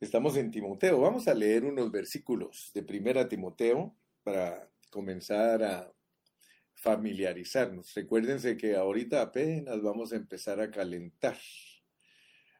Estamos 0.00 0.34
en 0.38 0.50
Timoteo. 0.50 0.98
Vamos 0.98 1.28
a 1.28 1.34
leer 1.34 1.62
unos 1.62 1.92
versículos 1.92 2.70
de 2.72 2.82
Primera 2.82 3.28
Timoteo 3.28 3.94
para 4.22 4.66
comenzar 4.90 5.62
a 5.62 5.92
familiarizarnos. 6.72 7.92
Recuérdense 7.92 8.56
que 8.56 8.76
ahorita 8.76 9.20
apenas 9.20 9.82
vamos 9.82 10.14
a 10.14 10.16
empezar 10.16 10.58
a 10.58 10.70
calentar. 10.70 11.36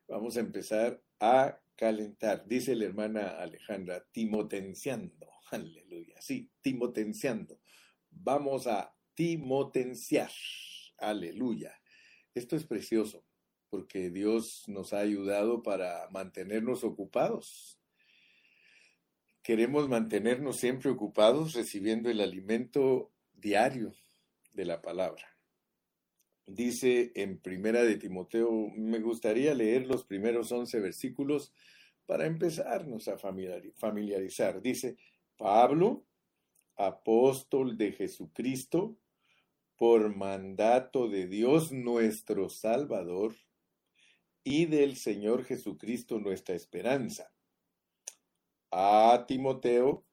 Vamos 0.06 0.36
a 0.36 0.40
empezar 0.40 1.02
a 1.18 1.58
calentar, 1.76 2.46
dice 2.46 2.76
la 2.76 2.84
hermana 2.84 3.40
Alejandra, 3.40 4.04
timotenciando. 4.12 5.26
Aleluya. 5.50 6.20
Sí, 6.20 6.50
timotenciando. 6.60 7.58
Vamos 8.10 8.66
a 8.66 8.94
timotenciar. 9.14 10.30
Aleluya. 10.98 11.74
Esto 12.34 12.54
es 12.54 12.66
precioso 12.66 13.24
porque 13.70 14.10
Dios 14.10 14.64
nos 14.66 14.92
ha 14.92 14.98
ayudado 14.98 15.62
para 15.62 16.08
mantenernos 16.10 16.84
ocupados. 16.84 17.78
Queremos 19.42 19.88
mantenernos 19.88 20.56
siempre 20.58 20.90
ocupados 20.90 21.54
recibiendo 21.54 22.10
el 22.10 22.20
alimento 22.20 23.12
diario 23.32 23.94
de 24.52 24.64
la 24.64 24.82
palabra. 24.82 25.24
Dice 26.46 27.12
en 27.14 27.38
Primera 27.38 27.82
de 27.82 27.96
Timoteo, 27.96 28.50
me 28.76 28.98
gustaría 28.98 29.54
leer 29.54 29.86
los 29.86 30.04
primeros 30.04 30.50
once 30.50 30.80
versículos 30.80 31.52
para 32.06 32.26
empezarnos 32.26 33.06
a 33.06 33.16
familiarizar. 33.18 34.60
Dice, 34.60 34.96
Pablo, 35.36 36.04
apóstol 36.76 37.78
de 37.78 37.92
Jesucristo, 37.92 38.96
por 39.76 40.14
mandato 40.14 41.08
de 41.08 41.28
Dios 41.28 41.72
nuestro 41.72 42.48
Salvador, 42.48 43.34
y 44.44 44.66
del 44.66 44.96
Señor 44.96 45.44
Jesucristo 45.44 46.18
nuestra 46.18 46.54
esperanza. 46.54 47.32
A 48.70 49.24
Timoteo, 49.26 50.04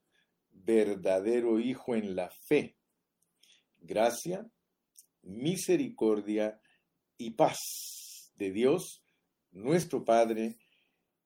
verdadero 0.52 1.59
hijo 1.59 1.95
en 1.95 2.16
la 2.16 2.30
fe, 2.30 2.75
gracia, 3.80 4.50
misericordia 5.22 6.59
y 7.17 7.31
paz 7.31 8.31
de 8.36 8.52
Dios, 8.52 9.03
nuestro 9.52 10.03
Padre, 10.03 10.58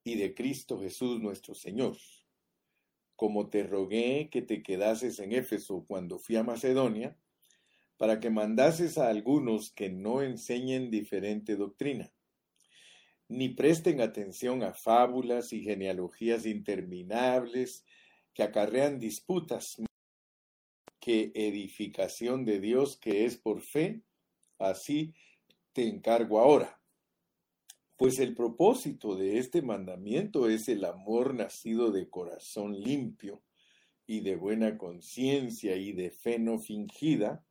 y 0.04 0.16
de 0.16 0.34
Cristo 0.34 0.80
Jesús 0.80 1.22
nuestro 1.22 1.54
Señor. 1.54 1.96
Como 3.16 3.50
te 3.50 3.64
rogué 3.64 4.30
que 4.32 4.42
te 4.42 4.64
quedases 4.64 5.20
en 5.20 5.32
Éfeso 5.32 5.86
cuando 5.88 6.18
fui 6.18 6.38
a 6.38 6.44
Macedonia, 6.44 7.16
para 7.98 8.20
que 8.20 8.32
mandases 8.32 8.98
a 8.98 9.10
algunos 9.10 9.72
que 9.72 9.90
no 9.90 10.24
enseñen 10.24 10.90
diferente 10.90 11.56
doctrina 11.56 12.12
ni 13.32 13.48
presten 13.48 14.02
atención 14.02 14.62
a 14.62 14.74
fábulas 14.74 15.54
y 15.54 15.62
genealogías 15.62 16.46
interminables 16.46 17.86
que 18.34 18.44
acarrean 18.44 19.00
disputas 19.00 19.82
que 21.00 21.32
edificación 21.34 22.44
de 22.44 22.60
Dios 22.60 22.98
que 22.98 23.24
es 23.24 23.38
por 23.38 23.62
fe, 23.62 24.02
así 24.60 25.14
te 25.72 25.88
encargo 25.88 26.40
ahora. 26.40 26.82
Pues 27.96 28.20
el 28.20 28.36
propósito 28.36 29.16
de 29.16 29.38
este 29.38 29.62
mandamiento 29.62 30.50
es 30.50 30.68
el 30.68 30.84
amor 30.84 31.34
nacido 31.34 31.92
de 31.92 32.10
corazón 32.10 32.82
limpio 32.82 33.42
y 34.06 34.20
de 34.20 34.36
buena 34.36 34.78
conciencia 34.78 35.78
y 35.78 35.94
de 35.94 36.12
fe 36.12 36.38
no 36.38 36.60
fingida, 36.60 37.46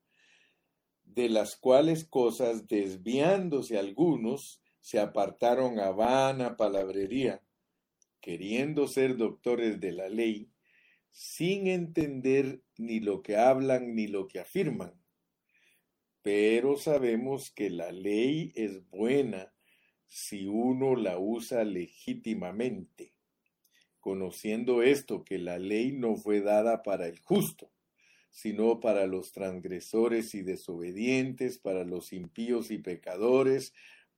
de 1.05 1.31
las 1.31 1.57
cuales 1.57 2.05
cosas 2.05 2.69
desviándose 2.69 3.79
algunos 3.79 4.60
se 4.81 4.99
apartaron 4.99 5.79
a 5.79 5.91
vana 5.91 6.57
palabrería, 6.57 7.43
queriendo 8.21 8.87
ser 8.89 9.17
doctores 9.17 9.81
de 9.81 9.93
la 9.93 10.09
ley, 10.09 10.51
sin 11.11 11.67
entender 11.67 12.63
ni 12.77 13.01
lo 13.01 13.23
que 13.23 13.37
hablan 13.37 13.95
ni 13.95 14.07
lo 14.07 14.29
que 14.29 14.41
afirman. 14.41 14.95
Pero 16.23 16.77
sabemos 16.77 17.51
que 17.51 17.71
la 17.71 17.93
ley 17.93 18.53
es 18.55 18.89
buena 18.91 19.53
si 20.07 20.47
uno 20.47 20.97
la 20.97 21.19
usa 21.19 21.65
legítimamente, 21.65 23.15
conociendo 24.01 24.83
esto 24.83 25.25
que 25.25 25.39
la 25.39 25.59
ley 25.59 25.93
no 25.93 26.17
fue 26.17 26.41
dada 26.41 26.83
para 26.83 27.07
el 27.07 27.21
justo, 27.21 27.71
sino 28.31 28.81
para 28.81 29.07
los 29.07 29.33
transgresores 29.33 30.35
y 30.35 30.43
desobedientes, 30.43 31.59
para 31.59 31.85
los 31.85 32.13
impíos 32.13 32.71
y 32.71 32.79
pecadores, 32.79 33.73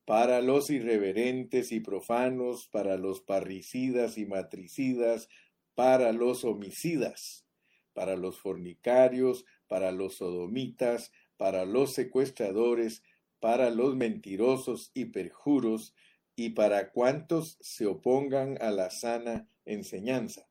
para 0.04 0.40
los 0.40 0.70
irreverentes 0.70 1.72
y 1.72 1.80
profanos, 1.80 2.68
para 2.68 2.96
los 2.96 3.20
parricidas 3.20 4.18
y 4.18 4.26
matricidas, 4.26 5.28
para 5.74 6.12
los 6.12 6.44
homicidas, 6.44 7.46
para 7.92 8.16
los 8.16 8.38
fornicarios, 8.38 9.44
para 9.68 9.92
los 9.92 10.16
sodomitas, 10.16 11.12
para 11.36 11.64
los 11.64 11.94
secuestradores, 11.94 13.02
para 13.40 13.70
los 13.70 13.96
mentirosos 13.96 14.90
y 14.94 15.06
perjuros, 15.06 15.94
y 16.34 16.50
para 16.50 16.90
cuantos 16.90 17.58
se 17.60 17.86
opongan 17.86 18.56
a 18.60 18.70
la 18.70 18.90
sana 18.90 19.48
enseñanza, 19.64 20.48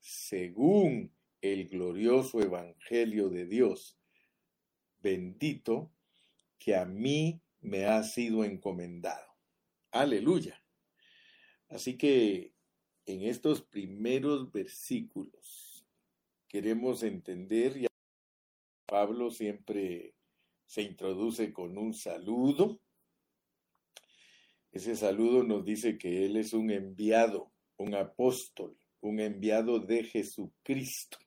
según 0.00 1.12
el 1.40 1.68
glorioso 1.68 2.40
Evangelio 2.40 3.28
de 3.28 3.46
Dios. 3.46 3.98
Bendito 5.00 5.90
que 6.58 6.76
a 6.76 6.84
mí 6.84 7.40
me 7.62 7.86
ha 7.86 8.02
sido 8.02 8.44
encomendado. 8.44 9.26
Aleluya. 9.90 10.62
Así 11.68 11.96
que 11.96 12.52
en 13.06 13.22
estos 13.22 13.62
primeros 13.62 14.52
versículos 14.52 15.86
queremos 16.48 17.02
entender, 17.02 17.80
ya 17.80 17.88
Pablo 18.86 19.30
siempre 19.30 20.14
se 20.66 20.82
introduce 20.82 21.52
con 21.52 21.78
un 21.78 21.94
saludo. 21.94 22.80
Ese 24.70 24.96
saludo 24.96 25.44
nos 25.44 25.64
dice 25.64 25.96
que 25.96 26.26
Él 26.26 26.36
es 26.36 26.52
un 26.52 26.70
enviado, 26.70 27.52
un 27.76 27.94
apóstol, 27.94 28.76
un 29.00 29.20
enviado 29.20 29.78
de 29.80 30.04
Jesucristo 30.04 31.18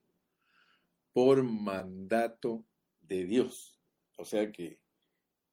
por 1.11 1.43
mandato 1.43 2.65
de 3.01 3.25
Dios. 3.25 3.79
O 4.17 4.25
sea 4.25 4.51
que 4.51 4.79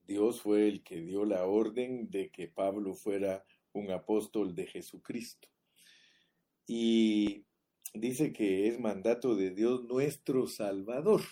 Dios 0.06 0.40
fue 0.40 0.68
el 0.68 0.82
que 0.82 1.00
dio 1.00 1.24
la 1.24 1.46
orden 1.46 2.10
de 2.10 2.30
que 2.30 2.48
Pablo 2.48 2.94
fuera 2.94 3.44
un 3.72 3.90
apóstol 3.90 4.54
de 4.54 4.66
Jesucristo. 4.66 5.48
Y 6.66 7.44
dice 7.94 8.32
que 8.32 8.68
es 8.68 8.78
mandato 8.78 9.36
de 9.36 9.50
Dios 9.50 9.84
nuestro 9.84 10.46
Salvador. 10.46 11.22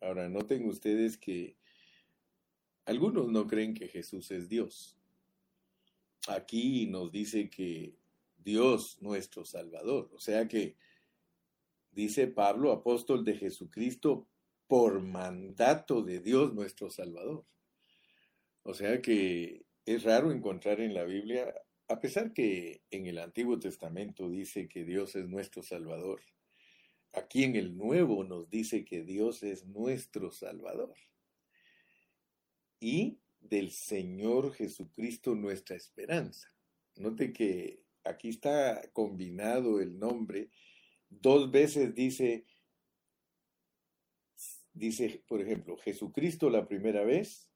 Ahora, 0.00 0.28
noten 0.28 0.66
ustedes 0.68 1.16
que 1.16 1.56
algunos 2.84 3.28
no 3.28 3.46
creen 3.46 3.74
que 3.74 3.88
Jesús 3.88 4.30
es 4.30 4.48
Dios. 4.48 4.98
Aquí 6.28 6.86
nos 6.86 7.12
dice 7.12 7.48
que 7.50 7.96
Dios 8.36 9.00
nuestro 9.00 9.44
Salvador. 9.44 10.10
O 10.12 10.18
sea 10.18 10.48
que 10.48 10.76
dice 11.92 12.26
Pablo, 12.26 12.72
apóstol 12.72 13.24
de 13.24 13.36
Jesucristo, 13.36 14.26
por 14.72 15.02
mandato 15.02 16.00
de 16.00 16.20
Dios 16.20 16.54
nuestro 16.54 16.88
Salvador. 16.88 17.44
O 18.62 18.72
sea 18.72 19.02
que 19.02 19.66
es 19.84 20.02
raro 20.02 20.32
encontrar 20.32 20.80
en 20.80 20.94
la 20.94 21.04
Biblia, 21.04 21.54
a 21.88 22.00
pesar 22.00 22.32
que 22.32 22.80
en 22.90 23.06
el 23.06 23.18
Antiguo 23.18 23.58
Testamento 23.58 24.30
dice 24.30 24.68
que 24.68 24.84
Dios 24.84 25.14
es 25.14 25.28
nuestro 25.28 25.62
Salvador, 25.62 26.22
aquí 27.12 27.44
en 27.44 27.56
el 27.56 27.76
Nuevo 27.76 28.24
nos 28.24 28.48
dice 28.48 28.82
que 28.82 29.02
Dios 29.02 29.42
es 29.42 29.66
nuestro 29.66 30.30
Salvador. 30.30 30.94
Y 32.80 33.18
del 33.40 33.72
Señor 33.72 34.54
Jesucristo 34.54 35.34
nuestra 35.34 35.76
esperanza. 35.76 36.48
Note 36.96 37.34
que 37.34 37.82
aquí 38.04 38.30
está 38.30 38.80
combinado 38.94 39.82
el 39.82 39.98
nombre. 39.98 40.48
Dos 41.10 41.50
veces 41.50 41.94
dice 41.94 42.46
dice, 44.72 45.22
por 45.26 45.40
ejemplo, 45.40 45.76
Jesucristo 45.76 46.50
la 46.50 46.66
primera 46.66 47.04
vez, 47.04 47.50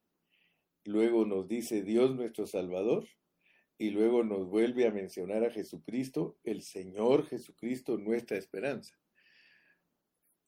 luego 0.85 1.25
nos 1.25 1.49
dice 1.49 1.83
Dios 1.83 2.15
nuestro 2.15 2.47
Salvador, 2.47 3.07
y 3.79 3.91
luego 3.91 4.25
nos 4.25 4.49
vuelve 4.49 4.87
a 4.87 4.91
mencionar 4.91 5.45
a 5.45 5.51
Jesucristo, 5.51 6.39
el 6.45 6.63
Señor 6.63 7.27
Jesucristo, 7.27 7.99
nuestra 7.99 8.39
esperanza. 8.39 8.99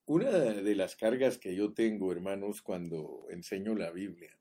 Una 0.07 0.31
de 0.31 0.75
las 0.75 0.97
cargas 0.97 1.37
que 1.37 1.55
yo 1.55 1.75
tengo, 1.75 2.11
hermanos, 2.11 2.63
cuando 2.63 3.27
enseño 3.29 3.75
la 3.75 3.91
Biblia, 3.91 4.39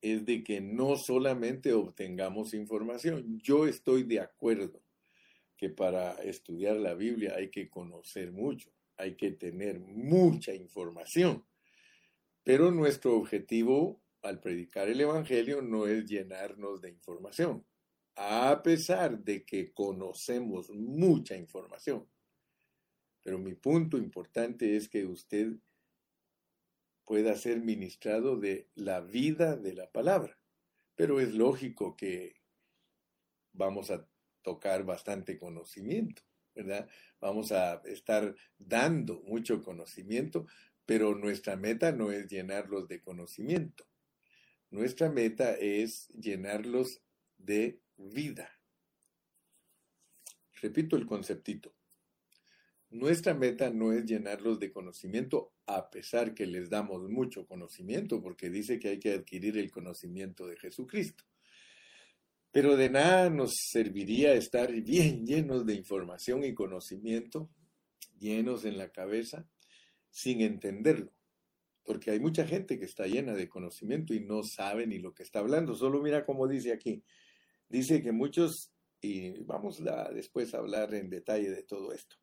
es 0.00 0.24
de 0.24 0.44
que 0.44 0.60
no 0.60 0.96
solamente 0.96 1.72
obtengamos 1.72 2.54
información. 2.54 3.40
Yo 3.42 3.66
estoy 3.66 4.04
de 4.04 4.20
acuerdo 4.20 4.80
que 5.56 5.68
para 5.68 6.12
estudiar 6.22 6.76
la 6.76 6.94
Biblia 6.94 7.34
hay 7.36 7.50
que 7.50 7.68
conocer 7.68 8.30
mucho 8.30 8.70
hay 9.00 9.16
que 9.16 9.32
tener 9.32 9.80
mucha 9.80 10.54
información. 10.54 11.44
Pero 12.44 12.70
nuestro 12.70 13.16
objetivo 13.16 14.02
al 14.22 14.40
predicar 14.40 14.88
el 14.88 15.00
Evangelio 15.00 15.62
no 15.62 15.86
es 15.86 16.06
llenarnos 16.06 16.80
de 16.80 16.90
información. 16.90 17.64
a 18.22 18.62
pesar 18.62 19.20
de 19.20 19.46
que 19.46 19.72
conocemos 19.72 20.68
mucha 20.68 21.36
información. 21.36 22.06
Pero 23.22 23.38
mi 23.38 23.54
punto 23.54 23.96
importante 23.96 24.76
es 24.76 24.90
que 24.90 25.06
usted 25.06 25.56
pueda 27.06 27.34
ser 27.36 27.60
ministrado 27.60 28.36
de 28.36 28.68
la 28.74 29.00
vida 29.00 29.56
de 29.56 29.72
la 29.72 29.90
palabra. 29.90 30.38
Pero 30.96 31.18
es 31.18 31.32
lógico 31.32 31.96
que 31.96 32.34
vamos 33.52 33.90
a 33.90 34.06
tocar 34.42 34.84
bastante 34.84 35.38
conocimiento, 35.38 36.22
¿verdad? 36.54 36.88
Vamos 37.20 37.52
a 37.52 37.82
estar 37.84 38.34
dando 38.58 39.22
mucho 39.22 39.62
conocimiento, 39.62 40.46
pero 40.86 41.14
nuestra 41.14 41.56
meta 41.56 41.92
no 41.92 42.10
es 42.10 42.28
llenarlos 42.28 42.88
de 42.88 43.00
conocimiento. 43.00 43.86
Nuestra 44.70 45.10
meta 45.10 45.54
es 45.54 46.08
llenarlos 46.08 47.02
de 47.38 47.80
vida. 47.96 48.50
Repito 50.60 50.96
el 50.96 51.06
conceptito. 51.06 51.74
Nuestra 52.90 53.34
meta 53.34 53.70
no 53.70 53.92
es 53.92 54.04
llenarlos 54.04 54.58
de 54.58 54.72
conocimiento, 54.72 55.52
a 55.66 55.90
pesar 55.90 56.34
que 56.34 56.46
les 56.46 56.70
damos 56.70 57.08
mucho 57.08 57.46
conocimiento, 57.46 58.20
porque 58.20 58.50
dice 58.50 58.80
que 58.80 58.88
hay 58.88 58.98
que 58.98 59.12
adquirir 59.12 59.58
el 59.58 59.70
conocimiento 59.70 60.48
de 60.48 60.56
Jesucristo. 60.56 61.24
Pero 62.52 62.76
de 62.76 62.90
nada 62.90 63.30
nos 63.30 63.52
serviría 63.70 64.34
estar 64.34 64.72
bien 64.72 65.26
llenos 65.26 65.66
de 65.66 65.74
información 65.74 66.44
y 66.44 66.54
conocimiento, 66.54 67.50
llenos 68.18 68.64
en 68.64 68.76
la 68.76 68.90
cabeza, 68.90 69.46
sin 70.10 70.40
entenderlo. 70.40 71.12
Porque 71.84 72.10
hay 72.10 72.20
mucha 72.20 72.46
gente 72.46 72.78
que 72.78 72.84
está 72.84 73.06
llena 73.06 73.34
de 73.34 73.48
conocimiento 73.48 74.14
y 74.14 74.20
no 74.20 74.42
sabe 74.42 74.86
ni 74.86 74.98
lo 74.98 75.14
que 75.14 75.22
está 75.22 75.38
hablando. 75.38 75.74
Solo 75.74 76.02
mira 76.02 76.24
cómo 76.24 76.46
dice 76.46 76.72
aquí. 76.72 77.02
Dice 77.68 78.02
que 78.02 78.12
muchos, 78.12 78.72
y 79.00 79.42
vamos 79.44 79.80
a 79.82 80.10
después 80.10 80.52
a 80.54 80.58
hablar 80.58 80.94
en 80.94 81.08
detalle 81.08 81.50
de 81.50 81.62
todo 81.62 81.92
esto, 81.92 82.16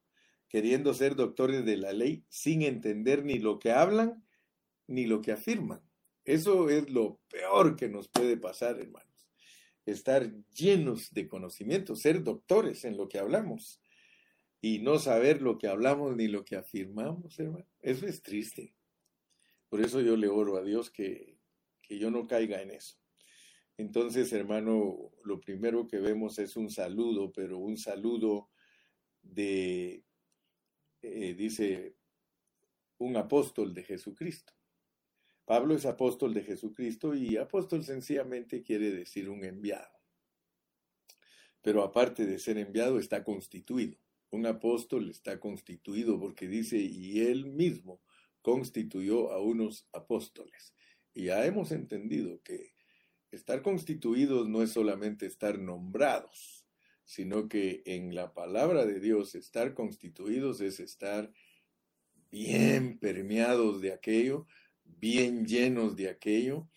queriendo 0.47 0.93
ser 0.93 1.15
doctores 1.15 1.65
de 1.65 1.77
la 1.77 1.93
ley 1.93 2.23
sin 2.29 2.61
entender 2.61 3.25
ni 3.25 3.39
lo 3.39 3.59
que 3.59 3.71
hablan 3.71 4.23
ni 4.87 5.05
lo 5.05 5.21
que 5.21 5.31
afirman. 5.31 5.81
Eso 6.23 6.69
es 6.69 6.89
lo 6.89 7.19
peor 7.29 7.75
que 7.75 7.89
nos 7.89 8.09
puede 8.09 8.37
pasar, 8.37 8.79
hermanos. 8.79 9.06
Estar 9.87 10.31
llenos 10.53 11.11
de 11.13 11.27
conocimiento, 11.27 11.95
ser 11.95 12.23
doctores 12.23 12.85
en 12.85 12.97
lo 12.97 13.09
que 13.09 13.19
hablamos 13.19 13.81
y 14.61 14.79
no 14.79 14.99
saber 14.99 15.41
lo 15.41 15.57
que 15.57 15.67
hablamos 15.67 16.15
ni 16.15 16.27
lo 16.27 16.45
que 16.45 16.55
afirmamos, 16.55 17.39
hermano. 17.39 17.67
Eso 17.81 18.05
es 18.05 18.21
triste. 18.21 18.75
Por 19.69 19.81
eso 19.81 20.01
yo 20.01 20.15
le 20.15 20.27
oro 20.27 20.57
a 20.57 20.63
Dios 20.63 20.91
que, 20.91 21.37
que 21.81 21.97
yo 21.97 22.11
no 22.11 22.27
caiga 22.27 22.61
en 22.61 22.71
eso. 22.71 22.97
Entonces, 23.77 24.31
hermano, 24.33 25.11
lo 25.23 25.39
primero 25.39 25.87
que 25.87 25.99
vemos 25.99 26.39
es 26.39 26.55
un 26.55 26.69
saludo, 26.69 27.31
pero 27.31 27.57
un 27.59 27.77
saludo 27.77 28.49
de 29.21 30.03
eh, 31.01 31.35
dice, 31.35 31.95
un 32.97 33.15
apóstol 33.17 33.73
de 33.73 33.83
Jesucristo. 33.83 34.53
Pablo 35.47 35.75
es 35.75 35.85
apóstol 35.85 36.33
de 36.33 36.43
Jesucristo 36.43 37.15
y 37.15 37.37
apóstol 37.37 37.81
sencillamente 37.85 38.63
quiere 38.63 38.91
decir 38.91 39.29
un 39.29 39.45
enviado. 39.45 39.97
Pero 41.61 41.83
aparte 41.83 42.25
de 42.25 42.37
ser 42.37 42.57
enviado, 42.57 42.99
está 42.99 43.23
constituido. 43.23 43.97
Un 44.29 44.45
apóstol 44.45 45.09
está 45.09 45.39
constituido 45.39 46.19
porque 46.19 46.49
dice, 46.49 46.79
y 46.79 47.21
él 47.21 47.45
mismo 47.45 48.01
constituyó 48.41 49.31
a 49.31 49.41
unos 49.41 49.87
apóstoles. 49.93 50.75
Y 51.13 51.27
ya 51.27 51.45
hemos 51.45 51.71
entendido 51.71 52.41
que 52.43 52.73
estar 53.31 53.61
constituidos 53.61 54.49
no 54.49 54.61
es 54.61 54.71
solamente 54.71 55.25
estar 55.27 55.59
nombrados, 55.59 56.65
sino 57.05 57.47
que 57.47 57.83
en 57.85 58.13
la 58.13 58.33
palabra 58.33 58.85
de 58.85 58.99
Dios 58.99 59.33
estar 59.33 59.73
constituidos 59.73 60.59
es 60.59 60.81
estar 60.81 61.31
bien 62.29 62.99
permeados 62.99 63.79
de 63.79 63.93
aquello, 63.93 64.45
bien 64.99 65.45
llenos 65.45 65.95
de 65.95 66.09
aquello, 66.09 66.69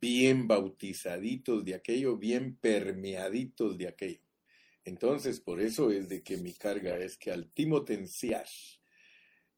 bien 0.00 0.46
bautizaditos 0.46 1.64
de 1.64 1.74
aquello, 1.74 2.16
bien 2.16 2.56
permeaditos 2.56 3.78
de 3.78 3.88
aquello. 3.88 4.20
Entonces, 4.84 5.40
por 5.40 5.60
eso 5.60 5.90
es 5.90 6.08
de 6.08 6.22
que 6.22 6.36
mi 6.36 6.52
carga 6.52 6.96
es 6.98 7.16
que 7.18 7.32
al 7.32 7.50
timotenciar, 7.50 8.46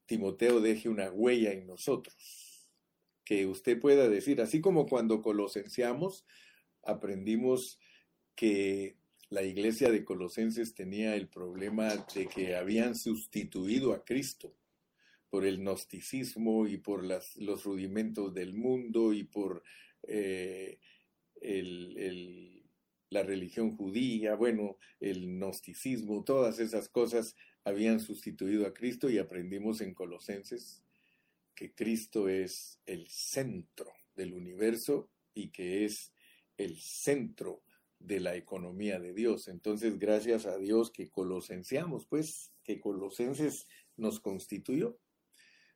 Timoteo 0.06 0.61
deje 0.61 0.88
una 0.88 1.11
huella 1.11 1.52
en 1.52 1.67
nosotros, 1.67 2.69
que 3.25 3.46
usted 3.46 3.79
pueda 3.79 4.08
decir, 4.08 4.40
así 4.40 4.61
como 4.61 4.87
cuando 4.87 5.20
colosenciamos, 5.20 6.25
aprendimos 6.82 7.79
que 8.35 8.96
la 9.29 9.43
iglesia 9.43 9.90
de 9.90 10.05
Colosenses 10.05 10.75
tenía 10.75 11.14
el 11.14 11.29
problema 11.29 11.94
de 12.14 12.26
que 12.26 12.56
habían 12.56 12.94
sustituido 12.94 13.93
a 13.93 14.02
Cristo 14.02 14.56
por 15.30 15.44
el 15.44 15.58
gnosticismo 15.58 16.66
y 16.66 16.78
por 16.78 17.04
los 17.04 17.64
rudimentos 17.64 18.32
del 18.34 18.54
mundo 18.54 19.12
y 19.12 19.25
por 19.25 19.62
eh, 20.02 20.78
la 23.10 23.22
religión 23.22 23.76
judía, 23.76 24.34
bueno, 24.34 24.78
el 25.00 25.26
gnosticismo, 25.26 26.25
todas 26.25 26.58
esas 26.58 26.88
cosas 26.88 27.36
habían 27.64 28.00
sustituido 28.00 28.66
a 28.66 28.75
Cristo 28.75 29.10
y 29.10 29.19
aprendimos 29.19 29.80
en 29.80 29.94
Colosenses 29.94 30.82
que 31.54 31.75
Cristo 31.75 32.28
es 32.28 32.80
el 32.86 33.08
centro 33.08 33.92
del 34.14 34.32
universo 34.32 35.10
y 35.34 35.50
que 35.50 35.84
es 35.84 36.12
el 36.56 36.78
centro 36.78 37.62
de 37.98 38.20
la 38.20 38.36
economía 38.36 39.00
de 39.00 39.12
Dios. 39.12 39.48
Entonces, 39.48 39.98
gracias 39.98 40.46
a 40.46 40.56
Dios 40.56 40.92
que 40.92 41.10
colosenciamos, 41.10 42.06
pues, 42.06 42.52
que 42.62 42.80
Colosenses 42.80 43.66
nos 43.96 44.20
constituyó. 44.20 44.98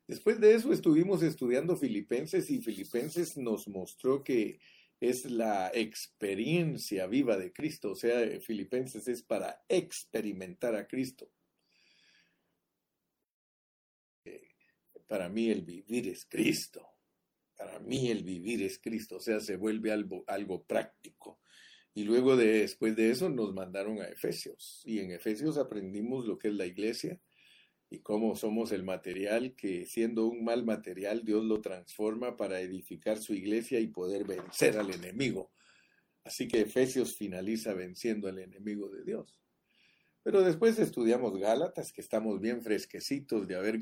Después 0.07 0.39
de 0.39 0.53
eso 0.53 0.73
estuvimos 0.73 1.23
estudiando 1.23 1.77
Filipenses 1.77 2.49
y 2.49 2.61
Filipenses 2.61 3.37
nos 3.37 3.67
mostró 3.67 4.23
que 4.23 4.59
es 4.99 5.29
la 5.29 5.71
experiencia 5.73 7.07
viva 7.07 7.37
de 7.37 7.51
Cristo, 7.51 7.91
o 7.91 7.95
sea, 7.95 8.39
Filipenses 8.41 9.07
es 9.07 9.23
para 9.23 9.63
experimentar 9.67 10.75
a 10.75 10.87
Cristo. 10.87 11.29
Para 15.07 15.29
mí 15.29 15.49
el 15.49 15.61
vivir 15.61 16.07
es 16.07 16.25
Cristo. 16.25 16.89
Para 17.55 17.79
mí 17.79 18.09
el 18.09 18.23
vivir 18.23 18.63
es 18.63 18.79
Cristo, 18.79 19.17
o 19.17 19.19
sea, 19.19 19.39
se 19.39 19.57
vuelve 19.57 19.91
algo, 19.91 20.23
algo 20.27 20.63
práctico. 20.63 21.39
Y 21.93 22.03
luego 22.03 22.35
de, 22.35 22.59
después 22.59 22.95
de 22.95 23.11
eso 23.11 23.29
nos 23.29 23.53
mandaron 23.53 24.01
a 24.01 24.07
Efesios. 24.07 24.81
Y 24.85 24.99
en 24.99 25.11
Efesios 25.11 25.57
aprendimos 25.57 26.25
lo 26.25 26.39
que 26.39 26.47
es 26.47 26.55
la 26.55 26.65
iglesia 26.65 27.19
y 27.93 27.99
cómo 27.99 28.35
somos 28.35 28.71
el 28.71 28.81
material 28.81 29.55
que 29.55 29.85
siendo 29.85 30.25
un 30.25 30.43
mal 30.43 30.65
material 30.65 31.23
Dios 31.23 31.45
lo 31.45 31.61
transforma 31.61 32.35
para 32.35 32.59
edificar 32.59 33.19
su 33.19 33.35
iglesia 33.35 33.79
y 33.79 33.85
poder 33.85 34.23
vencer 34.25 34.79
al 34.79 34.91
enemigo. 34.91 35.51
Así 36.23 36.47
que 36.47 36.61
Efesios 36.61 37.15
finaliza 37.15 37.75
venciendo 37.75 38.27
al 38.27 38.39
enemigo 38.39 38.89
de 38.89 39.03
Dios. 39.03 39.39
Pero 40.23 40.41
después 40.41 40.79
estudiamos 40.79 41.37
Gálatas, 41.37 41.93
que 41.93 42.01
estamos 42.01 42.41
bien 42.41 42.63
fresquecitos 42.63 43.47
de 43.47 43.57
haber 43.57 43.79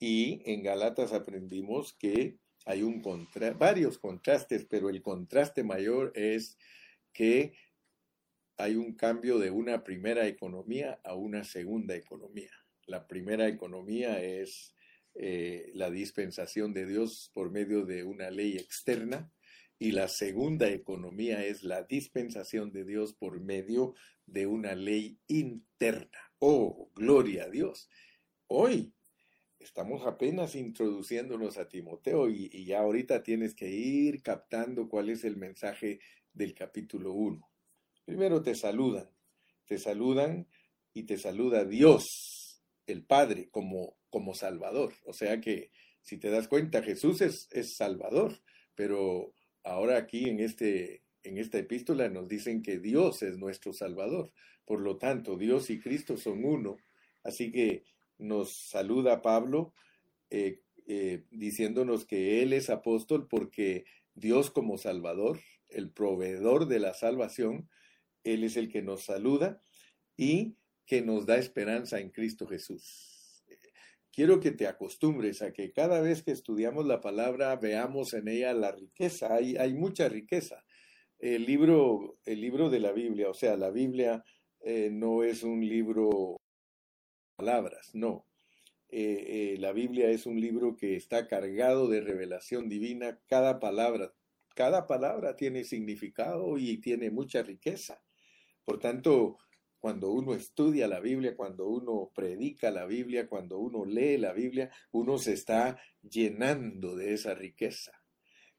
y 0.00 0.42
en 0.50 0.64
Gálatas 0.64 1.12
aprendimos 1.12 1.92
que 1.92 2.38
hay 2.64 2.82
un 2.82 3.00
contra 3.00 3.52
varios 3.52 3.98
contrastes, 3.98 4.64
pero 4.64 4.88
el 4.88 5.02
contraste 5.02 5.62
mayor 5.62 6.10
es 6.16 6.58
que 7.12 7.52
hay 8.60 8.76
un 8.76 8.94
cambio 8.94 9.38
de 9.38 9.50
una 9.50 9.82
primera 9.84 10.26
economía 10.26 11.00
a 11.04 11.14
una 11.14 11.44
segunda 11.44 11.96
economía. 11.96 12.50
La 12.86 13.06
primera 13.06 13.48
economía 13.48 14.22
es 14.22 14.74
eh, 15.14 15.70
la 15.74 15.90
dispensación 15.90 16.72
de 16.72 16.86
Dios 16.86 17.30
por 17.34 17.50
medio 17.50 17.84
de 17.84 18.04
una 18.04 18.30
ley 18.30 18.56
externa 18.56 19.32
y 19.78 19.92
la 19.92 20.08
segunda 20.08 20.68
economía 20.68 21.44
es 21.44 21.62
la 21.62 21.84
dispensación 21.84 22.70
de 22.70 22.84
Dios 22.84 23.14
por 23.14 23.40
medio 23.40 23.94
de 24.26 24.46
una 24.46 24.74
ley 24.74 25.18
interna. 25.26 26.18
Oh, 26.38 26.90
gloria 26.94 27.44
a 27.44 27.48
Dios. 27.48 27.88
Hoy 28.46 28.92
estamos 29.58 30.06
apenas 30.06 30.54
introduciéndonos 30.54 31.56
a 31.56 31.68
Timoteo 31.68 32.28
y, 32.28 32.64
ya 32.64 32.80
ahorita 32.80 33.22
tienes 33.22 33.54
que 33.54 33.70
ir 33.70 34.22
captando 34.22 34.88
cuál 34.88 35.08
es 35.08 35.24
el 35.24 35.36
mensaje 35.36 36.00
del 36.32 36.54
capítulo 36.54 37.12
1. 37.12 37.49
Primero 38.10 38.42
te 38.42 38.56
saludan, 38.56 39.08
te 39.66 39.78
saludan 39.78 40.48
y 40.92 41.04
te 41.04 41.16
saluda 41.16 41.64
Dios, 41.64 42.60
el 42.88 43.04
Padre, 43.04 43.48
como, 43.52 43.96
como 44.10 44.34
Salvador. 44.34 44.94
O 45.04 45.12
sea 45.12 45.40
que 45.40 45.70
si 46.02 46.18
te 46.18 46.28
das 46.28 46.48
cuenta, 46.48 46.82
Jesús 46.82 47.20
es, 47.20 47.46
es 47.52 47.76
Salvador, 47.76 48.42
pero 48.74 49.32
ahora 49.62 49.96
aquí 49.96 50.28
en, 50.28 50.40
este, 50.40 51.04
en 51.22 51.38
esta 51.38 51.58
epístola 51.58 52.08
nos 52.08 52.26
dicen 52.26 52.62
que 52.62 52.80
Dios 52.80 53.22
es 53.22 53.38
nuestro 53.38 53.72
Salvador. 53.72 54.32
Por 54.64 54.80
lo 54.80 54.98
tanto, 54.98 55.36
Dios 55.36 55.70
y 55.70 55.78
Cristo 55.78 56.16
son 56.16 56.44
uno. 56.44 56.78
Así 57.22 57.52
que 57.52 57.84
nos 58.18 58.52
saluda 58.70 59.22
Pablo 59.22 59.72
eh, 60.30 60.62
eh, 60.88 61.26
diciéndonos 61.30 62.06
que 62.06 62.42
Él 62.42 62.54
es 62.54 62.70
apóstol 62.70 63.28
porque 63.28 63.84
Dios 64.16 64.50
como 64.50 64.78
Salvador 64.78 65.38
el 65.68 65.92
proveedor 65.92 66.66
de 66.66 66.80
la 66.80 66.92
salvación, 66.92 67.68
Él 68.24 68.44
es 68.44 68.56
el 68.56 68.68
que 68.68 68.82
nos 68.82 69.04
saluda 69.04 69.62
y 70.16 70.56
que 70.86 71.02
nos 71.02 71.26
da 71.26 71.36
esperanza 71.36 72.00
en 72.00 72.10
Cristo 72.10 72.46
Jesús. 72.46 73.44
Quiero 74.12 74.40
que 74.40 74.50
te 74.50 74.66
acostumbres 74.66 75.40
a 75.40 75.52
que 75.52 75.72
cada 75.72 76.00
vez 76.00 76.22
que 76.22 76.32
estudiamos 76.32 76.84
la 76.86 77.00
palabra 77.00 77.54
veamos 77.56 78.12
en 78.14 78.28
ella 78.28 78.52
la 78.52 78.72
riqueza. 78.72 79.34
Hay, 79.34 79.56
hay 79.56 79.74
mucha 79.74 80.08
riqueza. 80.08 80.64
El 81.18 81.46
libro, 81.46 82.18
el 82.24 82.40
libro 82.40 82.70
de 82.70 82.80
la 82.80 82.92
Biblia, 82.92 83.30
o 83.30 83.34
sea, 83.34 83.56
la 83.56 83.70
Biblia 83.70 84.24
eh, 84.60 84.90
no 84.90 85.22
es 85.22 85.42
un 85.42 85.60
libro 85.60 86.36
palabras, 87.36 87.94
no. 87.94 88.26
Eh, 88.90 89.54
eh, 89.54 89.56
la 89.58 89.72
Biblia 89.72 90.10
es 90.10 90.26
un 90.26 90.40
libro 90.40 90.76
que 90.76 90.96
está 90.96 91.28
cargado 91.28 91.88
de 91.88 92.00
revelación 92.00 92.68
divina. 92.68 93.18
Cada 93.28 93.60
palabra, 93.60 94.12
cada 94.54 94.86
palabra 94.86 95.36
tiene 95.36 95.64
significado 95.64 96.58
y 96.58 96.78
tiene 96.78 97.10
mucha 97.10 97.42
riqueza. 97.42 98.02
Por 98.70 98.78
tanto, 98.78 99.38
cuando 99.80 100.12
uno 100.12 100.32
estudia 100.32 100.86
la 100.86 101.00
Biblia, 101.00 101.34
cuando 101.34 101.66
uno 101.66 102.12
predica 102.14 102.70
la 102.70 102.86
Biblia, 102.86 103.26
cuando 103.26 103.58
uno 103.58 103.84
lee 103.84 104.16
la 104.16 104.32
Biblia, 104.32 104.70
uno 104.92 105.18
se 105.18 105.32
está 105.32 105.76
llenando 106.08 106.94
de 106.94 107.14
esa 107.14 107.34
riqueza. 107.34 108.00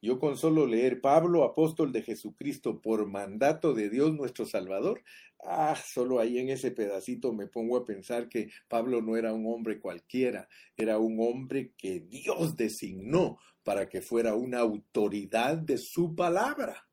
Yo 0.01 0.19
con 0.19 0.35
solo 0.35 0.65
leer 0.65 0.99
Pablo, 0.99 1.45
apóstol 1.45 1.93
de 1.93 2.01
Jesucristo, 2.01 2.81
por 2.81 3.07
mandato 3.07 3.73
de 3.73 3.89
Dios 3.89 4.13
nuestro 4.13 4.45
Salvador, 4.45 5.01
ah, 5.45 5.77
solo 5.81 6.19
ahí 6.19 6.39
en 6.39 6.49
ese 6.49 6.71
pedacito 6.71 7.31
me 7.31 7.47
pongo 7.47 7.77
a 7.77 7.85
pensar 7.85 8.27
que 8.27 8.49
Pablo 8.67 9.01
no 9.01 9.15
era 9.15 9.31
un 9.31 9.45
hombre 9.47 9.79
cualquiera, 9.79 10.49
era 10.75 10.97
un 10.97 11.21
hombre 11.21 11.71
que 11.77 12.01
Dios 12.01 12.57
designó 12.57 13.37
para 13.63 13.87
que 13.87 14.01
fuera 14.01 14.35
una 14.35 14.59
autoridad 14.59 15.55
de 15.55 15.77
su 15.77 16.13
palabra 16.13 16.85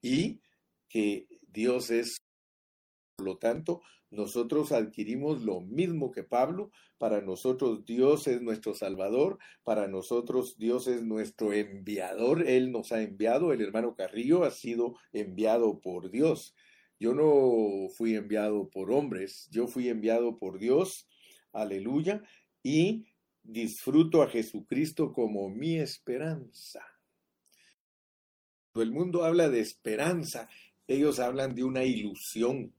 y 0.00 0.40
que 0.88 1.26
Dios 1.48 1.90
es 1.90 2.16
por 3.16 3.26
lo 3.26 3.38
tanto, 3.38 3.80
nosotros 4.10 4.72
adquirimos 4.72 5.42
lo 5.42 5.60
mismo 5.62 6.12
que 6.12 6.22
Pablo. 6.22 6.70
Para 6.98 7.22
nosotros 7.22 7.84
Dios 7.86 8.26
es 8.26 8.42
nuestro 8.42 8.74
Salvador, 8.74 9.38
para 9.64 9.88
nosotros 9.88 10.58
Dios 10.58 10.86
es 10.86 11.02
nuestro 11.02 11.52
enviador. 11.54 12.46
Él 12.46 12.70
nos 12.70 12.92
ha 12.92 13.02
enviado, 13.02 13.52
el 13.52 13.62
hermano 13.62 13.94
Carrillo 13.94 14.44
ha 14.44 14.50
sido 14.50 14.96
enviado 15.12 15.80
por 15.80 16.10
Dios. 16.10 16.54
Yo 17.00 17.14
no 17.14 17.88
fui 17.88 18.14
enviado 18.14 18.68
por 18.68 18.92
hombres, 18.92 19.48
yo 19.50 19.66
fui 19.66 19.88
enviado 19.88 20.38
por 20.38 20.58
Dios. 20.58 21.08
Aleluya. 21.52 22.22
Y 22.62 23.06
disfruto 23.42 24.22
a 24.22 24.28
Jesucristo 24.28 25.12
como 25.12 25.48
mi 25.48 25.78
esperanza. 25.78 26.84
Cuando 28.72 28.82
el 28.82 28.92
mundo 28.92 29.24
habla 29.24 29.48
de 29.48 29.60
esperanza, 29.60 30.48
ellos 30.86 31.18
hablan 31.18 31.54
de 31.54 31.64
una 31.64 31.84
ilusión 31.84 32.75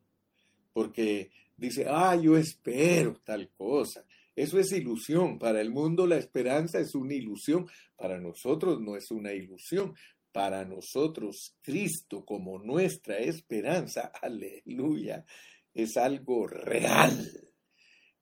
porque 0.78 1.32
dice, 1.56 1.88
ah, 1.90 2.16
yo 2.16 2.38
espero 2.38 3.20
tal 3.24 3.50
cosa. 3.50 4.06
Eso 4.36 4.60
es 4.60 4.72
ilusión. 4.72 5.40
Para 5.40 5.60
el 5.60 5.72
mundo 5.72 6.06
la 6.06 6.18
esperanza 6.18 6.80
es 6.80 6.94
una 6.94 7.16
ilusión. 7.16 7.68
Para 7.96 8.20
nosotros 8.20 8.80
no 8.80 8.96
es 8.96 9.10
una 9.10 9.34
ilusión. 9.34 9.96
Para 10.32 10.66
nosotros 10.66 11.58
Cristo 11.64 12.24
como 12.24 12.60
nuestra 12.60 13.18
esperanza, 13.18 14.12
aleluya, 14.22 15.26
es 15.74 15.98
algo 15.98 16.46
real. 16.46 17.28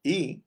Y 0.02 0.42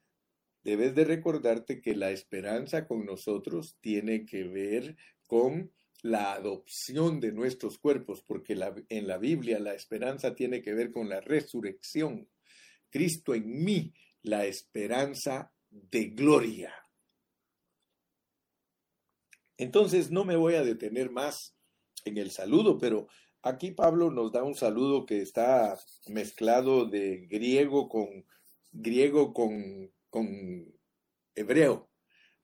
debes 0.65 0.95
de 0.95 1.05
recordarte 1.05 1.83
que 1.83 1.95
la 1.95 2.11
esperanza 2.11 2.87
con 2.87 3.05
nosotros 3.05 3.77
tiene 3.83 4.25
que 4.25 4.45
ver 4.45 4.97
con 5.27 5.71
la 6.03 6.33
adopción 6.33 7.21
de 7.21 7.33
nuestros 7.33 7.79
cuerpos, 7.79 8.23
porque 8.23 8.55
en 8.89 9.07
la 9.07 9.19
Biblia 9.19 9.59
la 9.59 9.75
esperanza 9.75 10.35
tiene 10.35 10.63
que 10.63 10.75
ver 10.75 10.93
con 10.93 11.09
la 11.09 11.21
resurrección. 11.21 12.29
Cristo 12.91 13.35
en 13.35 13.65
mí, 13.65 13.93
la 14.23 14.47
esperanza 14.47 15.53
de 15.71 16.07
gloria. 16.07 16.75
Entonces 19.57 20.11
no 20.11 20.25
me 20.25 20.37
voy 20.37 20.55
a 20.55 20.63
detener 20.63 21.11
más 21.11 21.57
en 22.05 22.17
el 22.17 22.31
saludo, 22.31 22.79
pero 22.79 23.09
aquí 23.43 23.73
Pablo 23.73 24.11
nos 24.11 24.33
da 24.33 24.45
un 24.45 24.55
saludo 24.55 25.05
que 25.05 25.21
está 25.21 25.77
mezclado 26.07 26.87
de 26.87 27.27
griego 27.27 27.89
con 27.89 28.25
griego 28.71 29.33
con, 29.33 29.93
con 30.11 30.27
hebreo. 31.35 31.88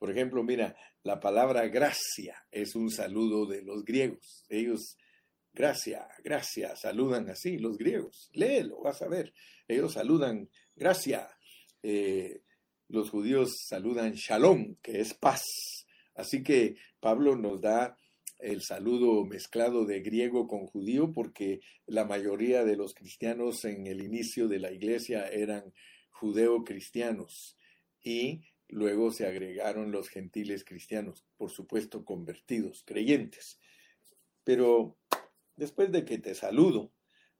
Por 0.04 0.11
ejemplo, 0.11 0.42
mira, 0.42 0.76
la 1.02 1.18
palabra 1.18 1.66
gracia 1.68 2.37
es 2.50 2.75
un 2.75 2.90
saludo 2.90 3.46
de 3.46 3.62
los 3.62 3.87
griegos. 3.87 4.44
Ellos, 4.50 4.99
gracia, 5.50 6.06
gracia, 6.23 6.76
saludan 6.76 7.30
así 7.30 7.56
los 7.56 7.78
griegos. 7.78 8.28
Léelo, 8.34 8.82
vas 8.82 9.00
a 9.00 9.08
ver. 9.08 9.32
Ellos 9.66 9.94
saludan 9.94 10.50
gracia. 10.76 11.26
Eh, 11.82 12.42
los 12.88 13.08
judíos 13.08 13.64
saludan 13.66 14.12
shalom, 14.12 14.76
que 14.82 15.00
es 15.00 15.14
paz. 15.14 15.42
Así 16.14 16.42
que 16.42 16.76
Pablo 17.00 17.34
nos 17.34 17.62
da 17.62 17.96
el 18.40 18.61
saludo 18.61 19.25
mezclado 19.25 19.87
de 19.87 20.02
griego 20.02 20.46
con 20.46 20.66
judío 20.66 21.12
porque 21.12 21.61
la 21.87 22.04
mayoría 22.04 22.62
de 22.62 22.76
los 22.76 22.92
cristianos 22.92 23.64
en 23.64 23.87
el 23.87 24.02
inicio 24.02 24.49
de 24.49 24.58
la 24.58 24.70
iglesia 24.70 25.28
eran 25.28 25.73
judeo-cristianos 26.11 27.56
y 28.02 28.42
Luego 28.75 29.12
se 29.12 29.25
agregaron 29.25 29.93
los 29.93 30.09
gentiles 30.09 30.64
cristianos, 30.64 31.25
por 31.37 31.52
supuesto 31.52 32.04
convertidos, 32.04 32.83
creyentes. 32.85 33.61
Pero 34.43 34.99
después 35.54 35.93
de 35.93 36.04
que 36.04 36.19
te 36.19 36.35
saludo, 36.35 36.90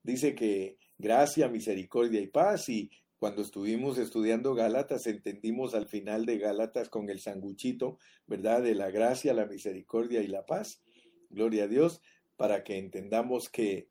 dice 0.01 0.33
que 0.33 0.77
gracia, 0.97 1.49
misericordia 1.49 2.21
y 2.21 2.27
paz 2.27 2.69
y 2.69 2.89
cuando 3.19 3.41
estuvimos 3.41 3.97
estudiando 3.97 4.55
Gálatas, 4.55 5.07
entendimos 5.07 5.75
al 5.75 5.89
final 5.89 6.25
de 6.25 6.37
Gálatas 6.37 6.87
con 6.87 7.09
el 7.09 7.19
sanguchito, 7.19 7.99
¿verdad? 8.27 8.63
De 8.63 8.73
la 8.73 8.89
gracia, 8.89 9.33
la 9.33 9.45
misericordia 9.45 10.21
y 10.21 10.27
la 10.27 10.45
paz. 10.45 10.81
Gloria 11.29 11.65
a 11.65 11.67
Dios, 11.67 12.01
para 12.37 12.63
que 12.63 12.77
entendamos 12.77 13.49
que 13.49 13.89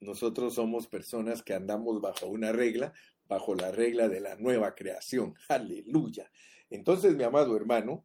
nosotros 0.00 0.54
somos 0.54 0.86
personas 0.86 1.42
que 1.42 1.52
andamos 1.52 2.00
bajo 2.00 2.28
una 2.28 2.50
regla, 2.50 2.94
bajo 3.26 3.54
la 3.54 3.72
regla 3.72 4.08
de 4.08 4.20
la 4.20 4.36
nueva 4.36 4.74
creación. 4.74 5.34
Aleluya. 5.50 6.30
Entonces, 6.70 7.16
mi 7.16 7.24
amado 7.24 7.56
hermano, 7.56 8.04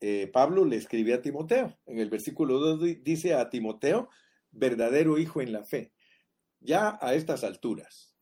eh, 0.00 0.28
Pablo 0.32 0.64
le 0.64 0.76
escribe 0.76 1.14
a 1.14 1.22
Timoteo. 1.22 1.78
En 1.86 1.98
el 1.98 2.10
versículo 2.10 2.58
2 2.58 3.02
dice 3.02 3.34
a 3.34 3.50
Timoteo, 3.50 4.08
verdadero 4.50 5.18
hijo 5.18 5.40
en 5.40 5.52
la 5.52 5.64
fe. 5.64 5.92
Ya 6.60 6.98
a 7.00 7.14
estas 7.14 7.44
alturas, 7.44 8.14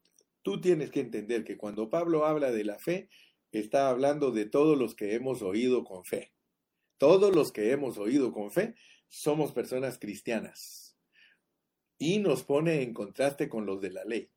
tú 0.42 0.60
tienes 0.60 0.90
que 0.90 1.00
entender 1.00 1.44
que 1.44 1.56
cuando 1.56 1.90
Pablo 1.90 2.26
habla 2.26 2.50
de 2.50 2.64
la 2.64 2.78
fe, 2.78 3.08
está 3.52 3.88
hablando 3.88 4.30
de 4.30 4.46
todos 4.46 4.78
los 4.78 4.94
que 4.94 5.14
hemos 5.14 5.42
oído 5.42 5.84
con 5.84 6.04
fe. 6.04 6.32
Todos 6.98 7.34
los 7.34 7.52
que 7.52 7.70
hemos 7.70 7.98
oído 7.98 8.32
con 8.32 8.50
fe 8.50 8.74
somos 9.08 9.52
personas 9.52 9.98
cristianas. 9.98 10.96
Y 11.96 12.18
nos 12.18 12.44
pone 12.44 12.82
en 12.82 12.92
contraste 12.92 13.48
con 13.48 13.66
los 13.66 13.80
de 13.80 13.90
la 13.90 14.04
ley. 14.04 14.30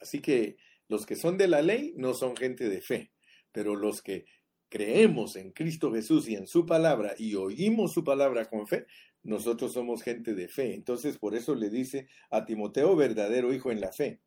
Así 0.00 0.20
que 0.20 0.56
los 0.88 1.06
que 1.06 1.16
son 1.16 1.36
de 1.36 1.48
la 1.48 1.62
ley 1.62 1.94
no 1.96 2.14
son 2.14 2.36
gente 2.36 2.68
de 2.68 2.80
fe, 2.80 3.12
pero 3.52 3.74
los 3.74 4.02
que 4.02 4.26
creemos 4.68 5.36
en 5.36 5.52
Cristo 5.52 5.92
Jesús 5.92 6.28
y 6.28 6.34
en 6.34 6.46
su 6.46 6.66
palabra 6.66 7.14
y 7.18 7.34
oímos 7.34 7.92
su 7.92 8.04
palabra 8.04 8.46
con 8.46 8.66
fe, 8.66 8.86
nosotros 9.22 9.72
somos 9.72 10.02
gente 10.02 10.34
de 10.34 10.48
fe. 10.48 10.74
Entonces, 10.74 11.18
por 11.18 11.34
eso 11.34 11.54
le 11.54 11.70
dice 11.70 12.08
a 12.30 12.44
Timoteo, 12.44 12.94
verdadero 12.96 13.52
hijo 13.52 13.70
en 13.70 13.80
la 13.80 13.92
fe. 13.92 14.20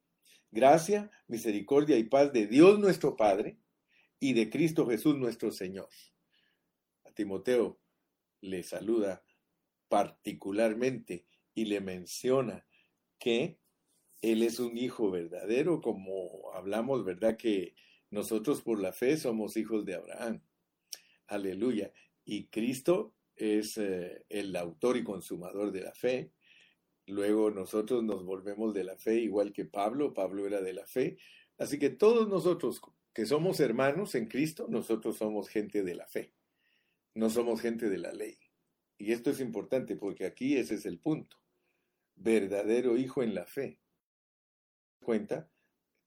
Gracia, 0.51 1.12
misericordia 1.27 1.98
y 1.98 2.03
paz 2.03 2.34
de 2.34 2.48
Dios 2.48 2.79
nuestro 2.79 3.15
Padre 3.15 3.60
y 4.19 4.34
de 4.34 4.50
Cristo 4.50 4.88
Jesús 4.88 5.15
nuestro 5.15 5.51
Señor. 5.51 5.89
A 7.05 7.12
Timoteo 7.12 7.79
le 8.41 8.63
saluda 8.63 9.24
particularmente 9.88 11.25
y 11.53 11.65
le 11.65 11.81
menciona 11.81 12.65
que 13.19 13.60
él 14.22 14.43
es 14.43 14.60
un 14.60 14.77
hijo 14.77 15.12
verdadero, 15.12 15.81
como 15.81 16.51
hablamos, 16.53 17.05
¿verdad? 17.05 17.38
Que 17.38 17.75
nosotros 18.12 18.62
por 18.62 18.80
la 18.80 18.92
fe 18.92 19.18
somos 19.18 19.56
hijos 19.58 19.86
de 19.86 19.96
Abraham. 19.96 20.42
Aleluya. 21.28 21.92
Y 22.25 22.48
Cristo 22.48 23.16
es 23.36 23.78
eh, 23.78 24.25
el 24.30 24.56
autor 24.56 24.98
y 24.98 25.04
consumador 25.04 25.72
de 25.72 25.82
la 25.82 25.94
fe. 25.94 26.32
Luego 27.06 27.51
nosotros 27.51 28.04
nos 28.04 28.24
volvemos 28.24 28.74
de 28.74 28.84
la 28.84 28.98
fe 28.98 29.16
igual 29.16 29.54
que 29.54 29.66
Pablo. 29.66 30.13
Pablo 30.13 30.46
era 30.46 30.62
de 30.62 30.74
la 30.74 30.86
fe. 30.86 31.18
Así 31.58 31.78
que 31.78 31.89
todos 31.89 32.28
nosotros 32.28 32.82
que 33.13 33.25
somos 33.25 33.60
hermanos 33.60 34.16
en 34.16 34.28
Cristo, 34.28 34.68
nosotros 34.70 35.18
somos 35.18 35.50
gente 35.50 35.84
de 35.84 35.96
la 35.96 36.08
fe. 36.08 36.34
No 37.13 37.30
somos 37.30 37.62
gente 37.62 37.89
de 37.89 37.98
la 37.98 38.12
ley. 38.12 38.38
Y 38.98 39.12
esto 39.12 39.30
es 39.30 39.39
importante 39.39 39.96
porque 39.96 40.25
aquí 40.25 40.58
ese 40.58 40.75
es 40.75 40.86
el 40.86 41.00
punto. 41.00 41.38
Verdadero 42.16 42.98
hijo 42.98 43.24
en 43.24 43.34
la 43.34 43.46
fe. 43.46 43.80
Cuenta, 45.00 45.50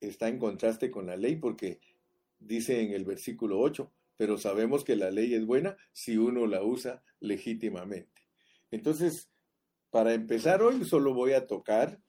está 0.00 0.28
en 0.28 0.38
contraste 0.38 0.90
con 0.90 1.06
la 1.06 1.16
ley 1.16 1.36
porque 1.36 1.80
dice 2.46 2.82
en 2.82 2.92
el 2.92 3.04
versículo 3.04 3.60
8, 3.60 3.92
pero 4.16 4.38
sabemos 4.38 4.84
que 4.84 4.96
la 4.96 5.10
ley 5.10 5.34
es 5.34 5.46
buena 5.46 5.76
si 5.92 6.16
uno 6.16 6.46
la 6.46 6.62
usa 6.62 7.02
legítimamente. 7.20 8.22
Entonces, 8.70 9.30
Para 9.90 10.14
empezar 10.14 10.62
hoy 10.62 10.86
solo 10.86 11.12
voy 11.12 11.34
a 11.34 11.46
tocar 11.46 12.00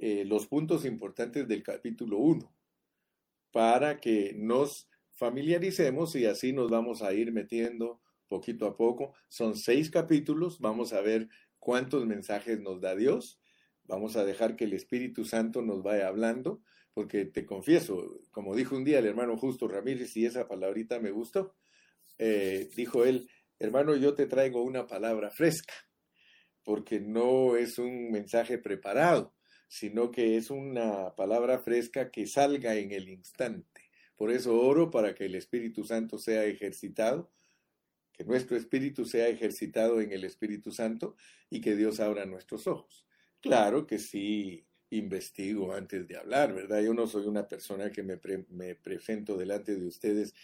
eh, 0.00 0.24
los 0.24 0.46
puntos 0.46 0.84
importantes 0.84 1.48
del 1.48 1.64
capítulo 1.64 2.18
1 2.18 2.54
para 3.50 3.98
que 3.98 4.34
nos 4.36 4.88
familiaricemos 5.10 6.14
y 6.14 6.26
así 6.26 6.52
nos 6.52 6.70
vamos 6.70 7.02
a 7.02 7.12
ir 7.12 7.32
metiendo 7.32 8.00
poquito 8.28 8.66
a 8.68 8.76
poco. 8.76 9.14
Son 9.28 9.56
seis 9.56 9.90
capítulos, 9.90 10.60
vamos 10.60 10.92
a 10.92 11.00
ver 11.00 11.28
cuántos 11.58 12.06
mensajes 12.06 12.60
nos 12.60 12.80
da 12.80 12.94
Dios, 12.94 13.40
vamos 13.82 14.14
a 14.14 14.24
dejar 14.24 14.54
que 14.54 14.66
el 14.66 14.74
Espíritu 14.74 15.24
Santo 15.24 15.60
nos 15.60 15.82
vaya 15.82 16.06
hablando, 16.06 16.62
porque 16.98 17.26
te 17.26 17.46
confieso, 17.46 18.18
como 18.32 18.56
dijo 18.56 18.74
un 18.74 18.82
día 18.82 18.98
el 18.98 19.06
hermano 19.06 19.36
Justo 19.36 19.68
Ramírez, 19.68 20.16
y 20.16 20.26
esa 20.26 20.48
palabrita 20.48 20.98
me 20.98 21.12
gustó, 21.12 21.54
eh, 22.18 22.68
dijo 22.74 23.04
él, 23.04 23.30
hermano, 23.60 23.94
yo 23.94 24.14
te 24.14 24.26
traigo 24.26 24.64
una 24.64 24.88
palabra 24.88 25.30
fresca, 25.30 25.74
porque 26.64 26.98
no 26.98 27.56
es 27.56 27.78
un 27.78 28.10
mensaje 28.10 28.58
preparado, 28.58 29.32
sino 29.68 30.10
que 30.10 30.36
es 30.36 30.50
una 30.50 31.14
palabra 31.14 31.60
fresca 31.60 32.10
que 32.10 32.26
salga 32.26 32.74
en 32.74 32.90
el 32.90 33.08
instante. 33.08 33.80
Por 34.16 34.32
eso 34.32 34.60
oro 34.60 34.90
para 34.90 35.14
que 35.14 35.26
el 35.26 35.36
Espíritu 35.36 35.84
Santo 35.84 36.18
sea 36.18 36.46
ejercitado, 36.46 37.30
que 38.12 38.24
nuestro 38.24 38.56
espíritu 38.56 39.04
sea 39.04 39.28
ejercitado 39.28 40.00
en 40.00 40.10
el 40.10 40.24
Espíritu 40.24 40.72
Santo 40.72 41.14
y 41.48 41.60
que 41.60 41.76
Dios 41.76 42.00
abra 42.00 42.26
nuestros 42.26 42.66
ojos. 42.66 43.06
Claro 43.40 43.86
que 43.86 44.00
sí 44.00 44.67
investigo 44.90 45.72
antes 45.72 46.06
de 46.08 46.16
hablar, 46.16 46.54
¿verdad? 46.54 46.80
Yo 46.80 46.94
no 46.94 47.06
soy 47.06 47.26
una 47.26 47.46
persona 47.46 47.90
que 47.90 48.02
me, 48.02 48.16
presento 48.76 49.36
delante 49.36 49.76
de 49.76 49.86
ustedes 49.86 50.34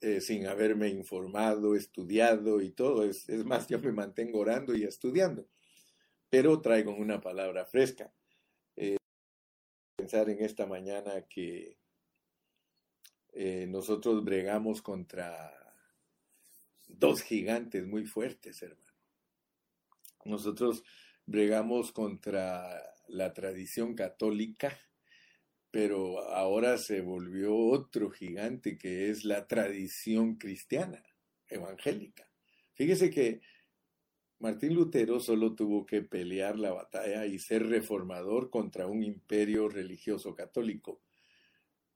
eh, 0.00 0.20
sin 0.20 0.46
haberme 0.46 0.88
informado, 0.88 1.74
estudiado 1.74 2.60
y 2.60 2.70
todo. 2.70 3.04
Es, 3.04 3.28
es 3.28 3.44
más, 3.44 3.68
yo 3.68 3.78
me 3.78 3.92
mantengo 3.92 4.38
orando 4.38 4.74
y 4.74 4.84
estudiando. 4.84 5.46
Pero 6.30 6.60
traigo 6.60 6.94
una 6.94 7.20
palabra 7.20 7.66
fresca. 7.66 8.12
Eh, 8.76 8.96
pensar 9.96 10.30
en 10.30 10.42
esta 10.42 10.66
mañana 10.66 11.22
que 11.28 11.76
eh, 13.32 13.66
nosotros 13.68 14.24
bregamos 14.24 14.82
contra 14.82 15.52
dos 16.88 17.22
gigantes 17.22 17.86
muy 17.86 18.04
fuertes, 18.06 18.62
hermano. 18.62 18.92
Nosotros 20.24 20.82
bregamos 21.26 21.92
contra 21.92 22.94
la 23.10 23.32
tradición 23.32 23.94
católica, 23.94 24.78
pero 25.70 26.20
ahora 26.28 26.78
se 26.78 27.00
volvió 27.00 27.56
otro 27.56 28.10
gigante 28.10 28.76
que 28.76 29.10
es 29.10 29.24
la 29.24 29.46
tradición 29.46 30.36
cristiana, 30.36 31.02
evangélica. 31.48 32.28
Fíjese 32.74 33.10
que 33.10 33.40
Martín 34.40 34.74
Lutero 34.74 35.20
solo 35.20 35.54
tuvo 35.54 35.84
que 35.84 36.00
pelear 36.00 36.58
la 36.58 36.72
batalla 36.72 37.26
y 37.26 37.38
ser 37.38 37.66
reformador 37.66 38.48
contra 38.48 38.86
un 38.86 39.02
imperio 39.02 39.68
religioso 39.68 40.34
católico. 40.34 41.02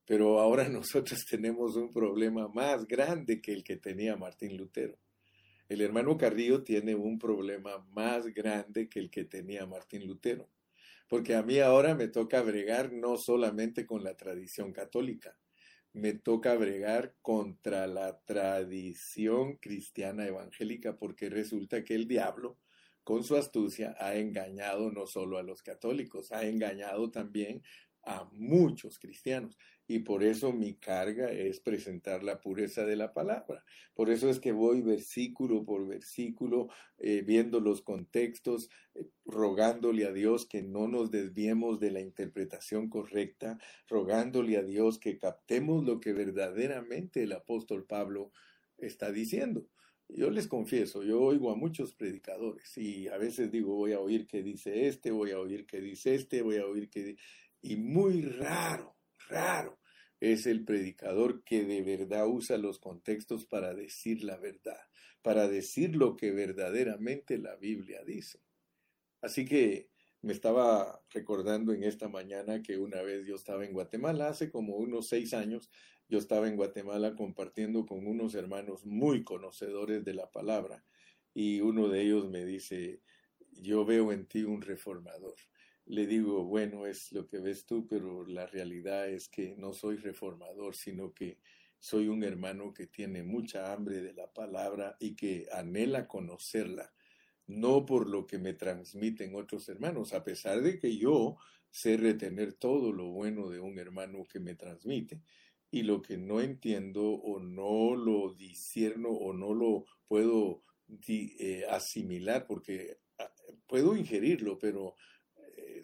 Pero 0.04 0.40
ahora 0.40 0.68
nosotros 0.68 1.24
tenemos 1.24 1.76
un 1.76 1.90
problema 1.90 2.48
más 2.48 2.86
grande 2.86 3.40
que 3.40 3.52
el 3.52 3.64
que 3.64 3.76
tenía 3.76 4.16
Martín 4.16 4.56
Lutero. 4.58 4.98
El 5.70 5.80
hermano 5.80 6.18
Carrillo 6.18 6.62
tiene 6.62 6.94
un 6.94 7.18
problema 7.18 7.78
más 7.94 8.26
grande 8.26 8.88
que 8.90 8.98
el 8.98 9.10
que 9.10 9.24
tenía 9.24 9.64
Martín 9.64 10.06
Lutero. 10.06 10.46
Porque 11.08 11.34
a 11.34 11.42
mí 11.42 11.58
ahora 11.58 11.94
me 11.94 12.08
toca 12.08 12.42
bregar 12.42 12.92
no 12.92 13.16
solamente 13.16 13.86
con 13.86 14.02
la 14.02 14.16
tradición 14.16 14.72
católica, 14.72 15.36
me 15.92 16.12
toca 16.12 16.54
bregar 16.56 17.14
contra 17.22 17.86
la 17.86 18.18
tradición 18.24 19.56
cristiana 19.56 20.26
evangélica, 20.26 20.96
porque 20.96 21.30
resulta 21.30 21.84
que 21.84 21.94
el 21.94 22.08
diablo, 22.08 22.58
con 23.04 23.22
su 23.22 23.36
astucia, 23.36 23.94
ha 23.98 24.16
engañado 24.16 24.90
no 24.90 25.06
solo 25.06 25.38
a 25.38 25.42
los 25.42 25.62
católicos, 25.62 26.32
ha 26.32 26.44
engañado 26.46 27.10
también 27.10 27.62
a 28.02 28.24
muchos 28.32 28.98
cristianos 28.98 29.56
y 29.86 30.00
por 30.00 30.24
eso 30.24 30.52
mi 30.52 30.74
carga 30.74 31.30
es 31.30 31.60
presentar 31.60 32.22
la 32.22 32.40
pureza 32.40 32.86
de 32.86 32.96
la 32.96 33.12
palabra. 33.12 33.64
Por 33.94 34.10
eso 34.10 34.30
es 34.30 34.40
que 34.40 34.52
voy 34.52 34.80
versículo 34.80 35.64
por 35.64 35.86
versículo, 35.86 36.68
eh, 36.98 37.22
viendo 37.22 37.60
los 37.60 37.82
contextos, 37.82 38.70
eh, 38.94 39.06
rogándole 39.26 40.06
a 40.06 40.12
Dios 40.12 40.46
que 40.46 40.62
no 40.62 40.88
nos 40.88 41.10
desviemos 41.10 41.80
de 41.80 41.90
la 41.90 42.00
interpretación 42.00 42.88
correcta, 42.88 43.58
rogándole 43.88 44.56
a 44.56 44.62
Dios 44.62 44.98
que 44.98 45.18
captemos 45.18 45.84
lo 45.84 46.00
que 46.00 46.12
verdaderamente 46.14 47.22
el 47.22 47.32
apóstol 47.32 47.84
Pablo 47.84 48.32
está 48.78 49.12
diciendo. 49.12 49.66
Yo 50.08 50.30
les 50.30 50.48
confieso, 50.48 51.02
yo 51.02 51.20
oigo 51.20 51.50
a 51.50 51.56
muchos 51.56 51.94
predicadores 51.94 52.76
y 52.76 53.08
a 53.08 53.16
veces 53.16 53.50
digo, 53.50 53.74
voy 53.74 53.92
a 53.92 54.00
oír 54.00 54.26
que 54.26 54.42
dice 54.42 54.86
este, 54.86 55.10
voy 55.10 55.30
a 55.30 55.40
oír 55.40 55.66
que 55.66 55.80
dice 55.80 56.14
este, 56.14 56.42
voy 56.42 56.56
a 56.56 56.66
oír 56.66 56.88
que... 56.88 57.16
Y 57.62 57.76
muy 57.76 58.20
raro 58.20 58.94
raro 59.28 59.78
es 60.32 60.46
el 60.46 60.64
predicador 60.64 61.44
que 61.44 61.64
de 61.64 61.82
verdad 61.82 62.26
usa 62.26 62.56
los 62.56 62.78
contextos 62.78 63.44
para 63.44 63.74
decir 63.74 64.24
la 64.24 64.38
verdad, 64.38 64.80
para 65.22 65.48
decir 65.48 65.96
lo 65.96 66.16
que 66.16 66.30
verdaderamente 66.30 67.36
la 67.36 67.56
Biblia 67.56 68.02
dice. 68.04 68.40
Así 69.20 69.44
que 69.44 69.90
me 70.22 70.32
estaba 70.32 71.02
recordando 71.10 71.72
en 71.74 71.84
esta 71.84 72.08
mañana 72.08 72.62
que 72.62 72.78
una 72.78 73.02
vez 73.02 73.26
yo 73.26 73.34
estaba 73.34 73.66
en 73.66 73.74
Guatemala, 73.74 74.28
hace 74.28 74.50
como 74.50 74.76
unos 74.76 75.08
seis 75.08 75.34
años, 75.34 75.70
yo 76.08 76.18
estaba 76.18 76.48
en 76.48 76.56
Guatemala 76.56 77.14
compartiendo 77.14 77.84
con 77.84 78.06
unos 78.06 78.34
hermanos 78.34 78.86
muy 78.86 79.24
conocedores 79.24 80.04
de 80.04 80.14
la 80.14 80.30
palabra 80.30 80.84
y 81.34 81.60
uno 81.60 81.88
de 81.88 82.02
ellos 82.02 82.30
me 82.30 82.44
dice, 82.44 83.02
yo 83.50 83.84
veo 83.84 84.12
en 84.12 84.26
ti 84.26 84.44
un 84.44 84.62
reformador 84.62 85.34
le 85.86 86.06
digo, 86.06 86.44
bueno, 86.44 86.86
es 86.86 87.12
lo 87.12 87.26
que 87.26 87.38
ves 87.38 87.66
tú, 87.66 87.86
pero 87.86 88.24
la 88.26 88.46
realidad 88.46 89.08
es 89.08 89.28
que 89.28 89.54
no 89.56 89.72
soy 89.72 89.96
reformador, 89.96 90.74
sino 90.74 91.12
que 91.12 91.38
soy 91.78 92.08
un 92.08 92.24
hermano 92.24 92.72
que 92.72 92.86
tiene 92.86 93.22
mucha 93.22 93.72
hambre 93.72 94.00
de 94.00 94.14
la 94.14 94.32
palabra 94.32 94.96
y 94.98 95.14
que 95.14 95.46
anhela 95.52 96.08
conocerla, 96.08 96.92
no 97.46 97.84
por 97.84 98.08
lo 98.08 98.26
que 98.26 98.38
me 98.38 98.54
transmiten 98.54 99.34
otros 99.34 99.68
hermanos, 99.68 100.14
a 100.14 100.24
pesar 100.24 100.62
de 100.62 100.78
que 100.78 100.96
yo 100.96 101.36
sé 101.70 101.98
retener 101.98 102.54
todo 102.54 102.92
lo 102.92 103.10
bueno 103.10 103.50
de 103.50 103.60
un 103.60 103.78
hermano 103.78 104.24
que 104.24 104.40
me 104.40 104.54
transmite, 104.54 105.20
y 105.70 105.82
lo 105.82 106.00
que 106.00 106.16
no 106.16 106.40
entiendo 106.40 107.02
o 107.02 107.40
no 107.40 107.96
lo 107.96 108.32
discierno 108.32 109.10
o 109.10 109.32
no 109.32 109.52
lo 109.52 109.84
puedo 110.06 110.62
eh, 111.08 111.64
asimilar, 111.68 112.46
porque 112.46 112.98
ah, 113.18 113.30
puedo 113.66 113.96
ingerirlo, 113.96 114.58
pero 114.58 114.94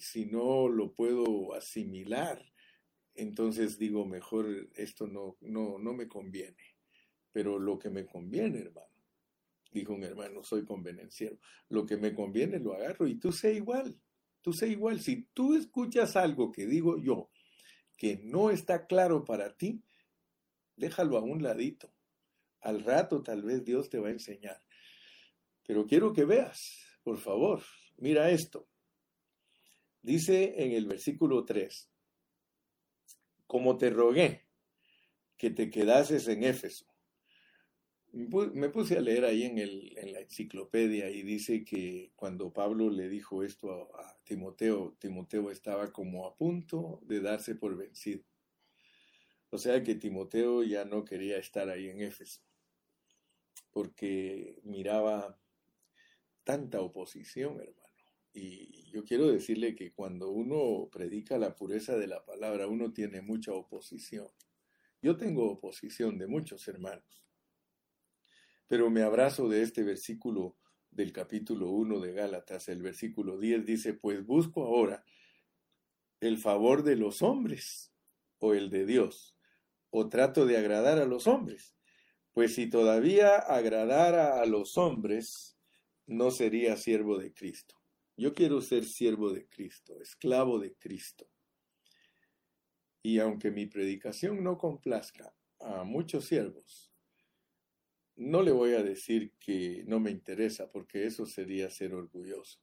si 0.00 0.26
no 0.26 0.68
lo 0.68 0.92
puedo 0.92 1.54
asimilar, 1.54 2.44
entonces 3.14 3.78
digo, 3.78 4.06
mejor 4.06 4.46
esto 4.74 5.06
no, 5.06 5.36
no, 5.40 5.78
no 5.78 5.92
me 5.92 6.08
conviene. 6.08 6.76
Pero 7.32 7.58
lo 7.58 7.78
que 7.78 7.90
me 7.90 8.06
conviene, 8.06 8.60
hermano, 8.60 8.90
dijo 9.72 9.92
un 9.92 10.02
hermano, 10.02 10.42
soy 10.42 10.64
convenenciero, 10.64 11.38
lo 11.68 11.86
que 11.86 11.96
me 11.96 12.14
conviene 12.14 12.58
lo 12.58 12.74
agarro 12.74 13.06
y 13.06 13.16
tú 13.16 13.30
sé 13.30 13.54
igual, 13.54 14.00
tú 14.40 14.52
sé 14.52 14.68
igual. 14.68 15.00
Si 15.00 15.28
tú 15.32 15.54
escuchas 15.54 16.16
algo 16.16 16.50
que 16.50 16.66
digo 16.66 16.98
yo 16.98 17.30
que 17.96 18.18
no 18.24 18.50
está 18.50 18.86
claro 18.86 19.26
para 19.26 19.54
ti, 19.54 19.84
déjalo 20.74 21.18
a 21.18 21.22
un 21.22 21.42
ladito. 21.42 21.92
Al 22.62 22.82
rato 22.82 23.22
tal 23.22 23.42
vez 23.42 23.62
Dios 23.62 23.90
te 23.90 23.98
va 23.98 24.08
a 24.08 24.12
enseñar. 24.12 24.58
Pero 25.66 25.86
quiero 25.86 26.14
que 26.14 26.24
veas, 26.24 26.98
por 27.02 27.18
favor, 27.18 27.62
mira 27.98 28.30
esto. 28.30 28.69
Dice 30.02 30.62
en 30.62 30.72
el 30.72 30.86
versículo 30.86 31.44
3, 31.44 31.90
como 33.46 33.76
te 33.76 33.90
rogué 33.90 34.46
que 35.36 35.50
te 35.50 35.70
quedases 35.70 36.28
en 36.28 36.44
Éfeso. 36.44 36.86
Me 38.12 38.70
puse 38.70 38.96
a 38.96 39.00
leer 39.00 39.24
ahí 39.24 39.44
en, 39.44 39.56
la 40.12 40.20
enciclopedia 40.20 41.10
y 41.10 41.22
dice 41.22 41.64
que 41.64 42.12
cuando 42.16 42.52
Pablo 42.52 42.90
le 42.90 43.08
dijo 43.08 43.44
esto 43.44 43.72
a, 43.72 44.00
a 44.00 44.18
Timoteo, 44.24 44.96
Timoteo 44.98 45.50
estaba 45.50 45.92
como 45.92 46.26
a 46.26 46.36
punto 46.36 47.00
de 47.02 47.20
darse 47.20 47.54
por 47.54 47.76
vencido. 47.76 48.24
O 49.50 49.58
sea 49.58 49.82
que 49.82 49.96
Timoteo 49.96 50.62
ya 50.62 50.84
no 50.84 51.04
quería 51.04 51.36
estar 51.38 51.68
ahí 51.68 51.88
en 51.88 52.00
Éfeso, 52.00 52.40
porque 53.70 54.60
miraba 54.62 55.38
tanta 56.44 56.80
oposición, 56.80 57.60
hermano. 57.60 57.79
Y 58.32 58.90
yo 58.90 59.04
quiero 59.04 59.30
decirle 59.30 59.74
que 59.74 59.92
cuando 59.92 60.30
uno 60.30 60.88
predica 60.90 61.38
la 61.38 61.56
pureza 61.56 61.96
de 61.96 62.06
la 62.06 62.24
palabra, 62.24 62.68
uno 62.68 62.92
tiene 62.92 63.22
mucha 63.22 63.52
oposición. 63.52 64.28
Yo 65.02 65.16
tengo 65.16 65.50
oposición 65.50 66.18
de 66.18 66.26
muchos 66.26 66.68
hermanos. 66.68 67.24
Pero 68.66 68.90
me 68.90 69.02
abrazo 69.02 69.48
de 69.48 69.62
este 69.62 69.82
versículo 69.82 70.56
del 70.90 71.12
capítulo 71.12 71.70
1 71.70 72.00
de 72.00 72.12
Gálatas, 72.12 72.68
el 72.68 72.82
versículo 72.82 73.38
10 73.38 73.64
dice, 73.64 73.94
pues 73.94 74.24
busco 74.26 74.64
ahora 74.64 75.04
el 76.20 76.36
favor 76.36 76.82
de 76.82 76.96
los 76.96 77.22
hombres 77.22 77.92
o 78.38 78.54
el 78.54 78.70
de 78.70 78.86
Dios, 78.86 79.36
o 79.90 80.08
trato 80.08 80.46
de 80.46 80.56
agradar 80.56 80.98
a 80.98 81.06
los 81.06 81.26
hombres. 81.26 81.74
Pues 82.32 82.54
si 82.54 82.68
todavía 82.68 83.36
agradara 83.36 84.40
a 84.40 84.46
los 84.46 84.78
hombres, 84.78 85.58
no 86.06 86.30
sería 86.30 86.76
siervo 86.76 87.18
de 87.18 87.32
Cristo. 87.32 87.79
Yo 88.20 88.34
quiero 88.34 88.60
ser 88.60 88.84
siervo 88.84 89.32
de 89.32 89.48
Cristo, 89.48 89.98
esclavo 89.98 90.58
de 90.58 90.74
Cristo. 90.74 91.26
Y 93.02 93.18
aunque 93.18 93.50
mi 93.50 93.64
predicación 93.64 94.44
no 94.44 94.58
complazca 94.58 95.34
a 95.58 95.84
muchos 95.84 96.26
siervos, 96.26 96.92
no 98.16 98.42
le 98.42 98.52
voy 98.52 98.74
a 98.74 98.82
decir 98.82 99.32
que 99.40 99.84
no 99.86 100.00
me 100.00 100.10
interesa, 100.10 100.70
porque 100.70 101.06
eso 101.06 101.24
sería 101.24 101.70
ser 101.70 101.94
orgulloso, 101.94 102.60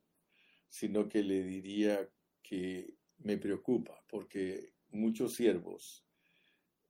sino 0.70 1.10
que 1.10 1.24
le 1.24 1.42
diría 1.42 2.08
que 2.44 2.94
me 3.18 3.40
preocupa, 3.40 4.06
porque 4.08 4.76
muchos 4.90 5.34
siervos 5.34 6.06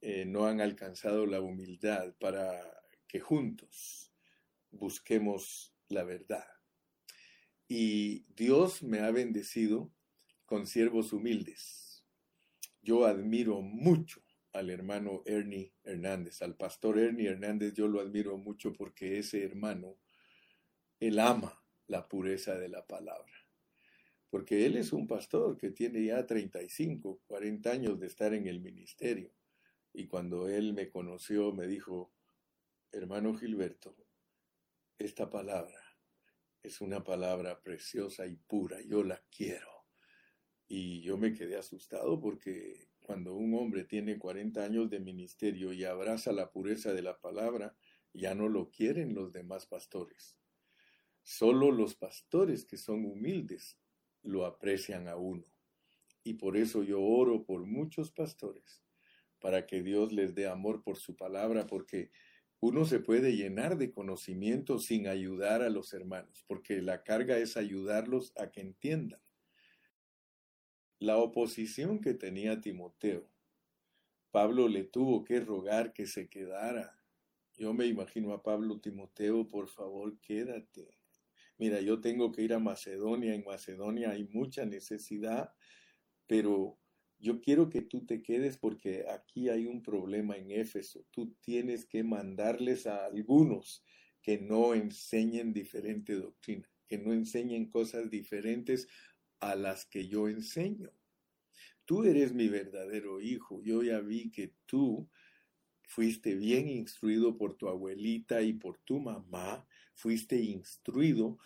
eh, 0.01 0.25
no 0.25 0.45
han 0.45 0.59
alcanzado 0.59 1.25
la 1.25 1.39
humildad 1.39 2.13
para 2.19 2.61
que 3.07 3.21
juntos 3.21 4.11
busquemos 4.71 5.73
la 5.87 6.03
verdad. 6.03 6.56
Y 7.67 8.23
Dios 8.33 8.81
me 8.81 8.99
ha 8.99 9.11
bendecido 9.11 9.91
con 10.45 10.67
siervos 10.67 11.11
humildes. 11.11 12.05
Yo 12.81 13.05
admiro 13.05 13.61
mucho 13.61 14.23
al 14.53 14.69
hermano 14.69 15.21
Ernie 15.25 15.73
Hernández, 15.83 16.41
al 16.41 16.55
pastor 16.55 16.97
Ernie 16.97 17.27
Hernández, 17.27 17.73
yo 17.73 17.89
lo 17.89 17.99
admiro 17.99 18.37
mucho 18.37 18.71
porque 18.71 19.19
ese 19.19 19.43
hermano, 19.43 19.99
él 21.01 21.19
ama 21.19 21.61
la 21.87 22.07
pureza 22.07 22.57
de 22.57 22.69
la 22.69 22.87
palabra. 22.87 23.33
Porque 24.29 24.65
él 24.65 24.77
es 24.77 24.93
un 24.93 25.05
pastor 25.05 25.57
que 25.57 25.71
tiene 25.71 26.05
ya 26.05 26.25
35, 26.25 27.21
40 27.27 27.69
años 27.69 27.99
de 27.99 28.07
estar 28.07 28.33
en 28.33 28.47
el 28.47 28.61
ministerio. 28.61 29.33
Y 29.93 30.07
cuando 30.07 30.47
él 30.47 30.73
me 30.73 30.89
conoció, 30.89 31.51
me 31.51 31.67
dijo, 31.67 32.13
hermano 32.93 33.35
Gilberto, 33.35 33.95
esta 34.97 35.29
palabra 35.29 35.86
es 36.67 36.81
una 36.81 37.03
palabra 37.03 37.61
preciosa 37.61 38.27
y 38.27 38.35
pura, 38.35 38.81
yo 38.81 39.03
la 39.03 39.23
quiero. 39.29 39.85
Y 40.67 41.01
yo 41.01 41.17
me 41.17 41.33
quedé 41.33 41.55
asustado 41.55 42.19
porque 42.19 42.89
cuando 42.99 43.33
un 43.33 43.53
hombre 43.53 43.85
tiene 43.85 44.19
40 44.19 44.63
años 44.63 44.89
de 44.89 44.99
ministerio 44.99 45.71
y 45.71 45.85
abraza 45.85 46.33
la 46.33 46.51
pureza 46.51 46.93
de 46.93 47.01
la 47.01 47.17
palabra, 47.19 47.75
ya 48.13 48.35
no 48.35 48.49
lo 48.49 48.69
quieren 48.69 49.15
los 49.15 49.31
demás 49.31 49.65
pastores. 49.65 50.37
Solo 51.23 51.71
los 51.71 51.95
pastores 51.95 52.65
que 52.65 52.77
son 52.77 53.05
humildes 53.05 53.77
lo 54.23 54.45
aprecian 54.45 55.07
a 55.07 55.15
uno. 55.15 55.45
Y 56.23 56.33
por 56.33 56.57
eso 56.57 56.83
yo 56.83 57.01
oro 57.01 57.45
por 57.45 57.65
muchos 57.65 58.11
pastores, 58.11 58.83
para 59.39 59.65
que 59.65 59.81
Dios 59.81 60.11
les 60.11 60.35
dé 60.35 60.47
amor 60.47 60.83
por 60.83 60.97
su 60.97 61.15
palabra, 61.15 61.65
porque 61.65 62.11
uno 62.59 62.85
se 62.85 62.99
puede 62.99 63.35
llenar 63.35 63.77
de 63.77 63.91
conocimiento 63.91 64.79
sin 64.79 65.07
ayudar 65.07 65.61
a 65.61 65.69
los 65.69 65.93
hermanos, 65.93 66.43
porque 66.47 66.81
la 66.81 67.03
carga 67.03 67.37
es 67.37 67.55
ayudarlos 67.55 68.33
a 68.35 68.51
que 68.51 68.61
entiendan. 68.61 69.21
La 70.99 71.17
oposición 71.17 71.99
que 71.99 72.15
tenía 72.15 72.59
Timoteo, 72.59 73.29
Pablo 74.31 74.67
le 74.67 74.83
tuvo 74.83 75.23
que 75.23 75.39
rogar 75.39 75.93
que 75.93 76.07
se 76.07 76.27
quedara. 76.29 76.99
Yo 77.55 77.73
me 77.73 77.85
imagino 77.85 78.33
a 78.33 78.41
Pablo, 78.41 78.79
Timoteo, 78.79 79.47
por 79.47 79.67
favor, 79.67 80.19
quédate. 80.19 80.97
Mira, 81.57 81.81
yo 81.81 82.01
tengo 82.01 82.31
que 82.31 82.41
ir 82.43 82.53
a 82.53 82.59
Macedonia, 82.59 83.33
en 83.33 83.43
Macedonia 83.43 84.11
hay 84.11 84.25
mucha 84.25 84.65
necesidad, 84.65 85.53
pero 86.27 86.79
yo 87.19 87.41
quiero 87.41 87.69
que 87.69 87.81
tú 87.81 88.05
te 88.05 88.21
quedes 88.21 88.57
porque 88.57 89.05
aquí 89.09 89.49
hay 89.49 89.65
un 89.65 89.81
problema 89.81 90.37
en 90.37 90.51
Éfeso. 90.51 91.05
Tú 91.11 91.35
tienes 91.41 91.85
que 91.85 92.03
mandarles 92.03 92.85
a 92.87 93.05
algunos 93.05 93.83
que 94.21 94.37
no 94.39 94.73
enseñen 94.73 95.53
diferente 95.53 96.13
doctrina, 96.13 96.69
que 96.87 96.97
no 96.97 97.13
enseñen 97.13 97.69
cosas 97.69 98.09
diferentes 98.09 98.87
a 99.39 99.55
las 99.55 99.85
que 99.85 100.07
yo 100.07 100.27
enseño. 100.27 100.91
Tú 101.85 102.03
eres 102.03 102.33
mi 102.33 102.49
verdadero 102.49 103.21
hijo. 103.21 103.61
Yo 103.63 103.81
ya 103.81 103.99
vi 103.99 104.29
que 104.29 104.53
tú 104.65 105.09
fuiste 105.87 106.35
bien 106.35 106.67
instruido 106.67 107.37
por 107.37 107.55
tu 107.55 107.69
abuelita 107.69 108.41
y 108.41 108.53
por 108.53 108.77
tu 108.79 108.99
mamá, 108.99 109.65
fuiste 109.95 110.35
instruido 110.35 111.39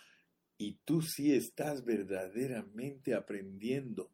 y 0.58 0.78
tú 0.84 1.00
sí 1.00 1.32
estás 1.32 1.84
verdaderamente 1.84 3.14
aprendiendo. 3.14 4.12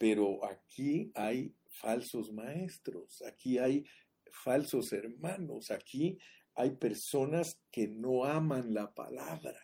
Pero 0.00 0.42
aquí 0.46 1.12
hay 1.14 1.54
falsos 1.68 2.32
maestros, 2.32 3.20
aquí 3.20 3.58
hay 3.58 3.84
falsos 4.32 4.94
hermanos, 4.94 5.70
aquí 5.70 6.18
hay 6.54 6.70
personas 6.70 7.60
que 7.70 7.86
no 7.86 8.24
aman 8.24 8.72
la 8.72 8.94
palabra 8.94 9.60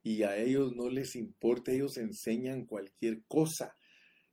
y 0.00 0.22
a 0.22 0.36
ellos 0.36 0.76
no 0.76 0.88
les 0.88 1.16
importa, 1.16 1.72
ellos 1.72 1.96
enseñan 1.96 2.66
cualquier 2.66 3.24
cosa, 3.26 3.76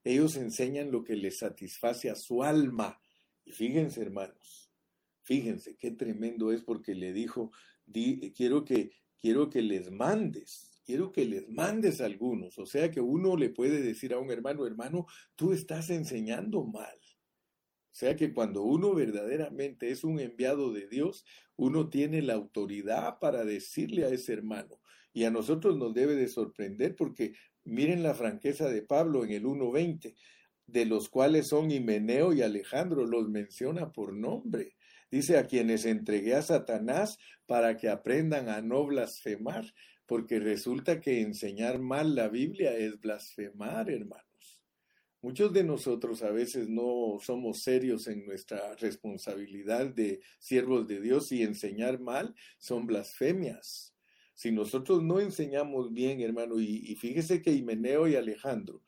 ellos 0.03 0.35
enseñan 0.35 0.91
lo 0.91 1.03
que 1.03 1.15
les 1.15 1.39
satisface 1.39 2.11
a 2.11 2.15
su 2.15 2.43
alma. 2.43 3.01
Y 3.43 3.51
fíjense, 3.51 4.03
hermanos, 4.03 4.71
fíjense 5.23 5.75
qué 5.75 5.89
tremendo 5.89 6.51
es 6.51 6.61
porque 6.61 6.93
le 6.93 7.13
dijo, 7.13 7.51
quiero 8.35 8.63
que 8.63 8.91
quiero 9.19 9.49
que 9.49 9.63
les 9.63 9.89
mandes, 9.89 10.76
quiero 10.87 11.11
que 11.11 11.25
les 11.25 11.49
mandes 11.49 11.99
algunos. 11.99 12.57
O 12.57 12.65
sea 12.65 12.89
que 12.89 13.01
uno 13.01 13.35
le 13.35 13.49
puede 13.49 13.81
decir 13.81 14.13
a 14.13 14.19
un 14.19 14.31
hermano, 14.31 14.65
hermano, 14.65 15.05
tú 15.35 15.51
estás 15.51 15.89
enseñando 15.89 16.63
mal. 16.63 16.97
O 16.97 17.99
sea 17.99 18.15
que 18.15 18.33
cuando 18.33 18.63
uno 18.63 18.93
verdaderamente 18.93 19.91
es 19.91 20.05
un 20.05 20.21
enviado 20.21 20.71
de 20.71 20.87
Dios, 20.87 21.25
uno 21.57 21.89
tiene 21.89 22.21
la 22.21 22.35
autoridad 22.35 23.19
para 23.19 23.43
decirle 23.43 24.05
a 24.05 24.09
ese 24.09 24.31
hermano, 24.31 24.79
y 25.11 25.25
a 25.25 25.31
nosotros 25.31 25.77
nos 25.77 25.93
debe 25.93 26.15
de 26.15 26.29
sorprender 26.29 26.95
porque 26.95 27.33
miren 27.65 28.01
la 28.01 28.13
franqueza 28.13 28.69
de 28.69 28.81
Pablo 28.81 29.25
en 29.25 29.31
el 29.31 29.43
1.20, 29.43 30.15
de 30.67 30.85
los 30.85 31.09
cuales 31.09 31.49
son 31.49 31.69
Himeneo 31.69 32.31
y 32.31 32.43
Alejandro, 32.43 33.05
los 33.05 33.27
menciona 33.27 33.91
por 33.91 34.13
nombre. 34.13 34.77
Dice 35.11 35.37
a 35.37 35.47
quienes 35.47 35.85
entregué 35.85 36.35
a 36.35 36.43
Satanás 36.43 37.17
para 37.45 37.75
que 37.75 37.89
aprendan 37.89 38.47
a 38.47 38.61
no 38.61 38.85
blasfemar, 38.85 39.73
porque 40.07 40.39
resulta 40.39 41.01
que 41.01 41.21
enseñar 41.21 41.79
mal 41.79 42.15
la 42.15 42.29
Biblia 42.29 42.75
es 42.75 42.99
blasfemar, 42.99 43.91
hermanos. 43.91 44.25
Muchos 45.21 45.51
de 45.51 45.63
nosotros 45.63 46.23
a 46.23 46.31
veces 46.31 46.69
no 46.69 47.17
somos 47.19 47.61
serios 47.61 48.07
en 48.07 48.25
nuestra 48.25 48.75
responsabilidad 48.75 49.87
de 49.87 50.21
siervos 50.39 50.87
de 50.87 51.01
Dios 51.01 51.31
y 51.33 51.43
enseñar 51.43 51.99
mal 51.99 52.33
son 52.57 52.87
blasfemias. 52.87 53.93
Si 54.33 54.51
nosotros 54.51 55.03
no 55.03 55.19
enseñamos 55.19 55.91
bien, 55.91 56.21
hermano, 56.21 56.59
y, 56.59 56.95
fíjese 56.95 57.41
que 57.41 57.51
Himeneo 57.51 58.07
y 58.07 58.15
Alejandro, 58.15 58.83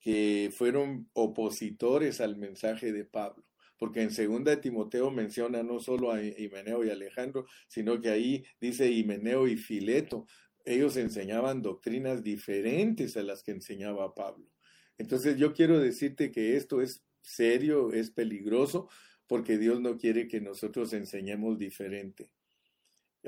que 0.00 0.50
fueron 0.56 1.10
opositores 1.12 2.20
al 2.20 2.36
mensaje 2.36 2.92
de 2.92 3.04
Pablo, 3.04 3.44
porque 3.76 4.02
en 4.02 4.12
segunda 4.12 4.52
de 4.52 4.58
Timoteo 4.58 5.10
menciona 5.10 5.62
no 5.64 5.80
solo 5.80 6.12
a 6.12 6.22
Himeneo 6.22 6.84
y 6.84 6.90
Alejandro, 6.90 7.46
sino 7.66 8.00
que 8.00 8.10
ahí 8.10 8.44
dice 8.60 8.88
Himeneo 8.90 9.48
y 9.48 9.56
Fileto, 9.56 10.26
ellos 10.64 10.96
enseñaban 10.96 11.62
doctrinas 11.62 12.22
diferentes 12.22 13.16
a 13.16 13.22
las 13.22 13.42
que 13.42 13.52
enseñaba 13.52 14.14
Pablo. 14.14 14.50
Entonces 14.96 15.36
yo 15.36 15.52
quiero 15.52 15.78
decirte 15.78 16.30
que 16.30 16.56
esto 16.56 16.80
es 16.80 17.04
serio, 17.20 17.92
es 17.92 18.10
peligroso, 18.10 18.88
porque 19.26 19.58
Dios 19.58 19.80
no 19.80 19.96
quiere 19.96 20.28
que 20.28 20.40
nosotros 20.40 20.92
enseñemos 20.92 21.58
diferente. 21.58 22.30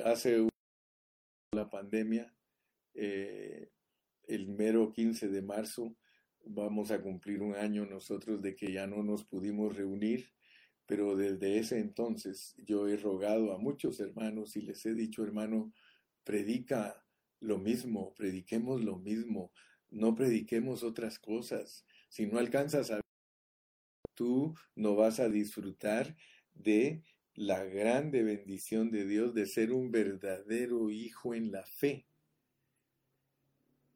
Hace 0.05 0.46
la 1.53 1.68
pandemia, 1.70 2.33
eh, 2.94 3.70
el 4.27 4.49
mero 4.49 4.92
15 4.92 5.29
de 5.29 5.42
marzo 5.42 5.96
vamos 6.44 6.90
a 6.90 7.01
cumplir 7.01 7.42
un 7.42 7.55
año 7.55 7.87
nosotros 7.87 8.40
de 8.42 8.55
que 8.55 8.72
ya 8.72 8.87
no 8.87 9.03
nos 9.03 9.25
pudimos 9.25 9.77
reunir, 9.77 10.31
pero 10.87 11.16
desde 11.16 11.59
ese 11.59 11.79
entonces 11.81 12.55
yo 12.59 12.88
he 12.88 12.96
rogado 12.96 13.53
a 13.53 13.59
muchos 13.59 13.99
hermanos 14.01 14.57
y 14.57 14.62
les 14.62 14.85
he 14.87 14.94
dicho, 14.94 15.25
hermano, 15.25 15.72
predica 16.22 17.06
lo 17.40 17.59
mismo, 17.59 18.14
prediquemos 18.14 18.83
lo 18.83 18.99
mismo, 18.99 19.53
no 19.90 20.14
prediquemos 20.14 20.83
otras 20.83 21.18
cosas. 21.18 21.85
Si 22.09 22.27
no 22.27 22.38
alcanzas 22.38 22.90
a 22.90 23.01
tú 24.16 24.55
no 24.75 24.96
vas 24.96 25.20
a 25.20 25.29
disfrutar 25.29 26.16
de 26.55 27.03
la 27.35 27.62
grande 27.64 28.22
bendición 28.22 28.90
de 28.90 29.07
Dios 29.07 29.35
de 29.35 29.46
ser 29.46 29.72
un 29.72 29.92
verdadero 29.92 30.90
hijo 30.90 31.35
en 31.35 31.53
la 31.53 31.64
fe. 31.66 32.07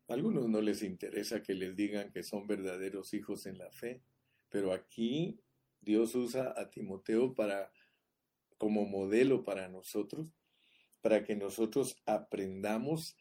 A 0.08 0.14
algunos 0.14 0.48
no 0.48 0.60
les 0.60 0.82
interesa 0.82 1.42
que 1.42 1.54
les 1.54 1.74
digan 1.74 2.12
que 2.12 2.22
son 2.22 2.46
verdaderos 2.46 3.14
hijos 3.14 3.46
en 3.46 3.58
la 3.58 3.70
fe, 3.70 4.02
pero 4.50 4.72
aquí 4.72 5.40
Dios 5.80 6.14
usa 6.14 6.52
a 6.56 6.68
Timoteo 6.68 7.34
para 7.34 7.72
como 8.58 8.84
modelo 8.84 9.42
para 9.42 9.68
nosotros, 9.68 10.36
para 11.00 11.24
que 11.24 11.34
nosotros 11.34 11.96
aprendamos 12.04 13.16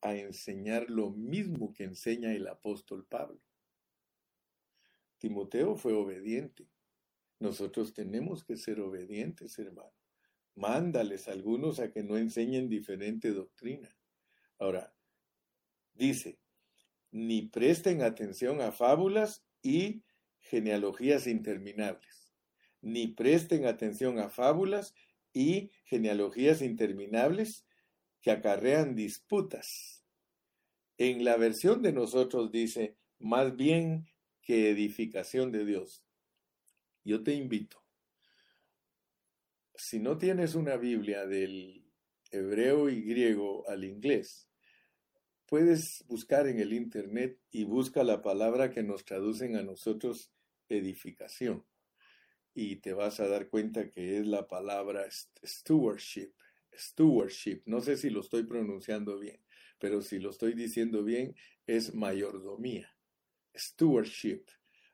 a 0.00 0.14
enseñar 0.14 0.88
lo 0.88 1.10
mismo 1.10 1.72
que 1.72 1.84
enseña 1.84 2.32
el 2.32 2.46
apóstol 2.46 3.06
Pablo. 3.06 3.40
Timoteo 5.18 5.74
fue 5.76 5.92
obediente. 5.92 6.68
Nosotros 7.40 7.92
tenemos 7.92 8.44
que 8.44 8.56
ser 8.56 8.80
obedientes, 8.80 9.58
hermano. 9.58 9.92
Mándales 10.54 11.28
algunos 11.28 11.78
a 11.80 11.90
que 11.90 12.02
no 12.02 12.16
enseñen 12.16 12.68
diferente 12.68 13.32
doctrina. 13.32 13.96
Ahora, 14.58 14.92
dice, 15.94 16.38
ni 17.10 17.42
presten 17.42 18.02
atención 18.02 18.60
a 18.60 18.72
fábulas 18.72 19.44
y 19.62 20.02
genealogías 20.38 21.26
interminables, 21.26 22.32
ni 22.80 23.08
presten 23.08 23.66
atención 23.66 24.18
a 24.18 24.28
fábulas 24.28 24.94
y 25.32 25.70
genealogías 25.84 26.62
interminables 26.62 27.66
que 28.20 28.30
acarrean 28.30 28.94
disputas. 28.94 30.04
En 30.96 31.24
la 31.24 31.36
versión 31.36 31.82
de 31.82 31.92
nosotros 31.92 32.50
dice, 32.50 32.96
más 33.18 33.56
bien 33.56 34.06
que 34.42 34.70
edificación 34.70 35.52
de 35.52 35.64
Dios. 35.64 36.04
Yo 37.04 37.22
te 37.22 37.34
invito, 37.34 37.82
si 39.78 40.00
no 40.00 40.18
tienes 40.18 40.54
una 40.54 40.76
Biblia 40.76 41.26
del 41.26 41.84
hebreo 42.30 42.88
y 42.88 43.02
griego 43.02 43.68
al 43.68 43.84
inglés, 43.84 44.48
puedes 45.46 46.04
buscar 46.08 46.48
en 46.48 46.58
el 46.58 46.72
Internet 46.72 47.38
y 47.50 47.64
busca 47.64 48.02
la 48.02 48.20
palabra 48.20 48.70
que 48.70 48.82
nos 48.82 49.04
traducen 49.04 49.56
a 49.56 49.62
nosotros 49.62 50.32
edificación. 50.68 51.64
Y 52.54 52.76
te 52.76 52.92
vas 52.92 53.20
a 53.20 53.28
dar 53.28 53.48
cuenta 53.48 53.88
que 53.88 54.18
es 54.18 54.26
la 54.26 54.48
palabra 54.48 55.06
stewardship. 55.44 56.32
Stewardship. 56.78 57.62
No 57.66 57.80
sé 57.80 57.96
si 57.96 58.10
lo 58.10 58.20
estoy 58.20 58.44
pronunciando 58.44 59.18
bien, 59.18 59.42
pero 59.78 60.00
si 60.00 60.18
lo 60.18 60.30
estoy 60.30 60.54
diciendo 60.54 61.02
bien, 61.02 61.34
es 61.66 61.94
mayordomía. 61.94 62.94
Stewardship. 63.56 64.44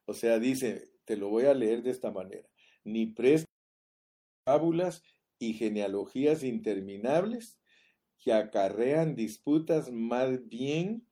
O 0.07 0.15
sea, 0.15 0.39
dice, 0.39 0.91
te 1.05 1.17
lo 1.17 1.29
voy 1.29 1.45
a 1.45 1.55
leer 1.55 1.83
de 1.83 1.91
esta 1.91 2.11
manera. 2.11 2.49
Ni 2.85 3.07
presta 3.07 3.49
fábulas 4.45 5.03
y 5.39 5.55
genealogías 5.55 6.43
interminables 6.43 7.59
que 8.19 8.33
acarrean 8.33 9.15
disputas 9.15 9.91
más 9.91 10.49
bien 10.49 11.07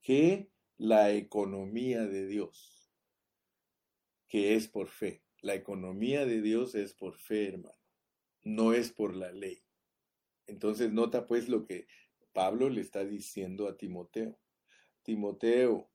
que 0.00 0.50
la 0.76 1.12
economía 1.12 2.06
de 2.06 2.26
Dios, 2.26 2.92
que 4.28 4.56
es 4.56 4.68
por 4.68 4.88
fe. 4.88 5.22
La 5.40 5.54
economía 5.54 6.26
de 6.26 6.40
Dios 6.40 6.74
es 6.74 6.94
por 6.94 7.18
fe, 7.18 7.48
hermano, 7.48 7.78
no 8.42 8.72
es 8.72 8.90
por 8.90 9.14
la 9.14 9.32
ley. 9.32 9.62
Entonces 10.46 10.92
nota 10.92 11.26
pues 11.26 11.48
lo 11.48 11.64
que 11.64 11.86
Pablo 12.32 12.68
le 12.68 12.80
está 12.80 13.04
diciendo 13.04 13.68
a 13.68 13.76
Timoteo. 13.76 14.38
Timoteo, 15.02 15.90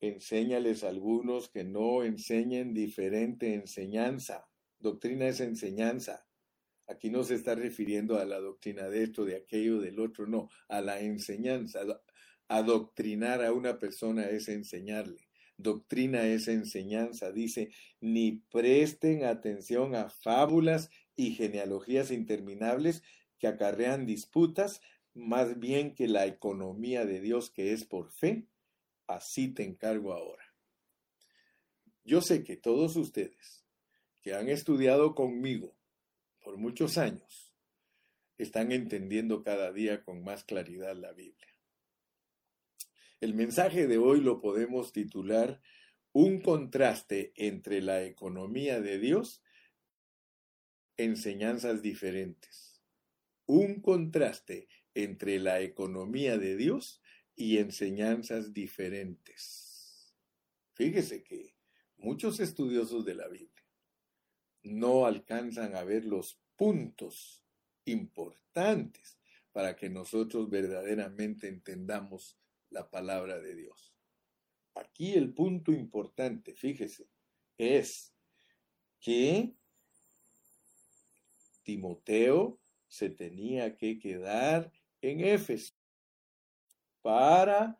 enséñales 0.00 0.84
a 0.84 0.88
algunos 0.88 1.48
que 1.48 1.64
no 1.64 2.04
enseñen 2.04 2.74
diferente 2.74 3.54
enseñanza. 3.54 4.48
Doctrina 4.78 5.26
es 5.28 5.40
enseñanza. 5.40 6.26
Aquí 6.86 7.10
no 7.10 7.22
se 7.22 7.34
está 7.34 7.54
refiriendo 7.54 8.18
a 8.18 8.24
la 8.24 8.38
doctrina 8.38 8.88
de 8.88 9.02
esto, 9.02 9.24
de 9.24 9.36
aquello, 9.36 9.80
del 9.80 10.00
otro, 10.00 10.26
no, 10.26 10.48
a 10.68 10.80
la 10.80 11.00
enseñanza. 11.00 11.80
Adoctrinar 12.48 13.44
a 13.44 13.52
una 13.52 13.78
persona 13.78 14.28
es 14.30 14.48
enseñarle. 14.48 15.28
Doctrina 15.58 16.26
es 16.26 16.48
enseñanza. 16.48 17.30
Dice, 17.32 17.70
ni 18.00 18.42
presten 18.50 19.24
atención 19.24 19.94
a 19.96 20.08
fábulas 20.08 20.88
y 21.14 21.32
genealogías 21.32 22.10
interminables 22.10 23.02
que 23.38 23.46
acarrean 23.46 24.06
disputas, 24.06 24.80
más 25.14 25.58
bien 25.58 25.94
que 25.94 26.08
la 26.08 26.26
economía 26.26 27.04
de 27.04 27.20
Dios 27.20 27.50
que 27.50 27.72
es 27.72 27.84
por 27.84 28.10
fe. 28.10 28.46
Así 29.06 29.48
te 29.48 29.64
encargo 29.64 30.12
ahora. 30.12 30.44
Yo 32.04 32.20
sé 32.20 32.44
que 32.44 32.56
todos 32.56 32.96
ustedes 32.96 33.64
que 34.22 34.34
han 34.34 34.48
estudiado 34.48 35.14
conmigo 35.14 35.78
por 36.48 36.56
muchos 36.56 36.96
años, 36.96 37.54
están 38.38 38.72
entendiendo 38.72 39.42
cada 39.42 39.72
día 39.72 40.02
con 40.02 40.22
más 40.22 40.44
claridad 40.44 40.96
la 40.96 41.12
Biblia. 41.12 41.54
El 43.20 43.34
mensaje 43.34 43.86
de 43.86 43.98
hoy 43.98 44.20
lo 44.20 44.40
podemos 44.40 44.92
titular 44.92 45.60
Un 46.12 46.40
contraste 46.40 47.32
entre 47.36 47.82
la 47.82 48.02
economía 48.02 48.80
de 48.80 48.98
Dios, 48.98 49.42
enseñanzas 50.96 51.82
diferentes. 51.82 52.67
Un 53.48 53.80
contraste 53.80 54.68
entre 54.92 55.38
la 55.38 55.62
economía 55.62 56.36
de 56.36 56.54
Dios 56.54 57.00
y 57.34 57.56
enseñanzas 57.56 58.52
diferentes. 58.52 60.14
Fíjese 60.74 61.24
que 61.24 61.56
muchos 61.96 62.40
estudiosos 62.40 63.06
de 63.06 63.14
la 63.14 63.26
Biblia 63.26 63.64
no 64.64 65.06
alcanzan 65.06 65.76
a 65.76 65.82
ver 65.82 66.04
los 66.04 66.38
puntos 66.56 67.42
importantes 67.86 69.18
para 69.52 69.76
que 69.76 69.88
nosotros 69.88 70.50
verdaderamente 70.50 71.48
entendamos 71.48 72.38
la 72.68 72.90
palabra 72.90 73.40
de 73.40 73.54
Dios. 73.54 73.94
Aquí 74.74 75.14
el 75.14 75.32
punto 75.32 75.72
importante, 75.72 76.54
fíjese, 76.54 77.08
es 77.56 78.12
que 79.00 79.54
Timoteo 81.62 82.60
se 82.88 83.10
tenía 83.10 83.76
que 83.76 83.98
quedar 83.98 84.72
en 85.00 85.20
Éfeso 85.20 85.74
para 87.02 87.78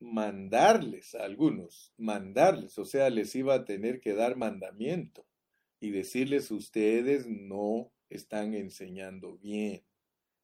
mandarles 0.00 1.14
a 1.14 1.24
algunos, 1.24 1.92
mandarles, 1.96 2.78
o 2.78 2.84
sea, 2.84 3.10
les 3.10 3.34
iba 3.34 3.54
a 3.54 3.64
tener 3.64 4.00
que 4.00 4.14
dar 4.14 4.36
mandamiento 4.36 5.26
y 5.78 5.90
decirles 5.90 6.50
ustedes 6.50 7.26
no 7.26 7.92
están 8.08 8.54
enseñando 8.54 9.38
bien. 9.38 9.84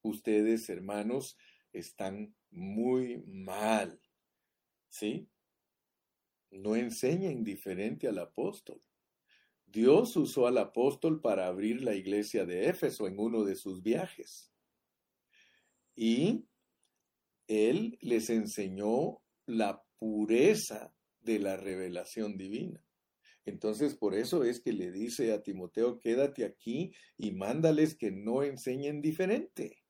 Ustedes, 0.02 0.68
hermanos, 0.68 1.36
están 1.72 2.34
muy 2.50 3.18
mal. 3.26 4.00
¿Sí? 4.88 5.28
No 6.50 6.76
enseñen 6.76 7.44
diferente 7.44 8.08
al 8.08 8.18
apóstol. 8.18 8.80
Dios 9.76 10.16
usó 10.16 10.46
al 10.46 10.56
apóstol 10.56 11.20
para 11.20 11.48
abrir 11.48 11.82
la 11.82 11.94
iglesia 11.94 12.46
de 12.46 12.70
Éfeso 12.70 13.06
en 13.06 13.18
uno 13.18 13.44
de 13.44 13.54
sus 13.56 13.82
viajes. 13.82 14.50
Y 15.94 16.46
él 17.46 17.98
les 18.00 18.30
enseñó 18.30 19.22
la 19.44 19.84
pureza 19.98 20.94
de 21.20 21.40
la 21.40 21.58
revelación 21.58 22.38
divina. 22.38 22.82
Entonces, 23.44 23.94
por 23.94 24.14
eso 24.14 24.44
es 24.44 24.60
que 24.60 24.72
le 24.72 24.90
dice 24.90 25.34
a 25.34 25.42
Timoteo, 25.42 25.98
quédate 25.98 26.46
aquí 26.46 26.94
y 27.18 27.32
mándales 27.32 27.98
que 27.98 28.10
no 28.10 28.42
enseñen 28.42 29.02
diferente. 29.02 29.84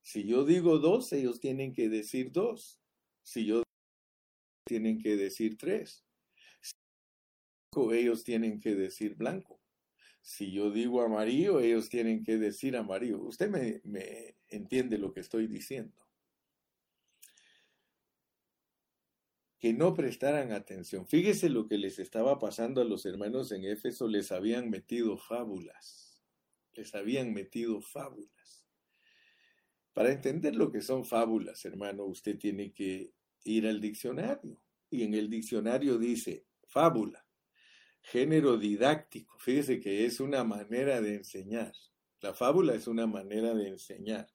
Si 0.00 0.26
yo 0.26 0.46
digo 0.46 0.78
dos, 0.78 1.12
ellos 1.12 1.40
tienen 1.40 1.74
que 1.74 1.90
decir 1.90 2.32
dos. 2.32 2.80
Si 3.22 3.44
yo 3.44 3.62
tienen 4.66 4.98
que 4.98 5.16
decir 5.16 5.58
tres. 5.58 6.05
Ellos 7.92 8.24
tienen 8.24 8.60
que 8.60 8.74
decir 8.74 9.14
blanco. 9.14 9.60
Si 10.22 10.50
yo 10.50 10.70
digo 10.70 11.02
amarillo, 11.02 11.60
ellos 11.60 11.88
tienen 11.88 12.24
que 12.24 12.36
decir 12.36 12.76
amarillo. 12.76 13.20
Usted 13.20 13.48
me, 13.48 13.80
me 13.84 14.36
entiende 14.48 14.98
lo 14.98 15.12
que 15.12 15.20
estoy 15.20 15.46
diciendo. 15.46 16.06
que 19.58 19.72
no 19.72 19.94
prestaran 19.94 20.52
atención. 20.52 21.06
Fíjese 21.06 21.48
lo 21.48 21.66
que 21.66 21.78
les 21.78 21.98
estaba 21.98 22.38
pasando 22.38 22.80
a 22.80 22.84
los 22.84 23.06
hermanos 23.06 23.52
en 23.52 23.64
Éfeso, 23.64 24.06
les 24.06 24.30
habían 24.32 24.70
metido 24.70 25.16
fábulas, 25.16 26.22
les 26.74 26.94
habían 26.94 27.32
metido 27.32 27.80
fábulas. 27.80 28.66
Para 29.92 30.12
entender 30.12 30.54
lo 30.54 30.70
que 30.70 30.82
son 30.82 31.06
fábulas, 31.06 31.64
hermano, 31.64 32.04
usted 32.04 32.38
tiene 32.38 32.72
que 32.72 33.14
ir 33.44 33.66
al 33.66 33.80
diccionario. 33.80 34.60
Y 34.90 35.02
en 35.04 35.14
el 35.14 35.30
diccionario 35.30 35.98
dice 35.98 36.44
fábula, 36.66 37.25
género 38.06 38.56
didáctico. 38.56 39.38
Fíjese 39.38 39.80
que 39.80 40.06
es 40.06 40.20
una 40.20 40.44
manera 40.44 41.00
de 41.00 41.16
enseñar. 41.16 41.72
La 42.20 42.34
fábula 42.34 42.74
es 42.74 42.86
una 42.86 43.06
manera 43.06 43.54
de 43.54 43.68
enseñar. 43.68 44.28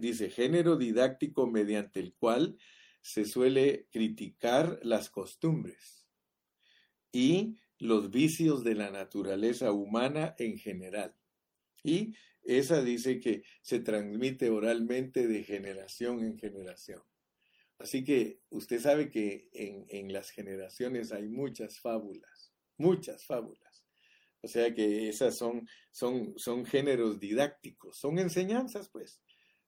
dice 0.00 0.30
género 0.30 0.76
didáctico 0.76 1.46
mediante 1.46 2.00
el 2.00 2.14
cual 2.14 2.56
se 3.00 3.24
suele 3.24 3.88
criticar 3.90 4.80
las 4.82 5.10
costumbres 5.10 6.06
y 7.12 7.58
los 7.78 8.10
vicios 8.10 8.64
de 8.64 8.74
la 8.74 8.90
naturaleza 8.90 9.72
humana 9.72 10.34
en 10.38 10.58
general. 10.58 11.14
Y 11.84 12.14
esa 12.42 12.82
dice 12.82 13.20
que 13.20 13.42
se 13.62 13.80
transmite 13.80 14.50
oralmente 14.50 15.26
de 15.26 15.44
generación 15.44 16.24
en 16.24 16.38
generación. 16.38 17.02
Así 17.78 18.02
que 18.02 18.40
usted 18.50 18.80
sabe 18.80 19.08
que 19.08 19.48
en, 19.52 20.12
las 20.12 20.30
generaciones 20.30 21.12
hay 21.12 21.28
muchas 21.28 21.78
fábulas, 21.78 22.47
muchas 22.78 23.26
fábulas. 23.26 23.84
O 24.40 24.48
sea 24.48 24.72
que 24.72 25.08
esas 25.08 25.36
son, 25.36 25.68
son, 25.90 26.34
son 26.36 26.64
géneros 26.64 27.18
didácticos, 27.18 27.98
son 27.98 28.18
enseñanzas, 28.18 28.88
pues, 28.88 29.20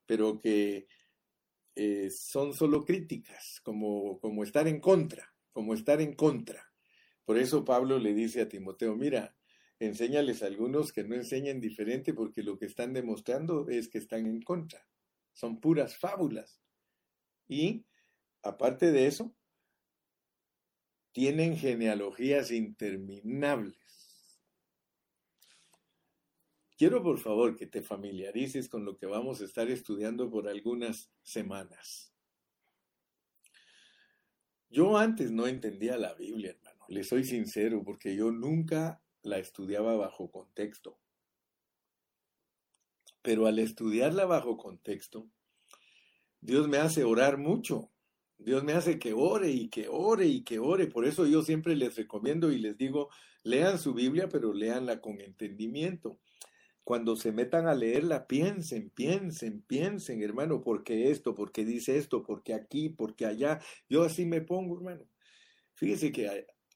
pero 0.06 0.40
que 0.40 0.86
eh, 1.74 2.10
son 2.10 2.54
solo 2.54 2.84
críticas, 2.84 3.60
como, 3.62 4.20
como 4.20 4.44
estar 4.44 4.68
en 4.68 4.80
contra, 4.80 5.34
como 5.52 5.74
estar 5.74 6.00
en 6.00 6.14
contra. 6.14 6.72
Por 7.24 7.38
eso 7.38 7.64
Pablo 7.64 7.98
le 7.98 8.14
dice 8.14 8.42
a 8.42 8.48
Timoteo, 8.48 8.96
mira, 8.96 9.36
enséñales 9.80 10.42
a 10.42 10.46
algunos 10.46 10.92
que 10.92 11.04
no 11.04 11.14
enseñen 11.14 11.60
diferente 11.60 12.12
porque 12.12 12.42
lo 12.42 12.58
que 12.58 12.66
están 12.66 12.92
demostrando 12.92 13.68
es 13.68 13.88
que 13.88 13.98
están 13.98 14.26
en 14.26 14.42
contra. 14.42 14.86
Son 15.32 15.60
puras 15.60 15.96
fábulas. 15.96 16.60
Y 17.48 17.86
aparte 18.42 18.92
de 18.92 19.06
eso, 19.06 19.34
tienen 21.12 21.56
genealogías 21.56 22.50
interminables. 22.50 23.76
Quiero 26.76 27.02
por 27.02 27.18
favor 27.18 27.56
que 27.56 27.66
te 27.66 27.82
familiarices 27.82 28.68
con 28.68 28.84
lo 28.84 28.96
que 28.96 29.06
vamos 29.06 29.40
a 29.40 29.44
estar 29.44 29.68
estudiando 29.70 30.30
por 30.30 30.48
algunas 30.48 31.10
semanas. 31.22 32.14
Yo 34.70 34.96
antes 34.96 35.32
no 35.32 35.46
entendía 35.46 35.98
la 35.98 36.14
Biblia, 36.14 36.52
hermano, 36.52 36.86
le 36.88 37.04
soy 37.04 37.24
sincero, 37.24 37.82
porque 37.84 38.14
yo 38.14 38.30
nunca 38.30 39.02
la 39.22 39.38
estudiaba 39.38 39.96
bajo 39.96 40.30
contexto. 40.30 40.98
Pero 43.20 43.46
al 43.46 43.58
estudiarla 43.58 44.24
bajo 44.24 44.56
contexto, 44.56 45.28
Dios 46.40 46.68
me 46.68 46.78
hace 46.78 47.04
orar 47.04 47.36
mucho. 47.36 47.89
Dios 48.44 48.64
me 48.64 48.72
hace 48.72 48.98
que 48.98 49.12
ore 49.12 49.50
y 49.50 49.68
que 49.68 49.86
ore 49.88 50.26
y 50.26 50.42
que 50.42 50.58
ore. 50.58 50.86
Por 50.86 51.06
eso 51.06 51.26
yo 51.26 51.42
siempre 51.42 51.76
les 51.76 51.96
recomiendo 51.96 52.50
y 52.50 52.58
les 52.58 52.76
digo, 52.76 53.10
lean 53.42 53.78
su 53.78 53.94
Biblia, 53.94 54.28
pero 54.28 54.52
leanla 54.52 55.00
con 55.00 55.20
entendimiento. 55.20 56.18
Cuando 56.82 57.16
se 57.16 57.32
metan 57.32 57.68
a 57.68 57.74
leerla, 57.74 58.26
piensen, 58.26 58.90
piensen, 58.90 59.62
piensen, 59.62 60.22
hermano, 60.22 60.62
¿por 60.62 60.82
qué 60.82 61.10
esto? 61.10 61.34
¿Por 61.34 61.52
qué 61.52 61.64
dice 61.64 61.98
esto? 61.98 62.22
¿Por 62.22 62.42
qué 62.42 62.54
aquí? 62.54 62.88
¿Por 62.88 63.14
qué 63.14 63.26
allá? 63.26 63.60
Yo 63.88 64.02
así 64.02 64.24
me 64.24 64.40
pongo, 64.40 64.76
hermano. 64.76 65.04
Fíjese 65.74 66.10
que 66.10 66.28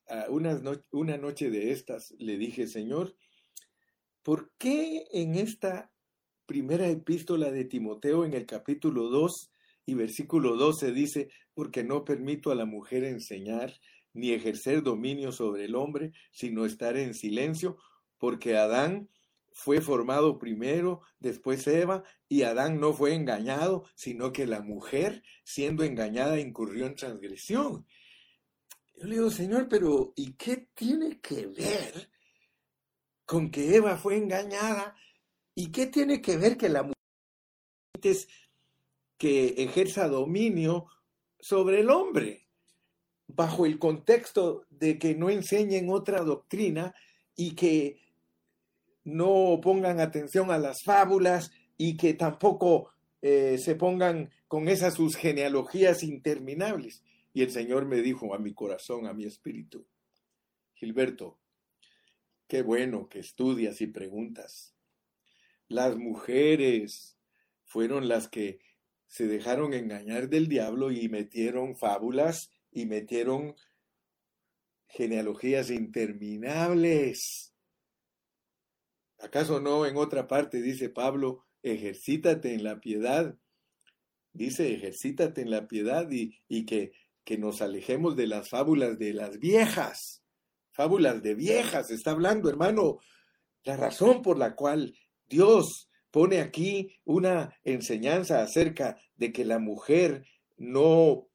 a, 0.08 0.26
una, 0.28 0.60
una 0.92 1.16
noche 1.16 1.50
de 1.50 1.72
estas 1.72 2.14
le 2.18 2.36
dije, 2.36 2.66
Señor, 2.66 3.16
¿por 4.22 4.52
qué 4.58 5.06
en 5.12 5.34
esta 5.34 5.90
primera 6.46 6.88
epístola 6.88 7.50
de 7.50 7.64
Timoteo, 7.64 8.24
en 8.24 8.34
el 8.34 8.46
capítulo 8.46 9.08
2, 9.08 9.50
y 9.86 9.94
versículo 9.94 10.56
12 10.56 10.92
dice, 10.92 11.28
porque 11.54 11.84
no 11.84 12.04
permito 12.04 12.50
a 12.50 12.54
la 12.54 12.64
mujer 12.66 13.04
enseñar 13.04 13.80
ni 14.12 14.32
ejercer 14.32 14.82
dominio 14.82 15.32
sobre 15.32 15.64
el 15.64 15.74
hombre, 15.74 16.12
sino 16.30 16.66
estar 16.66 16.96
en 16.96 17.14
silencio, 17.14 17.76
porque 18.18 18.56
Adán 18.56 19.10
fue 19.52 19.80
formado 19.80 20.38
primero, 20.38 21.02
después 21.18 21.66
Eva, 21.66 22.02
y 22.28 22.42
Adán 22.42 22.80
no 22.80 22.92
fue 22.92 23.14
engañado, 23.14 23.84
sino 23.94 24.32
que 24.32 24.46
la 24.46 24.62
mujer, 24.62 25.22
siendo 25.44 25.84
engañada, 25.84 26.40
incurrió 26.40 26.86
en 26.86 26.96
transgresión. 26.96 27.86
Yo 28.96 29.06
le 29.06 29.16
digo, 29.16 29.30
Señor, 29.30 29.68
pero 29.68 30.12
¿y 30.16 30.32
qué 30.34 30.68
tiene 30.74 31.20
que 31.20 31.46
ver 31.46 32.10
con 33.24 33.50
que 33.50 33.76
Eva 33.76 33.96
fue 33.96 34.16
engañada? 34.16 34.96
¿Y 35.54 35.70
qué 35.70 35.86
tiene 35.86 36.20
que 36.20 36.36
ver 36.36 36.56
que 36.56 36.68
la 36.68 36.82
mujer 36.82 36.94
que 39.16 39.54
ejerza 39.56 40.08
dominio 40.08 40.86
sobre 41.44 41.80
el 41.80 41.90
hombre, 41.90 42.46
bajo 43.26 43.66
el 43.66 43.78
contexto 43.78 44.64
de 44.70 44.98
que 44.98 45.14
no 45.14 45.28
enseñen 45.28 45.90
otra 45.90 46.22
doctrina 46.22 46.94
y 47.36 47.54
que 47.54 48.00
no 49.04 49.60
pongan 49.62 50.00
atención 50.00 50.50
a 50.50 50.56
las 50.56 50.82
fábulas 50.84 51.52
y 51.76 51.98
que 51.98 52.14
tampoco 52.14 52.88
eh, 53.20 53.58
se 53.58 53.74
pongan 53.74 54.30
con 54.48 54.68
esas 54.68 54.94
sus 54.94 55.16
genealogías 55.16 56.02
interminables. 56.02 57.02
Y 57.34 57.42
el 57.42 57.50
Señor 57.50 57.84
me 57.84 58.00
dijo 58.00 58.34
a 58.34 58.38
mi 58.38 58.54
corazón, 58.54 59.06
a 59.06 59.12
mi 59.12 59.26
espíritu, 59.26 59.86
Gilberto, 60.72 61.38
qué 62.48 62.62
bueno 62.62 63.10
que 63.10 63.18
estudias 63.18 63.82
y 63.82 63.86
preguntas. 63.86 64.74
Las 65.68 65.94
mujeres 65.94 67.18
fueron 67.64 68.08
las 68.08 68.28
que 68.28 68.60
se 69.06 69.26
dejaron 69.26 69.74
engañar 69.74 70.28
del 70.28 70.48
diablo 70.48 70.90
y 70.90 71.08
metieron 71.08 71.76
fábulas 71.76 72.50
y 72.70 72.86
metieron 72.86 73.54
genealogías 74.88 75.70
interminables. 75.70 77.54
¿Acaso 79.18 79.60
no 79.60 79.86
en 79.86 79.96
otra 79.96 80.26
parte 80.26 80.60
dice 80.60 80.88
Pablo, 80.88 81.44
ejercítate 81.62 82.54
en 82.54 82.64
la 82.64 82.80
piedad? 82.80 83.36
Dice, 84.32 84.74
ejercítate 84.74 85.42
en 85.42 85.50
la 85.50 85.68
piedad 85.68 86.10
y, 86.10 86.36
y 86.48 86.66
que, 86.66 86.92
que 87.24 87.38
nos 87.38 87.62
alejemos 87.62 88.16
de 88.16 88.26
las 88.26 88.48
fábulas 88.48 88.98
de 88.98 89.14
las 89.14 89.38
viejas. 89.38 90.22
Fábulas 90.72 91.22
de 91.22 91.34
viejas, 91.34 91.90
está 91.90 92.10
hablando, 92.10 92.50
hermano. 92.50 92.98
La 93.62 93.76
razón 93.76 94.22
por 94.22 94.36
la 94.38 94.56
cual 94.56 94.94
Dios 95.26 95.88
pone 96.14 96.38
aquí 96.38 96.94
una 97.04 97.58
enseñanza 97.64 98.40
acerca 98.40 98.96
de 99.16 99.32
que 99.32 99.44
la 99.44 99.58
mujer 99.58 100.24
no, 100.56 101.26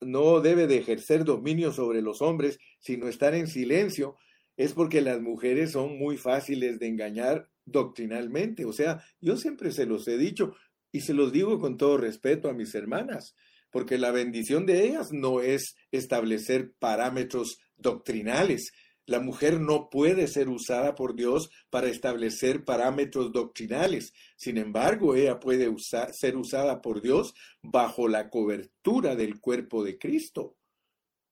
no 0.00 0.40
debe 0.40 0.68
de 0.68 0.78
ejercer 0.78 1.24
dominio 1.24 1.72
sobre 1.72 2.02
los 2.02 2.22
hombres, 2.22 2.60
sino 2.78 3.08
estar 3.08 3.34
en 3.34 3.48
silencio, 3.48 4.14
es 4.56 4.74
porque 4.74 5.00
las 5.00 5.20
mujeres 5.20 5.72
son 5.72 5.98
muy 5.98 6.16
fáciles 6.16 6.78
de 6.78 6.86
engañar 6.86 7.48
doctrinalmente. 7.64 8.64
O 8.64 8.72
sea, 8.72 9.02
yo 9.20 9.36
siempre 9.36 9.72
se 9.72 9.86
los 9.86 10.06
he 10.06 10.16
dicho 10.16 10.54
y 10.92 11.00
se 11.00 11.14
los 11.14 11.32
digo 11.32 11.58
con 11.58 11.76
todo 11.76 11.96
respeto 11.96 12.48
a 12.48 12.54
mis 12.54 12.72
hermanas, 12.76 13.34
porque 13.72 13.98
la 13.98 14.12
bendición 14.12 14.66
de 14.66 14.86
ellas 14.86 15.08
no 15.10 15.40
es 15.40 15.74
establecer 15.90 16.74
parámetros 16.78 17.58
doctrinales, 17.76 18.70
la 19.08 19.20
mujer 19.20 19.58
no 19.58 19.88
puede 19.88 20.26
ser 20.26 20.50
usada 20.50 20.94
por 20.94 21.14
Dios 21.14 21.50
para 21.70 21.88
establecer 21.88 22.62
parámetros 22.62 23.32
doctrinales. 23.32 24.12
Sin 24.36 24.58
embargo, 24.58 25.14
ella 25.14 25.40
puede 25.40 25.74
ser 26.12 26.36
usada 26.36 26.82
por 26.82 27.00
Dios 27.00 27.32
bajo 27.62 28.06
la 28.06 28.28
cobertura 28.28 29.16
del 29.16 29.40
cuerpo 29.40 29.82
de 29.82 29.96
Cristo. 29.96 30.56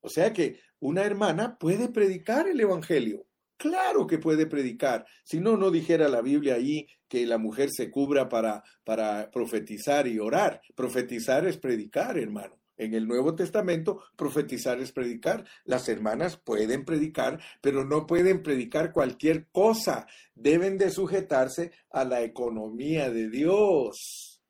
O 0.00 0.08
sea 0.08 0.32
que 0.32 0.58
una 0.80 1.04
hermana 1.04 1.58
puede 1.58 1.90
predicar 1.90 2.48
el 2.48 2.58
Evangelio. 2.58 3.26
Claro 3.58 4.06
que 4.06 4.16
puede 4.16 4.46
predicar. 4.46 5.04
Si 5.22 5.38
no, 5.38 5.58
no 5.58 5.70
dijera 5.70 6.08
la 6.08 6.22
Biblia 6.22 6.54
ahí 6.54 6.86
que 7.06 7.26
la 7.26 7.36
mujer 7.36 7.68
se 7.70 7.90
cubra 7.90 8.26
para, 8.26 8.64
para 8.84 9.30
profetizar 9.30 10.06
y 10.06 10.18
orar. 10.18 10.62
Profetizar 10.74 11.46
es 11.46 11.58
predicar, 11.58 12.16
hermano. 12.16 12.58
En 12.76 12.94
el 12.94 13.06
Nuevo 13.06 13.34
Testamento, 13.34 14.02
profetizar 14.16 14.80
es 14.80 14.92
predicar. 14.92 15.46
Las 15.64 15.88
hermanas 15.88 16.36
pueden 16.36 16.84
predicar, 16.84 17.40
pero 17.60 17.84
no 17.84 18.06
pueden 18.06 18.42
predicar 18.42 18.92
cualquier 18.92 19.48
cosa. 19.48 20.06
Deben 20.34 20.76
de 20.76 20.90
sujetarse 20.90 21.72
a 21.90 22.04
la 22.04 22.22
economía 22.22 23.10
de 23.10 23.30
Dios. 23.30 24.42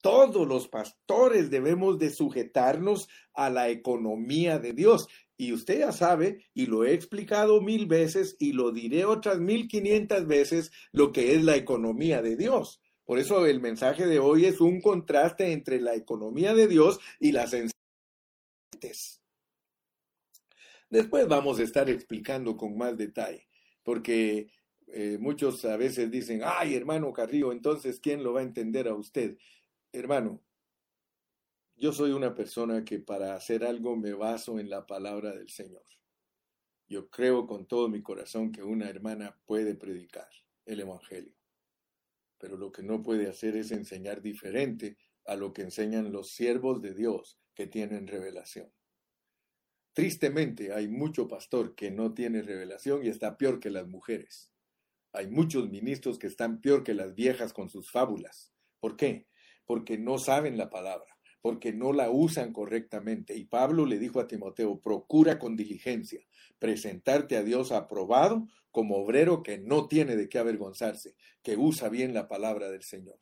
Todos 0.00 0.48
los 0.48 0.66
pastores 0.66 1.48
debemos 1.50 1.98
de 1.98 2.10
sujetarnos 2.10 3.08
a 3.34 3.50
la 3.50 3.68
economía 3.68 4.58
de 4.58 4.72
Dios. 4.72 5.06
Y 5.36 5.52
usted 5.52 5.78
ya 5.78 5.92
sabe, 5.92 6.46
y 6.54 6.66
lo 6.66 6.84
he 6.84 6.92
explicado 6.92 7.60
mil 7.60 7.86
veces 7.86 8.36
y 8.40 8.52
lo 8.52 8.72
diré 8.72 9.04
otras 9.04 9.38
mil 9.38 9.68
quinientas 9.68 10.26
veces, 10.26 10.72
lo 10.90 11.12
que 11.12 11.36
es 11.36 11.44
la 11.44 11.56
economía 11.56 12.20
de 12.20 12.36
Dios. 12.36 12.80
Por 13.12 13.18
eso 13.18 13.44
el 13.44 13.60
mensaje 13.60 14.06
de 14.06 14.18
hoy 14.18 14.46
es 14.46 14.58
un 14.58 14.80
contraste 14.80 15.52
entre 15.52 15.78
la 15.82 15.94
economía 15.94 16.54
de 16.54 16.66
Dios 16.66 16.98
y 17.20 17.32
las 17.32 17.52
enseñanzas. 17.52 19.20
Después 20.88 21.28
vamos 21.28 21.58
a 21.58 21.62
estar 21.62 21.90
explicando 21.90 22.56
con 22.56 22.74
más 22.78 22.96
detalle, 22.96 23.46
porque 23.82 24.48
eh, 24.86 25.18
muchos 25.20 25.62
a 25.66 25.76
veces 25.76 26.10
dicen, 26.10 26.40
ay 26.42 26.74
hermano 26.74 27.12
Carrillo, 27.12 27.52
entonces 27.52 28.00
¿quién 28.00 28.24
lo 28.24 28.32
va 28.32 28.40
a 28.40 28.44
entender 28.44 28.88
a 28.88 28.94
usted? 28.94 29.36
Hermano, 29.92 30.40
yo 31.76 31.92
soy 31.92 32.12
una 32.12 32.34
persona 32.34 32.82
que 32.82 32.98
para 32.98 33.34
hacer 33.34 33.62
algo 33.62 33.94
me 33.94 34.14
baso 34.14 34.58
en 34.58 34.70
la 34.70 34.86
palabra 34.86 35.32
del 35.32 35.50
Señor. 35.50 35.84
Yo 36.88 37.10
creo 37.10 37.46
con 37.46 37.66
todo 37.66 37.90
mi 37.90 38.00
corazón 38.00 38.52
que 38.52 38.62
una 38.62 38.88
hermana 38.88 39.38
puede 39.44 39.74
predicar 39.74 40.30
el 40.64 40.80
Evangelio 40.80 41.41
pero 42.42 42.56
lo 42.56 42.72
que 42.72 42.82
no 42.82 43.04
puede 43.04 43.28
hacer 43.28 43.56
es 43.56 43.70
enseñar 43.70 44.20
diferente 44.20 44.96
a 45.26 45.36
lo 45.36 45.52
que 45.52 45.62
enseñan 45.62 46.10
los 46.10 46.32
siervos 46.32 46.82
de 46.82 46.92
Dios 46.92 47.38
que 47.54 47.68
tienen 47.68 48.08
revelación. 48.08 48.68
Tristemente 49.92 50.72
hay 50.72 50.88
mucho 50.88 51.28
pastor 51.28 51.76
que 51.76 51.92
no 51.92 52.14
tiene 52.14 52.42
revelación 52.42 53.06
y 53.06 53.10
está 53.10 53.36
peor 53.38 53.60
que 53.60 53.70
las 53.70 53.86
mujeres. 53.86 54.50
Hay 55.12 55.28
muchos 55.28 55.70
ministros 55.70 56.18
que 56.18 56.26
están 56.26 56.60
peor 56.60 56.82
que 56.82 56.94
las 56.94 57.14
viejas 57.14 57.52
con 57.52 57.68
sus 57.68 57.92
fábulas. 57.92 58.52
¿Por 58.80 58.96
qué? 58.96 59.28
Porque 59.64 59.96
no 59.96 60.18
saben 60.18 60.58
la 60.58 60.68
palabra, 60.68 61.11
porque 61.42 61.72
no 61.72 61.92
la 61.92 62.08
usan 62.08 62.52
correctamente. 62.52 63.36
Y 63.36 63.44
Pablo 63.44 63.84
le 63.84 63.98
dijo 63.98 64.20
a 64.20 64.28
Timoteo, 64.28 64.80
procura 64.80 65.38
con 65.38 65.56
diligencia 65.56 66.20
presentarte 66.58 67.36
a 67.36 67.42
Dios 67.42 67.72
aprobado 67.72 68.46
como 68.70 68.96
obrero 68.96 69.42
que 69.42 69.58
no 69.58 69.88
tiene 69.88 70.14
de 70.14 70.28
qué 70.28 70.38
avergonzarse, 70.38 71.16
que 71.42 71.56
usa 71.56 71.88
bien 71.88 72.14
la 72.14 72.28
palabra 72.28 72.70
del 72.70 72.84
Señor. 72.84 73.18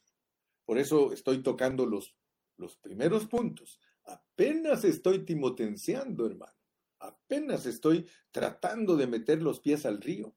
Por 0.66 0.78
eso 0.78 1.12
estoy 1.12 1.42
tocando 1.42 1.86
los, 1.86 2.14
los 2.58 2.76
primeros 2.76 3.26
puntos. 3.26 3.80
Apenas 4.04 4.84
estoy 4.84 5.24
timotenciando, 5.24 6.26
hermano. 6.26 6.52
Apenas 6.98 7.64
estoy 7.64 8.06
tratando 8.30 8.96
de 8.96 9.06
meter 9.06 9.42
los 9.42 9.60
pies 9.60 9.86
al 9.86 10.02
río. 10.02 10.36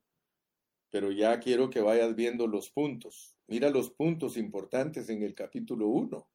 Pero 0.89 1.11
ya 1.11 1.39
quiero 1.41 1.69
que 1.69 1.81
vayas 1.81 2.15
viendo 2.15 2.47
los 2.47 2.71
puntos. 2.71 3.35
Mira 3.47 3.69
los 3.69 3.89
puntos 3.89 4.37
importantes 4.37 5.09
en 5.09 5.23
el 5.23 5.35
capítulo 5.35 5.89
1. 5.89 6.29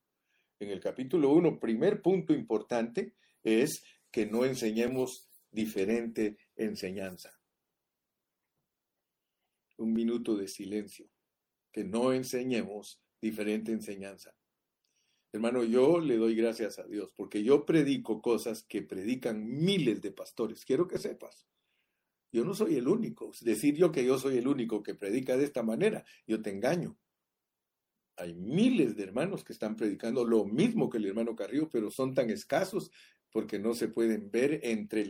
En 0.61 0.70
el 0.70 0.80
capítulo 0.80 1.30
1, 1.30 1.61
primer 1.61 2.02
punto 2.02 2.32
importante 2.34 3.14
es 3.44 3.84
que 4.11 4.26
no 4.26 4.44
enseñemos 4.44 5.28
diferente 5.50 6.36
enseñanza. 6.56 7.38
Un 9.76 9.92
minuto 9.92 10.36
de 10.36 10.48
silencio. 10.48 11.09
Que 11.70 11.84
no 11.84 12.12
enseñemos 12.12 13.00
diferente 13.20 13.70
enseñanza. 13.70 14.34
Hermano, 15.32 15.62
yo 15.62 16.00
le 16.00 16.16
doy 16.16 16.34
gracias 16.34 16.78
a 16.78 16.86
Dios 16.86 17.12
porque 17.14 17.44
yo 17.44 17.64
predico 17.64 18.20
cosas 18.20 18.64
que 18.64 18.82
predican 18.82 19.46
miles 19.46 20.00
de 20.00 20.11
pastores. 20.11 20.64
Quiero 20.64 20.88
que 20.88 20.98
sepas. 20.98 21.46
Yo 22.32 22.44
no 22.44 22.54
soy 22.54 22.76
el 22.76 22.88
único. 22.88 23.30
Decir 23.42 23.76
yo 23.76 23.92
que 23.92 24.04
yo 24.04 24.18
soy 24.18 24.38
el 24.38 24.48
único 24.48 24.82
que 24.82 24.94
predica 24.94 25.36
de 25.36 25.44
esta 25.44 25.62
manera, 25.62 26.04
yo 26.26 26.42
te 26.42 26.50
engaño. 26.50 26.98
Hay 28.18 28.34
miles 28.34 28.96
de 28.96 29.04
hermanos 29.04 29.44
que 29.44 29.52
están 29.52 29.76
predicando 29.76 30.24
lo 30.24 30.44
mismo 30.44 30.90
que 30.90 30.98
el 30.98 31.06
hermano 31.06 31.36
Carrillo, 31.36 31.70
pero 31.70 31.90
son 31.90 32.14
tan 32.14 32.30
escasos 32.30 32.90
porque 33.30 33.60
no 33.60 33.74
se 33.74 33.86
pueden 33.86 34.30
ver 34.30 34.60
entre 34.64 35.08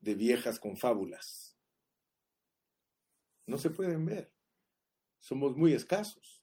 de 0.00 0.14
viejas 0.14 0.58
con 0.58 0.76
fábulas. 0.76 1.56
No 3.46 3.58
se 3.58 3.70
pueden 3.70 4.04
ver. 4.04 4.32
Somos 5.20 5.56
muy 5.56 5.72
escasos. 5.72 6.42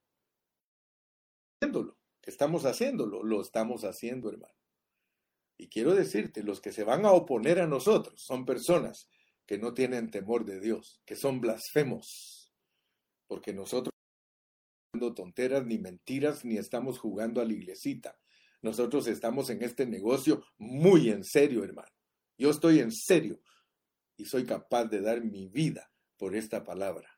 Haciéndolo, 1.60 1.98
estamos 2.22 2.66
haciéndolo, 2.66 3.22
lo 3.22 3.42
estamos 3.42 3.84
haciendo, 3.84 4.30
hermano. 4.30 4.56
Y 5.58 5.68
quiero 5.68 5.94
decirte, 5.94 6.44
los 6.44 6.62
que 6.62 6.72
se 6.72 6.84
van 6.84 7.06
a 7.06 7.12
oponer 7.12 7.60
a 7.60 7.68
nosotros 7.68 8.22
son 8.22 8.46
personas 8.46 9.10
que 9.46 9.58
no 9.58 9.74
tienen 9.74 10.10
temor 10.10 10.46
de 10.46 10.60
Dios, 10.60 11.02
que 11.06 11.16
son 11.16 11.42
blasfemos, 11.42 12.54
porque 13.28 13.54
nosotros 13.54 13.92
tonteras 15.00 15.66
ni 15.66 15.78
mentiras 15.80 16.44
ni 16.44 16.58
estamos 16.58 17.00
jugando 17.00 17.42
a 17.42 17.46
la 17.46 17.54
iglesita. 17.54 18.20
Nosotros 18.62 19.08
estamos 19.08 19.50
en 19.50 19.64
este 19.64 19.86
negocio 19.86 20.44
muy 20.58 21.10
en 21.10 21.24
serio, 21.24 21.64
hermano. 21.64 21.92
Yo 22.38 22.50
estoy 22.50 22.80
en 22.80 22.92
serio 22.92 23.42
y 24.18 24.26
soy 24.26 24.46
capaz 24.46 24.86
de 24.86 25.02
dar 25.02 25.24
mi 25.24 25.48
vida 25.48 25.92
por 26.18 26.36
esta 26.36 26.64
palabra. 26.64 27.10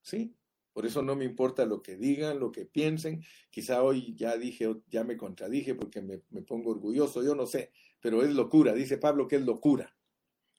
¿Sí? 0.00 0.34
Por 0.72 0.86
eso 0.86 1.02
no 1.02 1.14
me 1.14 1.26
importa 1.26 1.66
lo 1.66 1.82
que 1.82 1.96
digan, 1.96 2.40
lo 2.40 2.50
que 2.50 2.64
piensen. 2.64 3.22
Quizá 3.50 3.82
hoy 3.82 4.14
ya 4.16 4.36
dije, 4.36 4.74
ya 4.88 5.04
me 5.04 5.16
contradije 5.16 5.74
porque 5.74 6.00
me, 6.00 6.22
me 6.30 6.42
pongo 6.42 6.70
orgulloso, 6.70 7.22
yo 7.22 7.34
no 7.34 7.46
sé, 7.46 7.72
pero 8.00 8.22
es 8.22 8.30
locura. 8.30 8.72
Dice 8.72 8.96
Pablo 8.96 9.28
que 9.28 9.36
es 9.36 9.42
locura. 9.42 9.94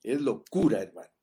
Es 0.02 0.22
locura, 0.22 0.82
hermano. 0.82 1.14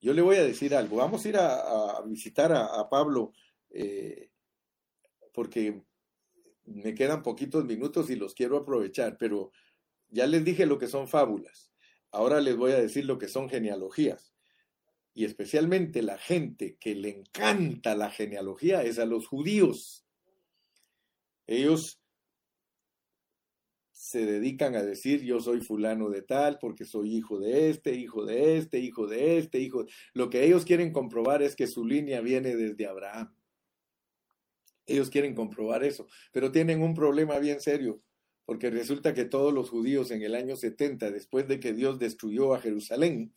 Yo 0.00 0.14
le 0.14 0.22
voy 0.22 0.36
a 0.36 0.44
decir 0.44 0.74
algo. 0.74 0.96
Vamos 0.96 1.24
a 1.24 1.28
ir 1.28 1.36
a, 1.36 2.02
visitar 2.06 2.52
a, 2.52 2.88
Pablo 2.88 3.32
eh, 3.70 4.30
porque 5.32 5.82
me 6.64 6.94
quedan 6.94 7.22
poquitos 7.22 7.64
minutos 7.64 8.10
y 8.10 8.16
los 8.16 8.34
quiero 8.34 8.56
aprovechar, 8.58 9.16
pero 9.18 9.52
ya 10.08 10.26
les 10.26 10.44
dije 10.44 10.66
lo 10.66 10.78
que 10.78 10.86
son 10.86 11.08
fábulas. 11.08 11.72
Ahora 12.10 12.40
les 12.40 12.56
voy 12.56 12.72
a 12.72 12.80
decir 12.80 13.04
lo 13.04 13.18
que 13.18 13.28
son 13.28 13.48
genealogías. 13.48 14.34
Y 15.14 15.24
especialmente 15.24 16.02
la 16.02 16.18
gente 16.18 16.76
que 16.78 16.94
le 16.94 17.10
encanta 17.10 17.94
la 17.94 18.10
genealogía 18.10 18.82
es 18.82 18.98
a 18.98 19.06
los 19.06 19.26
judíos. 19.26 20.06
Ellos 21.46 22.00
se 23.92 24.24
dedican 24.24 24.74
a 24.76 24.82
decir 24.82 25.22
yo 25.22 25.40
soy 25.40 25.60
fulano 25.60 26.08
de 26.08 26.22
tal 26.22 26.58
porque 26.58 26.84
soy 26.84 27.14
hijo 27.14 27.38
de 27.38 27.70
este, 27.70 27.94
hijo 27.94 28.24
de 28.24 28.56
este, 28.56 28.78
hijo 28.78 29.06
de 29.06 29.38
este, 29.38 29.58
hijo. 29.58 29.84
Lo 30.14 30.30
que 30.30 30.44
ellos 30.44 30.64
quieren 30.64 30.92
comprobar 30.92 31.42
es 31.42 31.54
que 31.54 31.66
su 31.66 31.84
línea 31.84 32.20
viene 32.20 32.56
desde 32.56 32.86
Abraham. 32.86 33.34
Ellos 34.86 35.10
quieren 35.10 35.34
comprobar 35.34 35.84
eso, 35.84 36.06
pero 36.32 36.50
tienen 36.50 36.82
un 36.82 36.94
problema 36.94 37.38
bien 37.38 37.60
serio, 37.60 38.02
porque 38.44 38.70
resulta 38.70 39.14
que 39.14 39.24
todos 39.24 39.52
los 39.52 39.70
judíos 39.70 40.10
en 40.10 40.22
el 40.22 40.34
año 40.34 40.56
70, 40.56 41.10
después 41.10 41.46
de 41.46 41.60
que 41.60 41.72
Dios 41.72 41.98
destruyó 41.98 42.54
a 42.54 42.60
Jerusalén, 42.60 43.32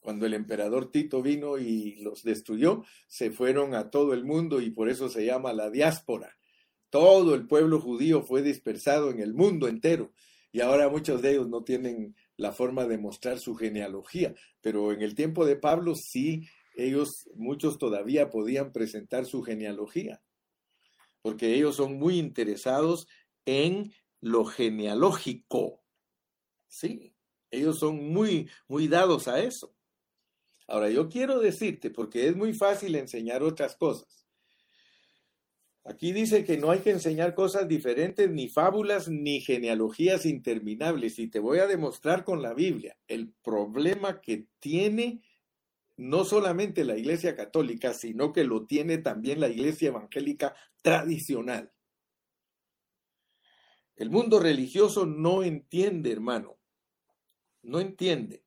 cuando 0.00 0.26
el 0.26 0.34
emperador 0.34 0.90
Tito 0.90 1.22
vino 1.22 1.58
y 1.58 1.96
los 1.96 2.22
destruyó, 2.22 2.84
se 3.06 3.30
fueron 3.30 3.74
a 3.74 3.90
todo 3.90 4.14
el 4.14 4.24
mundo 4.24 4.60
y 4.60 4.70
por 4.70 4.88
eso 4.88 5.08
se 5.08 5.26
llama 5.26 5.52
la 5.52 5.70
diáspora. 5.70 6.38
Todo 6.88 7.34
el 7.34 7.46
pueblo 7.46 7.80
judío 7.80 8.22
fue 8.22 8.42
dispersado 8.42 9.10
en 9.10 9.20
el 9.20 9.34
mundo 9.34 9.68
entero 9.68 10.12
y 10.52 10.60
ahora 10.60 10.88
muchos 10.88 11.22
de 11.22 11.32
ellos 11.32 11.48
no 11.48 11.62
tienen 11.62 12.16
la 12.36 12.52
forma 12.52 12.86
de 12.86 12.98
mostrar 12.98 13.38
su 13.38 13.54
genealogía, 13.54 14.34
pero 14.60 14.92
en 14.92 15.02
el 15.02 15.14
tiempo 15.14 15.44
de 15.46 15.56
Pablo 15.56 15.94
sí, 15.94 16.48
ellos, 16.74 17.28
muchos 17.34 17.78
todavía 17.78 18.30
podían 18.30 18.72
presentar 18.72 19.26
su 19.26 19.42
genealogía, 19.42 20.22
porque 21.22 21.54
ellos 21.54 21.76
son 21.76 21.98
muy 21.98 22.18
interesados 22.18 23.06
en 23.44 23.92
lo 24.20 24.44
genealógico. 24.44 25.82
Sí, 26.68 27.14
ellos 27.50 27.78
son 27.78 28.12
muy, 28.12 28.48
muy 28.68 28.88
dados 28.88 29.28
a 29.28 29.40
eso. 29.40 29.74
Ahora, 30.66 30.88
yo 30.88 31.08
quiero 31.08 31.40
decirte, 31.40 31.90
porque 31.90 32.28
es 32.28 32.36
muy 32.36 32.54
fácil 32.54 32.94
enseñar 32.94 33.42
otras 33.42 33.74
cosas, 33.76 34.20
Aquí 35.84 36.12
dice 36.12 36.44
que 36.44 36.58
no 36.58 36.70
hay 36.70 36.80
que 36.80 36.90
enseñar 36.90 37.34
cosas 37.34 37.66
diferentes, 37.66 38.30
ni 38.30 38.48
fábulas, 38.48 39.08
ni 39.08 39.40
genealogías 39.40 40.26
interminables. 40.26 41.18
Y 41.18 41.28
te 41.28 41.40
voy 41.40 41.58
a 41.58 41.66
demostrar 41.66 42.22
con 42.22 42.42
la 42.42 42.52
Biblia 42.52 42.96
el 43.08 43.32
problema 43.42 44.20
que 44.20 44.46
tiene 44.58 45.22
no 46.00 46.24
solamente 46.24 46.82
la 46.82 46.96
Iglesia 46.96 47.36
Católica, 47.36 47.92
sino 47.92 48.32
que 48.32 48.44
lo 48.44 48.64
tiene 48.64 48.96
también 48.96 49.38
la 49.38 49.48
Iglesia 49.50 49.88
Evangélica 49.88 50.54
tradicional. 50.80 51.70
El 53.96 54.08
mundo 54.08 54.40
religioso 54.40 55.04
no 55.04 55.42
entiende, 55.42 56.10
hermano, 56.10 56.58
no 57.60 57.80
entiende 57.80 58.42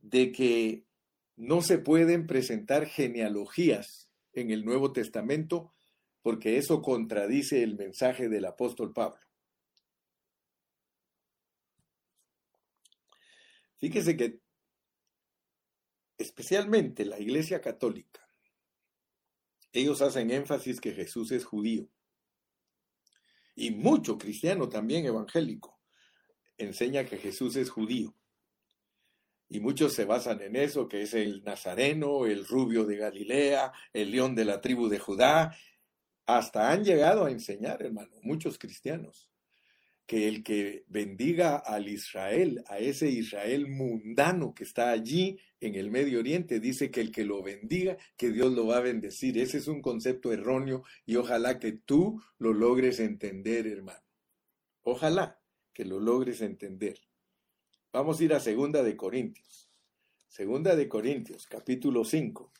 de 0.00 0.32
que 0.32 0.84
no 1.34 1.62
se 1.62 1.78
pueden 1.78 2.26
presentar 2.26 2.84
genealogías 2.84 4.10
en 4.34 4.50
el 4.50 4.66
Nuevo 4.66 4.92
Testamento 4.92 5.72
porque 6.20 6.58
eso 6.58 6.82
contradice 6.82 7.62
el 7.62 7.76
mensaje 7.76 8.28
del 8.28 8.44
apóstol 8.44 8.92
Pablo. 8.92 9.26
Fíjese 13.78 14.14
que 14.14 14.40
especialmente 16.20 17.04
la 17.04 17.18
Iglesia 17.18 17.60
Católica, 17.60 18.28
ellos 19.72 20.02
hacen 20.02 20.30
énfasis 20.30 20.80
que 20.80 20.92
Jesús 20.92 21.32
es 21.32 21.44
judío. 21.44 21.88
Y 23.54 23.70
mucho 23.70 24.18
cristiano 24.18 24.68
también 24.68 25.06
evangélico 25.06 25.80
enseña 26.58 27.04
que 27.04 27.16
Jesús 27.16 27.56
es 27.56 27.70
judío. 27.70 28.14
Y 29.48 29.60
muchos 29.60 29.94
se 29.94 30.04
basan 30.04 30.42
en 30.42 30.56
eso, 30.56 30.88
que 30.88 31.02
es 31.02 31.14
el 31.14 31.42
nazareno, 31.42 32.26
el 32.26 32.46
rubio 32.46 32.84
de 32.84 32.96
Galilea, 32.96 33.72
el 33.92 34.10
león 34.10 34.34
de 34.34 34.44
la 34.44 34.60
tribu 34.60 34.88
de 34.88 34.98
Judá, 34.98 35.56
hasta 36.26 36.70
han 36.70 36.84
llegado 36.84 37.24
a 37.24 37.30
enseñar, 37.30 37.82
hermano, 37.82 38.14
muchos 38.22 38.58
cristianos, 38.58 39.29
que 40.10 40.26
el 40.26 40.42
que 40.42 40.82
bendiga 40.88 41.54
al 41.54 41.86
Israel, 41.86 42.64
a 42.66 42.80
ese 42.80 43.08
Israel 43.08 43.68
mundano 43.68 44.52
que 44.56 44.64
está 44.64 44.90
allí 44.90 45.38
en 45.60 45.76
el 45.76 45.88
Medio 45.92 46.18
Oriente, 46.18 46.58
dice 46.58 46.90
que 46.90 47.00
el 47.00 47.12
que 47.12 47.24
lo 47.24 47.44
bendiga, 47.44 47.96
que 48.16 48.32
Dios 48.32 48.52
lo 48.52 48.66
va 48.66 48.78
a 48.78 48.80
bendecir. 48.80 49.38
Ese 49.38 49.58
es 49.58 49.68
un 49.68 49.80
concepto 49.80 50.32
erróneo 50.32 50.82
y 51.06 51.14
ojalá 51.14 51.60
que 51.60 51.70
tú 51.70 52.20
lo 52.38 52.52
logres 52.52 52.98
entender, 52.98 53.68
hermano. 53.68 54.02
Ojalá 54.82 55.40
que 55.72 55.84
lo 55.84 56.00
logres 56.00 56.40
entender. 56.40 56.98
Vamos 57.92 58.18
a 58.18 58.24
ir 58.24 58.34
a 58.34 58.40
Segunda 58.40 58.82
de 58.82 58.96
Corintios. 58.96 59.70
Segunda 60.26 60.74
de 60.74 60.88
Corintios, 60.88 61.46
capítulo 61.46 62.04
5 62.04 62.52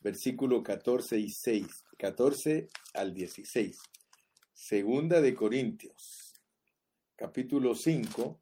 versículo 0.00 0.60
14 0.64 1.18
y 1.18 1.30
6, 1.30 1.84
14 1.98 2.68
al 2.94 3.14
16. 3.14 3.78
Segunda 4.52 5.20
de 5.20 5.34
Corintios, 5.34 6.25
capítulo 7.16 7.74
5, 7.74 8.40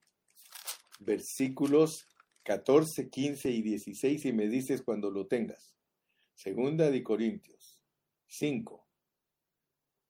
versículos 1.00 2.06
14, 2.42 3.08
15 3.08 3.50
y 3.50 3.62
16 3.62 4.24
y 4.26 4.32
me 4.32 4.48
dices 4.48 4.82
cuando 4.82 5.10
lo 5.10 5.26
tengas. 5.26 5.76
Segunda 6.34 6.90
de 6.90 7.02
Corintios 7.02 7.80
5 8.26 8.86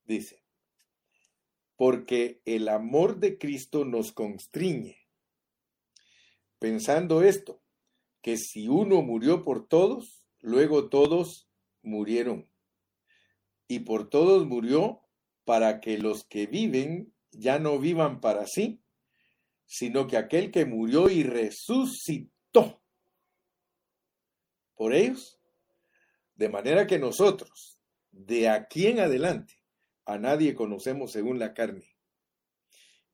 dice, 0.04 0.42
porque 1.76 2.40
el 2.44 2.68
amor 2.68 3.20
de 3.20 3.38
Cristo 3.38 3.84
nos 3.84 4.12
constriñe, 4.12 4.98
pensando 6.58 7.22
esto, 7.22 7.62
que 8.22 8.36
si 8.36 8.68
uno 8.68 9.02
murió 9.02 9.44
por 9.44 9.68
todos, 9.68 10.24
Luego 10.44 10.90
todos 10.90 11.48
murieron. 11.80 12.50
Y 13.66 13.78
por 13.78 14.10
todos 14.10 14.46
murió 14.46 15.00
para 15.46 15.80
que 15.80 15.96
los 15.96 16.24
que 16.24 16.46
viven 16.46 17.13
ya 17.38 17.58
no 17.58 17.78
vivan 17.78 18.20
para 18.20 18.46
sí, 18.46 18.80
sino 19.66 20.06
que 20.06 20.16
aquel 20.16 20.50
que 20.50 20.64
murió 20.64 21.08
y 21.08 21.22
resucitó 21.22 22.82
por 24.74 24.94
ellos. 24.94 25.40
De 26.34 26.48
manera 26.48 26.86
que 26.86 26.98
nosotros, 26.98 27.78
de 28.10 28.48
aquí 28.48 28.86
en 28.86 29.00
adelante, 29.00 29.54
a 30.04 30.18
nadie 30.18 30.54
conocemos 30.54 31.12
según 31.12 31.38
la 31.38 31.54
carne. 31.54 31.88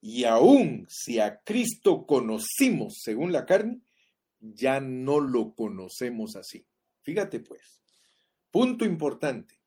Y 0.00 0.24
aún 0.24 0.86
si 0.88 1.20
a 1.20 1.42
Cristo 1.42 2.06
conocimos 2.06 3.00
según 3.02 3.32
la 3.32 3.44
carne, 3.44 3.82
ya 4.40 4.80
no 4.80 5.20
lo 5.20 5.54
conocemos 5.54 6.36
así. 6.36 6.66
Fíjate 7.02 7.40
pues, 7.40 7.82
punto 8.50 8.84
importante. 8.84 9.60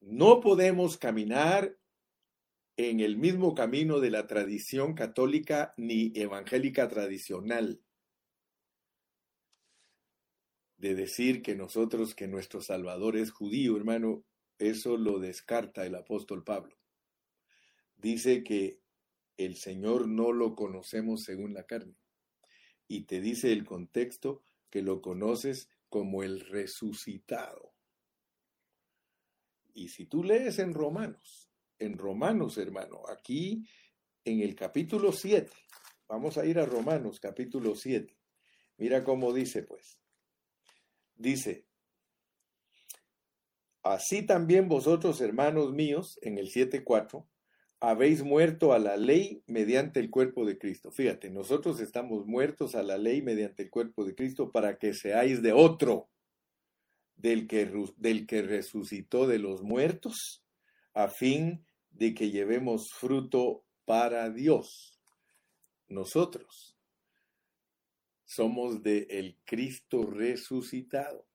No 0.00 0.40
podemos 0.40 0.98
caminar 0.98 1.76
en 2.76 3.00
el 3.00 3.16
mismo 3.16 3.54
camino 3.54 4.00
de 4.00 4.10
la 4.10 4.26
tradición 4.26 4.94
católica 4.94 5.72
ni 5.76 6.12
evangélica 6.14 6.88
tradicional. 6.88 7.82
De 10.76 10.94
decir 10.94 11.42
que 11.42 11.54
nosotros, 11.54 12.14
que 12.14 12.28
nuestro 12.28 12.60
Salvador 12.60 13.16
es 13.16 13.30
judío, 13.30 13.76
hermano, 13.76 14.24
eso 14.58 14.98
lo 14.98 15.18
descarta 15.18 15.86
el 15.86 15.94
apóstol 15.94 16.44
Pablo. 16.44 16.76
Dice 17.96 18.44
que 18.44 18.80
el 19.38 19.56
Señor 19.56 20.06
no 20.06 20.32
lo 20.32 20.54
conocemos 20.54 21.24
según 21.24 21.54
la 21.54 21.64
carne. 21.64 21.96
Y 22.88 23.02
te 23.02 23.20
dice 23.20 23.52
el 23.52 23.64
contexto 23.64 24.42
que 24.70 24.82
lo 24.82 25.00
conoces 25.00 25.70
como 25.88 26.22
el 26.22 26.40
resucitado. 26.40 27.74
Y 29.72 29.88
si 29.88 30.06
tú 30.06 30.22
lees 30.22 30.58
en 30.58 30.74
Romanos, 30.74 31.45
en 31.78 31.98
Romanos, 31.98 32.58
hermano, 32.58 33.02
aquí 33.08 33.66
en 34.24 34.40
el 34.40 34.54
capítulo 34.54 35.12
7, 35.12 35.50
vamos 36.08 36.38
a 36.38 36.44
ir 36.46 36.58
a 36.58 36.66
Romanos 36.66 37.20
capítulo 37.20 37.74
7. 37.74 38.16
Mira 38.78 39.04
cómo 39.04 39.32
dice, 39.32 39.62
pues. 39.62 39.98
Dice, 41.14 41.64
así 43.82 44.26
también 44.26 44.68
vosotros, 44.68 45.20
hermanos 45.20 45.72
míos, 45.72 46.18
en 46.22 46.38
el 46.38 46.48
7.4, 46.48 47.26
habéis 47.80 48.22
muerto 48.22 48.72
a 48.72 48.78
la 48.78 48.96
ley 48.96 49.42
mediante 49.46 50.00
el 50.00 50.10
cuerpo 50.10 50.44
de 50.44 50.58
Cristo. 50.58 50.90
Fíjate, 50.90 51.30
nosotros 51.30 51.80
estamos 51.80 52.26
muertos 52.26 52.74
a 52.74 52.82
la 52.82 52.98
ley 52.98 53.22
mediante 53.22 53.64
el 53.64 53.70
cuerpo 53.70 54.04
de 54.04 54.14
Cristo 54.14 54.50
para 54.50 54.78
que 54.78 54.94
seáis 54.94 55.42
de 55.42 55.52
otro 55.52 56.08
del 57.16 57.46
que, 57.46 57.70
del 57.96 58.26
que 58.26 58.42
resucitó 58.42 59.26
de 59.26 59.38
los 59.38 59.62
muertos, 59.62 60.44
a 60.94 61.08
fin 61.08 61.65
de 61.98 62.14
que 62.14 62.30
llevemos 62.30 62.92
fruto 62.92 63.64
para 63.84 64.30
Dios. 64.30 65.00
Nosotros 65.88 66.76
somos 68.24 68.82
de 68.82 69.06
el 69.10 69.38
Cristo 69.44 70.04
resucitado. 70.04 71.26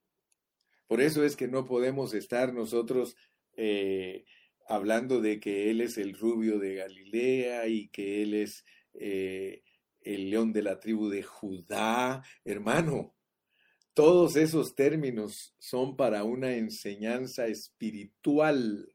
Por 0.88 1.02
eso 1.02 1.24
es 1.24 1.36
que 1.36 1.48
no 1.48 1.66
podemos 1.66 2.14
estar 2.14 2.54
nosotros 2.54 3.16
eh, 3.56 4.26
hablando 4.68 5.22
de 5.22 5.40
que 5.40 5.72
Él 5.72 5.82
es 5.82 5.98
el 5.98 6.14
rubio 6.14 6.60
de 6.60 6.76
Galilea 6.76 7.68
y 7.68 7.88
que 7.88 8.22
Él 8.24 8.34
es 8.34 8.66
eh, 8.94 9.64
el 10.02 10.30
león 10.30 10.52
de 10.52 10.64
la 10.64 10.80
tribu 10.80 11.10
de 11.10 11.24
Judá. 11.24 12.24
Hermano, 12.44 13.16
todos 13.94 14.36
esos 14.36 14.76
términos 14.76 15.56
son 15.58 15.96
para 15.96 16.24
una 16.24 16.56
enseñanza 16.56 17.48
espiritual. 17.48 18.91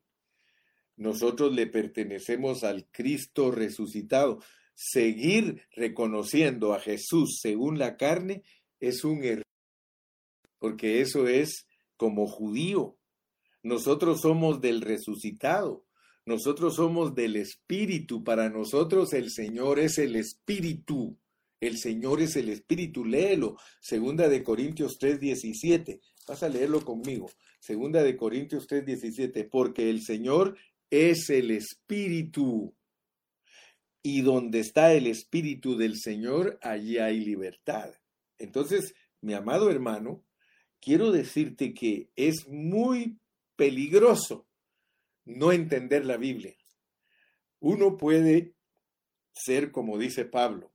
Nosotros 0.97 1.55
le 1.55 1.66
pertenecemos 1.66 2.64
al 2.64 2.86
Cristo 2.90 3.51
resucitado. 3.51 4.40
Seguir 4.74 5.62
reconociendo 5.72 6.74
a 6.74 6.80
Jesús 6.80 7.38
según 7.40 7.78
la 7.78 7.97
carne 7.97 8.42
es 8.80 9.05
un 9.05 9.24
error, 9.24 9.44
porque 10.59 11.01
eso 11.01 11.28
es 11.28 11.66
como 11.97 12.26
judío. 12.26 12.97
Nosotros 13.62 14.20
somos 14.20 14.61
del 14.61 14.80
resucitado. 14.80 15.84
Nosotros 16.24 16.76
somos 16.76 17.14
del 17.14 17.36
Espíritu. 17.36 18.24
Para 18.24 18.49
nosotros 18.51 19.12
el 19.12 19.30
Señor 19.30 19.78
es 19.78 19.99
el 19.99 20.16
Espíritu. 20.16 21.16
El 21.61 21.78
Señor 21.78 22.20
es 22.20 22.36
el 22.36 22.49
Espíritu, 22.49 23.05
léelo. 23.05 23.57
Segunda 23.80 24.28
de 24.28 24.42
Corintios 24.42 24.99
3:17. 24.99 26.01
Vas 26.28 26.42
a 26.42 26.49
leerlo 26.49 26.84
conmigo. 26.84 27.30
Segunda 27.61 28.03
de 28.03 28.16
Corintios 28.16 28.66
3:17. 28.66 29.44
Porque 29.44 29.88
el 29.88 30.03
Señor 30.03 30.57
es 30.91 31.30
el 31.30 31.51
Espíritu. 31.51 32.74
Y 34.03 34.20
donde 34.22 34.61
está 34.61 34.93
el 34.93 35.07
Espíritu 35.07 35.76
del 35.76 35.99
Señor, 35.99 36.59
allí 36.62 36.99
hay 36.99 37.20
libertad. 37.20 37.93
Entonces, 38.39 38.95
mi 39.20 39.34
amado 39.34 39.70
hermano, 39.70 40.22
quiero 40.80 41.11
decirte 41.11 41.74
que 41.74 42.11
es 42.14 42.47
muy 42.47 43.18
peligroso 43.57 44.47
no 45.24 45.51
entender 45.51 46.05
la 46.05 46.16
Biblia. 46.16 46.55
Uno 47.59 47.97
puede 47.97 48.55
ser, 49.32 49.72
como 49.72 49.99
dice 49.99 50.24
Pablo, 50.24 50.72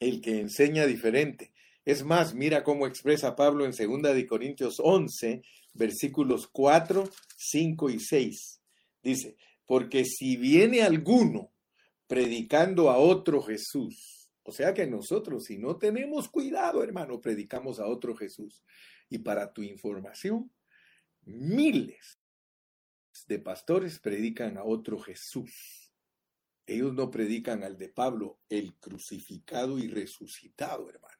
el 0.00 0.20
que 0.20 0.40
enseña 0.40 0.86
diferente. 0.86 1.52
Es 1.84 2.02
más, 2.02 2.34
mira 2.34 2.64
cómo 2.64 2.86
expresa 2.86 3.36
Pablo 3.36 3.64
en 3.64 3.70
2 3.70 4.14
de 4.14 4.26
Corintios 4.26 4.80
11, 4.82 5.42
versículos 5.74 6.48
4, 6.48 7.08
5 7.36 7.90
y 7.90 8.00
6. 8.00 8.60
Dice, 9.04 9.36
porque 9.66 10.04
si 10.04 10.36
viene 10.36 10.82
alguno 10.82 11.52
predicando 12.06 12.90
a 12.90 12.96
otro 12.96 13.42
Jesús, 13.42 14.30
o 14.42 14.50
sea 14.50 14.72
que 14.72 14.86
nosotros, 14.86 15.44
si 15.44 15.58
no 15.58 15.76
tenemos 15.76 16.28
cuidado, 16.28 16.82
hermano, 16.82 17.20
predicamos 17.20 17.78
a 17.80 17.86
otro 17.86 18.16
Jesús. 18.16 18.62
Y 19.10 19.18
para 19.18 19.52
tu 19.52 19.62
información, 19.62 20.50
miles 21.22 22.18
de 23.28 23.38
pastores 23.38 24.00
predican 24.00 24.56
a 24.56 24.64
otro 24.64 24.98
Jesús. 24.98 25.92
Ellos 26.66 26.94
no 26.94 27.10
predican 27.10 27.62
al 27.62 27.76
de 27.76 27.90
Pablo, 27.90 28.40
el 28.48 28.74
crucificado 28.76 29.78
y 29.78 29.88
resucitado, 29.88 30.88
hermano. 30.88 31.18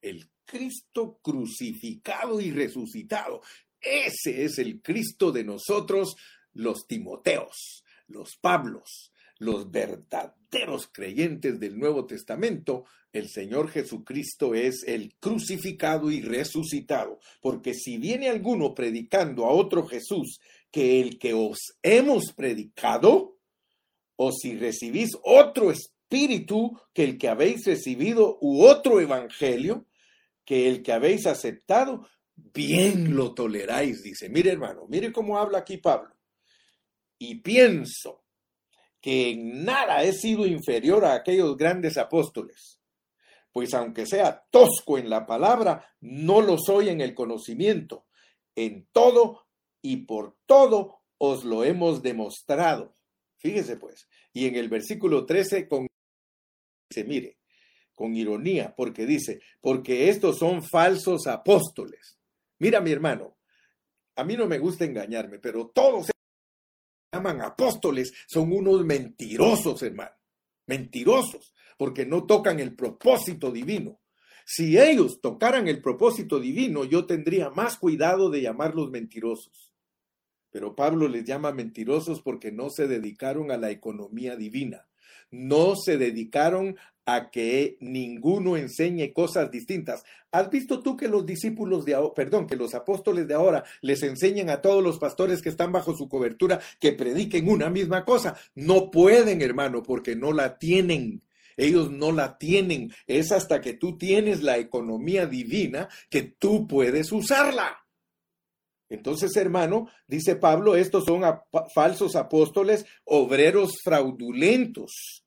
El 0.00 0.30
Cristo 0.46 1.18
crucificado 1.22 2.40
y 2.40 2.50
resucitado. 2.50 3.42
Ese 3.80 4.44
es 4.44 4.58
el 4.58 4.80
Cristo 4.82 5.32
de 5.32 5.44
nosotros, 5.44 6.16
los 6.56 6.86
Timoteos, 6.86 7.84
los 8.08 8.36
Pablos, 8.36 9.12
los 9.38 9.70
verdaderos 9.70 10.88
creyentes 10.90 11.60
del 11.60 11.78
Nuevo 11.78 12.06
Testamento. 12.06 12.84
El 13.12 13.28
Señor 13.28 13.68
Jesucristo 13.68 14.54
es 14.54 14.82
el 14.86 15.14
crucificado 15.20 16.10
y 16.10 16.22
resucitado. 16.22 17.20
Porque 17.40 17.74
si 17.74 17.98
viene 17.98 18.28
alguno 18.28 18.74
predicando 18.74 19.44
a 19.44 19.50
otro 19.50 19.86
Jesús 19.86 20.40
que 20.70 21.00
el 21.00 21.18
que 21.18 21.34
os 21.34 21.58
hemos 21.82 22.32
predicado, 22.32 23.38
o 24.16 24.32
si 24.32 24.56
recibís 24.56 25.10
otro 25.22 25.70
espíritu 25.70 26.78
que 26.94 27.04
el 27.04 27.18
que 27.18 27.28
habéis 27.28 27.64
recibido 27.66 28.38
u 28.40 28.64
otro 28.64 29.00
evangelio 29.00 29.86
que 30.44 30.68
el 30.68 30.82
que 30.82 30.92
habéis 30.92 31.26
aceptado, 31.26 32.08
bien 32.36 33.16
lo 33.16 33.34
toleráis, 33.34 34.02
dice. 34.02 34.28
Mire 34.28 34.52
hermano, 34.52 34.86
mire 34.88 35.12
cómo 35.12 35.38
habla 35.38 35.58
aquí 35.58 35.76
Pablo. 35.76 36.15
Y 37.18 37.36
pienso 37.36 38.24
que 39.00 39.30
en 39.30 39.64
nada 39.64 40.02
he 40.02 40.12
sido 40.12 40.46
inferior 40.46 41.04
a 41.04 41.14
aquellos 41.14 41.56
grandes 41.56 41.96
apóstoles, 41.96 42.80
pues 43.52 43.72
aunque 43.74 44.06
sea 44.06 44.44
tosco 44.50 44.98
en 44.98 45.08
la 45.08 45.26
palabra, 45.26 45.94
no 46.00 46.40
lo 46.40 46.58
soy 46.58 46.88
en 46.88 47.00
el 47.00 47.14
conocimiento. 47.14 48.06
En 48.54 48.86
todo 48.92 49.46
y 49.82 49.98
por 49.98 50.36
todo 50.46 51.02
os 51.18 51.44
lo 51.44 51.64
hemos 51.64 52.02
demostrado 52.02 52.96
Fíjese 53.38 53.76
pues. 53.76 54.08
Y 54.32 54.46
en 54.46 54.56
el 54.56 54.68
versículo 54.68 55.24
13 55.24 55.68
con 55.68 55.86
se 56.90 57.04
mire, 57.04 57.38
con 57.94 58.14
ironía, 58.14 58.74
porque 58.76 59.06
dice, 59.06 59.40
porque 59.60 60.08
estos 60.08 60.38
son 60.38 60.62
falsos 60.62 61.26
apóstoles. 61.26 62.18
Mira, 62.58 62.80
mi 62.80 62.92
hermano, 62.92 63.36
a 64.14 64.24
mí 64.24 64.36
no 64.36 64.46
me 64.46 64.58
gusta 64.58 64.84
engañarme, 64.84 65.38
pero 65.38 65.68
todos 65.68 66.10
llaman 67.12 67.42
apóstoles 67.42 68.12
son 68.26 68.52
unos 68.52 68.84
mentirosos, 68.84 69.82
hermano. 69.82 70.12
Mentirosos, 70.66 71.54
porque 71.78 72.06
no 72.06 72.24
tocan 72.26 72.60
el 72.60 72.74
propósito 72.74 73.50
divino. 73.50 74.00
Si 74.44 74.78
ellos 74.78 75.20
tocaran 75.20 75.66
el 75.68 75.82
propósito 75.82 76.38
divino, 76.38 76.84
yo 76.84 77.06
tendría 77.06 77.50
más 77.50 77.78
cuidado 77.78 78.30
de 78.30 78.42
llamarlos 78.42 78.90
mentirosos. 78.90 79.72
Pero 80.50 80.74
Pablo 80.74 81.08
les 81.08 81.24
llama 81.24 81.52
mentirosos 81.52 82.22
porque 82.22 82.52
no 82.52 82.70
se 82.70 82.86
dedicaron 82.86 83.50
a 83.50 83.56
la 83.56 83.70
economía 83.70 84.36
divina. 84.36 84.88
No 85.36 85.76
se 85.76 85.98
dedicaron 85.98 86.76
a 87.06 87.30
que 87.30 87.76
ninguno 87.80 88.56
enseñe 88.56 89.12
cosas 89.12 89.50
distintas. 89.50 90.02
¿Has 90.32 90.50
visto 90.50 90.80
tú 90.80 90.96
que 90.96 91.06
los 91.06 91.24
discípulos 91.24 91.84
de 91.84 91.94
ahora, 91.94 92.14
perdón, 92.14 92.48
que 92.48 92.56
los 92.56 92.74
apóstoles 92.74 93.28
de 93.28 93.34
ahora 93.34 93.64
les 93.80 94.02
enseñan 94.02 94.50
a 94.50 94.60
todos 94.60 94.82
los 94.82 94.98
pastores 94.98 95.40
que 95.40 95.48
están 95.48 95.70
bajo 95.70 95.94
su 95.94 96.08
cobertura 96.08 96.60
que 96.80 96.92
prediquen 96.92 97.48
una 97.48 97.70
misma 97.70 98.04
cosa? 98.04 98.36
No 98.56 98.90
pueden, 98.90 99.40
hermano, 99.40 99.82
porque 99.84 100.16
no 100.16 100.32
la 100.32 100.58
tienen. 100.58 101.22
Ellos 101.56 101.90
no 101.90 102.10
la 102.10 102.38
tienen. 102.38 102.92
Es 103.06 103.30
hasta 103.30 103.60
que 103.60 103.74
tú 103.74 103.96
tienes 103.96 104.42
la 104.42 104.58
economía 104.58 105.26
divina 105.26 105.88
que 106.10 106.22
tú 106.22 106.66
puedes 106.66 107.12
usarla. 107.12 107.86
Entonces, 108.88 109.34
hermano, 109.36 109.88
dice 110.06 110.36
Pablo, 110.36 110.76
estos 110.76 111.04
son 111.04 111.22
falsos 111.74 112.14
apóstoles, 112.14 112.86
obreros 113.04 113.78
fraudulentos, 113.82 115.25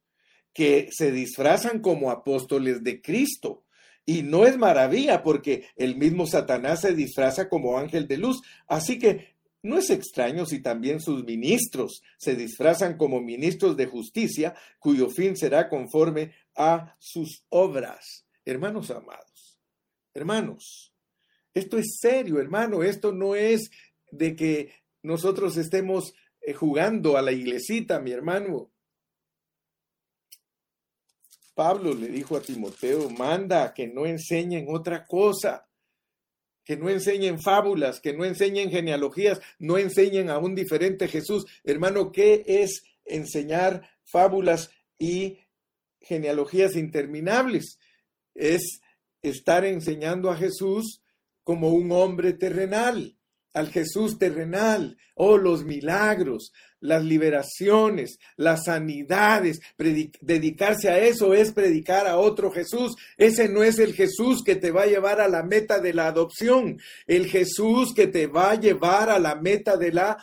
que 0.54 0.90
se 0.92 1.12
disfrazan 1.12 1.80
como 1.80 2.12
apóstoles 2.12 2.84
de 2.84 3.02
Cristo. 3.02 3.64
Y 4.06 4.24
no 4.24 4.46
es 4.46 4.58
maravilla 4.58 5.22
porque 5.22 5.68
el 5.76 5.96
mismo 5.96 6.26
Satanás 6.26 6.82
se 6.82 6.94
disfraza 6.94 7.48
como 7.48 7.78
ángel 7.78 8.08
de 8.08 8.18
luz. 8.18 8.42
Así 8.68 8.98
que 8.98 9.36
no 9.62 9.78
es 9.78 9.90
extraño 9.90 10.46
si 10.46 10.62
también 10.62 11.02
sus 11.02 11.24
ministros 11.26 12.02
se 12.18 12.36
disfrazan 12.36 12.98
como 12.98 13.22
ministros 13.22 13.76
de 13.76 13.88
justicia, 13.88 14.56
cuyo 14.80 15.10
fin 15.10 15.36
será 15.36 15.68
conforme 15.68 16.34
a 16.56 16.96
sus 16.98 17.44
obras. 17.50 18.26
Hermanos 18.46 18.90
amados, 18.90 19.60
hermanos, 20.14 20.94
esto 21.54 21.78
es 21.78 21.98
serio, 22.00 22.40
hermano, 22.40 22.84
esto 22.84 23.12
no 23.12 23.36
es 23.36 23.70
de 24.12 24.36
que 24.36 24.72
nosotros 25.04 25.58
estemos 25.58 26.14
eh, 26.42 26.54
jugando 26.54 27.18
a 27.18 27.22
la 27.22 27.32
iglesita, 27.32 28.00
mi 28.00 28.12
hermano. 28.12 28.72
Pablo 31.60 31.94
le 31.94 32.08
dijo 32.08 32.38
a 32.38 32.42
Timoteo, 32.42 33.10
manda 33.10 33.74
que 33.74 33.86
no 33.86 34.06
enseñen 34.06 34.68
otra 34.70 35.04
cosa 35.06 35.68
que 36.64 36.78
no 36.78 36.90
enseñen 36.90 37.42
fábulas, 37.42 38.00
que 38.00 38.14
no 38.14 38.24
enseñen 38.24 38.72
genealogías, 38.72 39.42
no 39.58 39.78
enseñen 39.78 40.30
a 40.30 40.38
un 40.38 40.56
diferente 40.56 41.10
Jesús. 41.10 41.46
Hermano, 41.66 42.14
¿qué 42.14 42.46
es 42.48 42.84
enseñar 43.04 43.90
fábulas 44.06 44.72
y 44.98 45.40
genealogías 46.00 46.78
interminables? 46.78 47.78
Es 48.36 48.80
estar 49.22 49.66
enseñando 49.66 50.32
a 50.32 50.38
Jesús 50.38 51.04
como 51.44 51.72
un 51.72 51.92
hombre 51.92 52.32
terrenal, 52.32 53.18
al 53.54 53.70
Jesús 53.70 54.18
terrenal, 54.18 54.98
oh 55.16 55.38
los 55.38 55.64
milagros, 55.64 56.54
las 56.80 57.04
liberaciones, 57.04 58.20
las 58.38 58.66
sanidades, 58.66 59.60
dedicarse 60.22 60.90
a 60.90 61.00
eso 61.00 61.34
es 61.34 61.52
predicar 61.52 62.08
a 62.08 62.18
otro 62.18 62.52
Jesús. 62.52 62.96
Ese 63.18 63.50
no 63.50 63.64
es 63.64 63.80
el 63.80 63.94
Jesús 63.94 64.44
que 64.44 64.56
te 64.56 64.72
va 64.72 64.84
a 64.84 64.88
llevar 64.88 65.20
a 65.20 65.28
la 65.28 65.44
meta 65.44 65.80
de 65.80 65.94
la 65.94 66.08
adopción. 66.08 66.80
El 67.06 67.28
Jesús 67.28 67.94
que 67.94 68.08
te 68.08 68.28
va 68.28 68.52
a 68.52 68.60
llevar 68.60 69.10
a 69.10 69.20
la 69.20 69.36
meta 69.36 69.78
de 69.78 69.92
la 69.92 70.18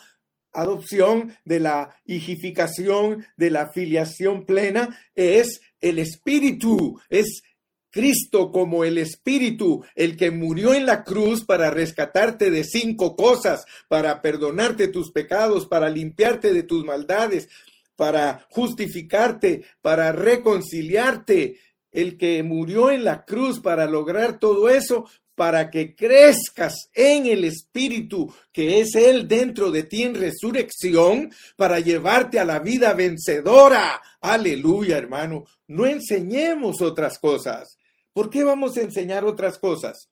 adopción, 0.51 1.35
de 1.45 1.59
la 1.59 1.95
higificación, 2.05 3.25
de 3.35 3.51
la 3.51 3.69
filiación 3.69 4.45
plena, 4.45 4.97
es 5.13 5.61
el 5.79 5.99
Espíritu, 5.99 6.99
es 7.09 7.43
Cristo 7.91 8.51
como 8.51 8.83
el 8.83 8.97
Espíritu, 8.97 9.83
el 9.95 10.17
que 10.17 10.31
murió 10.31 10.73
en 10.73 10.85
la 10.85 11.03
cruz 11.03 11.43
para 11.45 11.69
rescatarte 11.71 12.51
de 12.51 12.63
cinco 12.63 13.15
cosas, 13.15 13.65
para 13.87 14.21
perdonarte 14.21 14.87
tus 14.87 15.11
pecados, 15.11 15.65
para 15.67 15.89
limpiarte 15.89 16.53
de 16.53 16.63
tus 16.63 16.85
maldades, 16.85 17.49
para 17.95 18.45
justificarte, 18.49 19.65
para 19.81 20.11
reconciliarte, 20.11 21.59
el 21.91 22.17
que 22.17 22.43
murió 22.43 22.91
en 22.91 23.03
la 23.03 23.25
cruz 23.25 23.59
para 23.59 23.87
lograr 23.87 24.39
todo 24.39 24.69
eso, 24.69 25.09
para 25.37 25.69
que 25.69 25.95
crezcas 25.95 26.89
en 26.95 27.27
el 27.27 27.43
Espíritu, 27.43 28.33
que 28.51 28.79
es 28.79 28.95
Él 28.95 29.27
dentro 29.27 29.69
de 29.69 29.83
ti 29.83 30.01
en 30.01 30.15
resurrección, 30.15 31.31
para 31.55 31.79
llevarte 31.79 32.39
a 32.39 32.43
la 32.43 32.57
vida 32.57 32.95
vencedora. 32.95 34.01
Aleluya, 34.19 34.97
hermano. 34.97 35.45
No 35.67 35.85
enseñemos 35.85 36.81
otras 36.81 37.19
cosas. 37.19 37.77
¿Por 38.13 38.31
qué 38.31 38.43
vamos 38.43 38.77
a 38.77 38.81
enseñar 38.81 39.25
otras 39.25 39.59
cosas? 39.59 40.09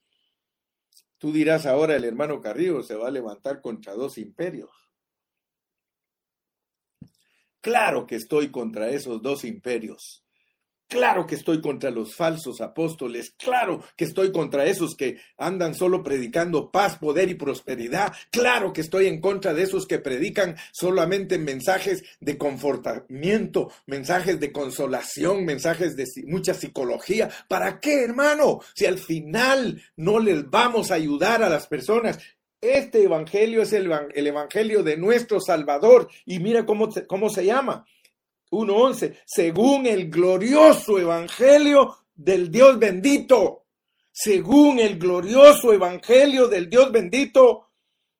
Tú 1.17 1.33
dirás 1.33 1.65
ahora, 1.65 1.95
el 1.95 2.03
hermano 2.03 2.39
Carrillo 2.39 2.83
se 2.83 2.93
va 2.93 3.07
a 3.07 3.11
levantar 3.11 3.61
contra 3.61 3.95
dos 3.95 4.19
imperios. 4.19 4.69
Claro 7.61 8.05
que 8.05 8.17
estoy 8.17 8.51
contra 8.51 8.89
esos 8.89 9.23
dos 9.23 9.43
imperios. 9.43 10.24
Claro 10.87 11.25
que 11.25 11.33
estoy 11.33 11.61
contra 11.61 11.89
los 11.89 12.15
falsos 12.15 12.61
apóstoles, 12.61 13.33
claro 13.39 13.83
que 13.97 14.05
estoy 14.05 14.31
contra 14.31 14.65
esos 14.65 14.95
que 14.95 15.17
andan 15.35 15.73
solo 15.73 16.03
predicando 16.03 16.69
paz, 16.69 16.97
poder 16.99 17.27
y 17.29 17.33
prosperidad, 17.33 18.13
claro 18.29 18.71
que 18.71 18.81
estoy 18.81 19.07
en 19.07 19.19
contra 19.19 19.55
de 19.55 19.63
esos 19.63 19.87
que 19.87 19.97
predican 19.97 20.55
solamente 20.71 21.39
mensajes 21.39 22.03
de 22.19 22.37
confortamiento, 22.37 23.71
mensajes 23.87 24.39
de 24.39 24.51
consolación, 24.51 25.43
mensajes 25.43 25.95
de 25.95 26.05
mucha 26.27 26.53
psicología. 26.53 27.29
¿Para 27.47 27.79
qué, 27.79 28.03
hermano? 28.03 28.59
Si 28.75 28.85
al 28.85 28.99
final 28.99 29.81
no 29.95 30.19
les 30.19 30.47
vamos 30.51 30.91
a 30.91 30.95
ayudar 30.95 31.41
a 31.41 31.49
las 31.49 31.65
personas. 31.65 32.19
Este 32.61 33.03
evangelio 33.03 33.63
es 33.63 33.73
el, 33.73 33.91
evangelio 34.13 34.83
de 34.83 34.97
nuestro 34.97 35.39
Salvador 35.39 36.09
y 36.25 36.39
mira 36.39 36.65
cómo, 36.65 36.89
cómo 37.07 37.29
se 37.29 37.45
llama 37.45 37.85
1.11, 38.51 39.17
según 39.25 39.85
el 39.85 40.09
glorioso 40.09 40.99
evangelio 40.99 41.97
del 42.13 42.51
Dios 42.51 42.79
bendito, 42.79 43.65
según 44.11 44.79
el 44.79 44.97
glorioso 44.97 45.73
evangelio 45.73 46.47
del 46.47 46.69
Dios 46.69 46.91
bendito 46.91 47.69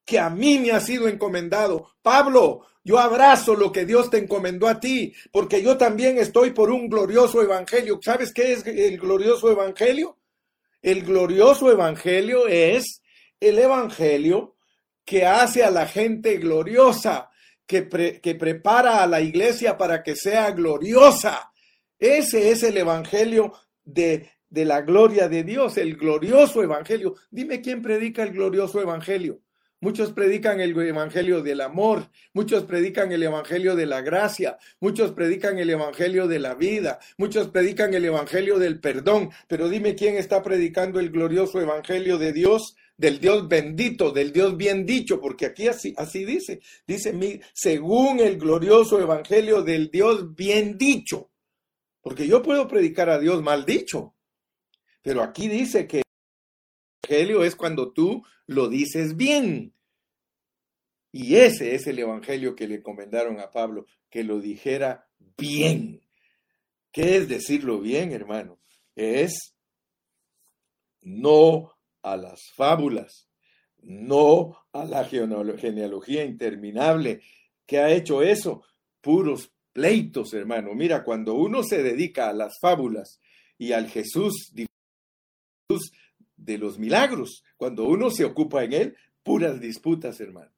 que 0.06 0.20
a 0.20 0.30
mí 0.30 0.60
me 0.60 0.72
ha 0.72 0.80
sido 0.80 1.08
encomendado. 1.08 1.94
Pablo, 2.02 2.66
yo 2.84 3.00
abrazo 3.00 3.56
lo 3.56 3.72
que 3.72 3.86
Dios 3.86 4.12
te 4.12 4.20
encomendó 4.20 4.68
a 4.68 4.80
ti, 4.80 5.14
porque 5.32 5.64
yo 5.64 5.76
también 5.78 6.20
estoy 6.20 6.52
por 6.52 6.70
un 6.70 6.88
glorioso 6.88 7.42
evangelio. 7.42 8.00
¿Sabes 8.02 8.32
qué 8.32 8.54
es 8.54 8.68
el 8.68 9.00
glorioso 9.00 9.50
evangelio? 9.52 10.18
El 10.84 11.04
glorioso 11.04 11.72
evangelio 11.72 12.48
es 12.48 13.02
el 13.40 13.58
evangelio 13.58 14.56
que 15.04 15.26
hace 15.26 15.64
a 15.64 15.72
la 15.72 15.88
gente 15.88 16.38
gloriosa, 16.38 17.32
que, 17.66 17.84
prepara 17.84 19.04
a 19.04 19.08
la 19.08 19.22
iglesia 19.22 19.78
para 19.78 20.04
que 20.04 20.16
sea 20.16 20.52
gloriosa. 20.52 21.52
Ese 21.98 22.52
es 22.52 22.64
el 22.64 22.78
evangelio 22.78 23.54
de, 23.84 24.30
de 24.50 24.66
la 24.66 24.82
gloria 24.82 25.28
de 25.28 25.44
Dios, 25.44 25.78
el 25.78 25.96
glorioso 25.96 26.62
evangelio. 26.62 27.16
Dime 27.32 27.62
quién 27.62 27.82
predica 27.82 28.24
el 28.24 28.32
glorioso 28.32 28.82
evangelio. 28.82 29.42
Muchos 29.82 30.14
predican 30.14 30.62
el 30.62 30.76
evangelio 30.80 31.44
del 31.44 31.62
amor, 31.62 32.10
muchos 32.34 32.64
predican 32.64 33.12
el 33.12 33.22
evangelio 33.22 33.76
de 33.76 33.86
la 33.86 34.02
gracia, 34.02 34.58
muchos 34.80 35.12
predican 35.12 35.60
el 35.60 35.70
evangelio 35.70 36.28
de 36.28 36.40
la 36.40 36.56
vida, 36.56 36.98
muchos 37.18 37.50
predican 37.50 37.94
el 37.94 38.06
evangelio 38.06 38.58
del 38.58 38.80
perdón, 38.80 39.30
pero 39.48 39.70
dime 39.70 39.94
quién 39.94 40.16
está 40.16 40.42
predicando 40.42 41.00
el 41.00 41.12
glorioso 41.12 41.62
evangelio 41.62 42.18
de 42.18 42.32
Dios, 42.34 42.76
del 42.98 43.20
Dios 43.20 43.48
bendito, 43.48 44.12
del 44.12 44.32
Dios 44.32 44.56
bien 44.56 44.86
dicho, 44.86 45.20
porque 45.20 45.48
aquí 45.48 45.68
así, 45.68 45.94
así 45.98 46.24
dice, 46.26 46.62
dice 46.88 47.42
según 47.54 48.20
el 48.20 48.38
glorioso 48.38 49.00
evangelio 49.00 49.62
del 49.64 49.90
Dios 49.92 50.34
bien 50.34 50.78
dicho, 50.78 51.32
porque 52.02 52.28
yo 52.28 52.42
puedo 52.42 52.68
predicar 52.68 53.10
a 53.10 53.20
Dios 53.20 53.42
mal 53.44 53.66
dicho, 53.66 54.16
pero 55.02 55.22
aquí 55.22 55.48
dice 55.48 55.88
que 55.88 56.02
el 57.08 57.20
evangelio 57.20 57.44
es 57.44 57.56
cuando 57.56 57.92
tú 57.92 58.24
lo 58.48 58.68
dices 58.70 59.16
bien. 59.16 59.74
Y 61.12 61.36
ese 61.38 61.76
es 61.76 61.88
el 61.88 62.00
evangelio 62.00 62.56
que 62.56 62.68
le 62.68 62.76
encomendaron 62.76 63.40
a 63.40 63.50
Pablo, 63.50 63.86
que 64.10 64.24
lo 64.24 64.42
dijera 64.42 65.08
bien. 65.38 66.02
¿Qué 66.92 67.18
es 67.18 67.30
decirlo 67.30 67.80
bien, 67.80 68.12
hermano? 68.12 68.60
Es 68.96 69.56
no 71.02 71.75
a 72.06 72.18
las 72.18 72.52
fábulas, 72.52 73.28
no 73.82 74.56
a 74.72 74.86
la 74.86 75.06
genealogía 75.06 76.24
interminable. 76.24 77.22
¿Qué 77.66 77.80
ha 77.80 77.92
hecho 77.92 78.22
eso? 78.22 78.64
Puros 79.02 79.52
pleitos, 79.74 80.34
hermano. 80.36 80.76
Mira, 80.76 81.04
cuando 81.04 81.34
uno 81.34 81.64
se 81.64 81.82
dedica 81.82 82.30
a 82.30 82.34
las 82.34 82.60
fábulas 82.62 83.20
y 83.58 83.72
al 83.72 83.90
Jesús 83.90 84.54
de 86.38 86.58
los 86.60 86.78
milagros, 86.78 87.44
cuando 87.58 87.86
uno 87.86 88.12
se 88.12 88.24
ocupa 88.24 88.64
en 88.64 88.74
él, 88.74 88.98
puras 89.24 89.60
disputas, 89.60 90.22
hermano. 90.22 90.52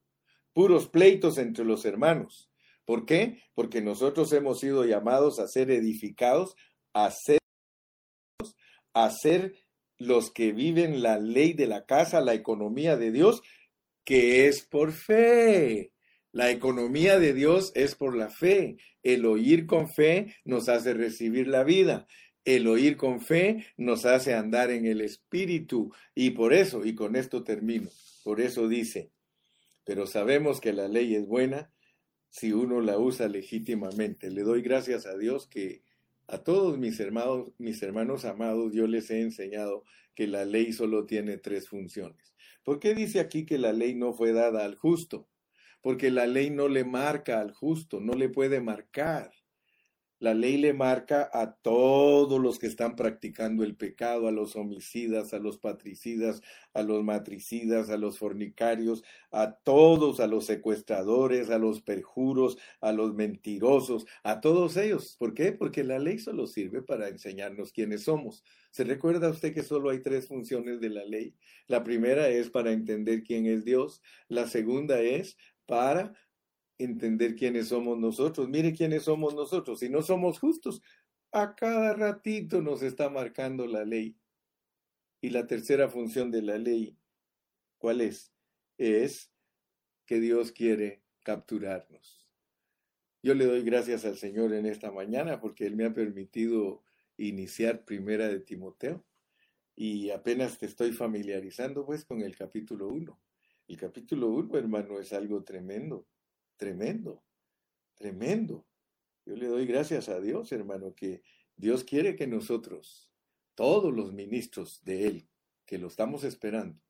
Puros 0.52 0.90
pleitos 0.90 1.38
entre 1.38 1.64
los 1.64 1.86
hermanos. 1.86 2.52
¿Por 2.84 3.06
qué? 3.06 3.42
Porque 3.54 3.82
nosotros 3.82 4.34
hemos 4.34 4.60
sido 4.60 4.84
llamados 4.84 5.40
a 5.40 5.48
ser 5.48 5.72
edificados, 5.72 6.56
a 6.94 7.10
ser, 7.12 7.40
a 8.94 9.10
ser 9.12 9.54
los 9.98 10.32
que 10.32 10.52
viven 10.52 11.02
la 11.02 11.20
ley 11.20 11.54
de 11.54 11.68
la 11.68 11.86
casa, 11.86 12.22
la 12.22 12.34
economía 12.34 12.98
de 12.98 13.12
Dios, 13.12 13.42
que 14.04 14.48
es 14.48 14.62
por 14.62 14.92
fe. 14.92 15.92
La 16.32 16.52
economía 16.52 17.20
de 17.20 17.34
Dios 17.34 17.72
es 17.76 17.96
por 17.96 18.16
la 18.16 18.30
fe. 18.30 18.78
El 19.04 19.26
oír 19.26 19.66
con 19.66 19.90
fe 19.90 20.36
nos 20.46 20.70
hace 20.70 20.94
recibir 20.94 21.48
la 21.48 21.64
vida. 21.64 22.08
El 22.46 22.68
oír 22.68 22.96
con 22.96 23.22
fe 23.22 23.66
nos 23.76 24.06
hace 24.06 24.34
andar 24.34 24.72
en 24.72 24.86
el 24.86 25.02
Espíritu. 25.02 25.92
Y 26.14 26.32
por 26.32 26.54
eso, 26.54 26.86
y 26.86 26.96
con 26.96 27.16
esto 27.16 27.44
termino, 27.44 27.90
por 28.24 28.40
eso 28.40 28.68
dice, 28.68 29.12
pero 29.84 30.06
sabemos 30.06 30.62
que 30.62 30.74
la 30.74 30.88
ley 30.88 31.16
es 31.16 31.26
buena 31.26 31.72
si 32.30 32.54
uno 32.54 32.82
la 32.82 32.98
usa 32.98 33.28
legítimamente. 33.28 34.30
Le 34.30 34.44
doy 34.44 34.62
gracias 34.62 35.06
a 35.06 35.18
Dios 35.18 35.48
que 35.48 35.82
a 36.28 36.38
todos 36.40 36.78
mis 36.78 37.00
hermanos, 37.00 37.52
mis 37.58 37.82
hermanos 37.82 38.26
amados, 38.26 38.74
yo 38.74 38.86
les 38.88 39.10
he 39.10 39.22
enseñado 39.22 39.84
que 40.14 40.28
la 40.28 40.46
ley 40.46 40.74
solo 40.74 41.06
tiene 41.06 41.38
tres 41.38 41.70
funciones. 41.70 42.36
¿Por 42.64 42.80
qué 42.80 42.94
dice 42.94 43.20
aquí 43.20 43.46
que 43.46 43.58
la 43.58 43.72
ley 43.72 43.96
no 43.96 44.14
fue 44.14 44.34
dada 44.34 44.66
al 44.66 44.76
justo? 44.76 45.30
Porque 45.82 46.12
la 46.12 46.28
ley 46.28 46.50
no 46.50 46.68
le 46.68 46.84
marca 46.84 47.40
al 47.40 47.54
justo, 47.54 48.02
no 48.02 48.14
le 48.14 48.28
puede 48.30 48.60
marcar. 48.60 49.32
La 50.20 50.34
ley 50.34 50.58
le 50.58 50.74
marca 50.74 51.30
a 51.32 51.54
todos 51.54 52.42
los 52.42 52.58
que 52.58 52.66
están 52.66 52.96
practicando 52.96 53.64
el 53.64 53.76
pecado, 53.76 54.28
a 54.28 54.32
los 54.32 54.56
homicidas, 54.56 55.32
a 55.34 55.40
los 55.40 55.60
patricidas, 55.60 56.42
a 56.74 56.82
los 56.82 57.04
matricidas, 57.04 57.92
a 57.92 57.98
los 57.98 58.18
fornicarios, 58.18 59.04
a 59.32 59.54
todos, 59.54 60.20
a 60.20 60.26
los 60.26 60.46
secuestradores, 60.46 61.52
a 61.52 61.60
los 61.60 61.82
perjuros, 61.82 62.58
a 62.82 62.94
los 62.94 63.14
mentirosos, 63.14 64.08
a 64.24 64.42
todos 64.42 64.76
ellos. 64.78 65.16
¿Por 65.20 65.36
qué? 65.36 65.52
Porque 65.52 65.84
la 65.84 66.00
ley 66.00 66.18
solo 66.18 66.48
sirve 66.48 66.82
para 66.82 67.10
enseñarnos 67.10 67.72
quiénes 67.72 68.04
somos. 68.04 68.44
¿Se 68.72 68.84
recuerda 68.84 69.30
usted 69.30 69.54
que 69.54 69.62
solo 69.62 69.92
hay 69.92 70.02
tres 70.02 70.28
funciones 70.28 70.80
de 70.80 70.90
la 70.90 71.06
ley? 71.06 71.36
La 71.68 71.84
primera 71.84 72.28
es 72.30 72.50
para 72.50 72.72
entender 72.72 73.22
quién 73.24 73.46
es 73.46 73.66
Dios, 73.66 74.02
la 74.30 74.48
segunda 74.48 75.00
es 75.00 75.38
para 75.68 76.14
entender 76.78 77.36
quiénes 77.36 77.70
somos 77.70 77.98
nosotros. 77.98 78.48
Mire 78.50 78.74
quiénes 78.74 79.04
somos 79.04 79.34
nosotros. 79.34 79.80
Si 79.80 79.90
no 79.90 80.02
somos 80.02 80.40
justos, 80.40 80.82
a 81.32 81.56
cada 81.56 81.94
ratito 81.94 82.62
nos 82.62 82.82
está 82.82 83.10
marcando 83.10 83.66
la 83.68 83.84
ley. 83.84 84.18
Y 85.22 85.32
la 85.32 85.48
tercera 85.48 85.90
función 85.90 86.30
de 86.30 86.44
la 86.44 86.58
ley, 86.58 86.96
¿cuál 87.78 88.02
es? 88.02 88.32
Es 88.78 89.32
que 90.06 90.20
Dios 90.20 90.52
quiere 90.52 91.02
capturarnos. 91.24 92.28
Yo 93.24 93.34
le 93.34 93.46
doy 93.46 93.64
gracias 93.64 94.06
al 94.06 94.18
Señor 94.18 94.54
en 94.54 94.68
esta 94.68 94.92
mañana 94.92 95.42
porque 95.42 95.66
Él 95.66 95.76
me 95.76 95.86
ha 95.86 95.94
permitido 95.94 96.84
iniciar 97.18 97.84
primera 97.84 98.28
de 98.28 98.40
Timoteo 98.40 99.04
y 99.76 100.12
apenas 100.12 100.60
te 100.60 100.68
estoy 100.68 100.92
familiarizando 100.92 101.86
pues 101.86 102.06
con 102.06 102.22
el 102.22 102.38
capítulo 102.38 102.88
1. 102.88 103.20
El 103.68 103.78
capítulo 103.78 104.30
1, 104.30 104.58
hermano, 104.58 105.00
es 105.00 105.12
algo 105.14 105.44
tremendo 105.44 106.08
tremendo, 106.58 107.24
tremendo. 107.96 108.68
Yo 109.26 109.36
le 109.36 109.48
doy 109.48 109.66
gracias 109.66 110.10
a 110.10 110.20
Dios, 110.20 110.52
hermano, 110.52 110.94
que 110.94 111.22
Dios 111.56 111.84
quiere 111.84 112.16
que 112.16 112.28
nosotros, 112.28 113.12
todos 113.56 113.94
los 113.94 114.14
ministros 114.14 114.84
de 114.84 115.08
Él, 115.08 115.30
que 115.66 115.78
lo 115.78 115.88
estamos 115.88 116.24
esperando 116.24 116.82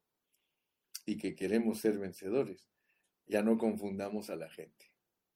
y 1.05 1.18
que 1.18 1.36
queremos 1.36 1.80
ser 1.80 1.97
vencedores, 1.97 2.70
ya 3.26 3.43
no 3.43 3.57
confundamos 3.57 4.30
a 4.30 4.36
la 4.36 4.49
gente. 4.49 4.91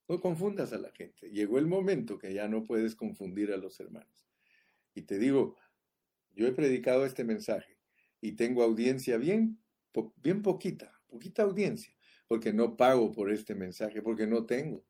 No 0.08 0.20
confundas 0.20 0.74
a 0.74 0.78
la 0.78 0.92
gente. 0.92 1.30
Llegó 1.30 1.58
el 1.58 1.68
momento 1.68 2.18
que 2.18 2.34
ya 2.34 2.48
no 2.48 2.64
puedes 2.64 2.96
confundir 2.96 3.52
a 3.52 3.58
los 3.58 3.80
hermanos. 3.80 4.26
Y 4.94 5.04
te 5.04 5.18
digo, 5.18 5.56
yo 6.34 6.48
he 6.48 6.52
predicado 6.52 7.06
este 7.06 7.24
mensaje 7.24 7.78
y 8.20 8.34
tengo 8.34 8.64
audiencia 8.64 9.18
bien, 9.18 9.62
bien 10.18 10.42
poquita, 10.42 11.02
poquita 11.08 11.44
audiencia 11.44 11.94
porque 12.32 12.54
no 12.54 12.78
pago 12.78 13.12
por 13.12 13.30
este 13.30 13.56
mensaje, 13.56 14.02
porque 14.02 14.26
no 14.26 14.46
tengo. 14.46 14.86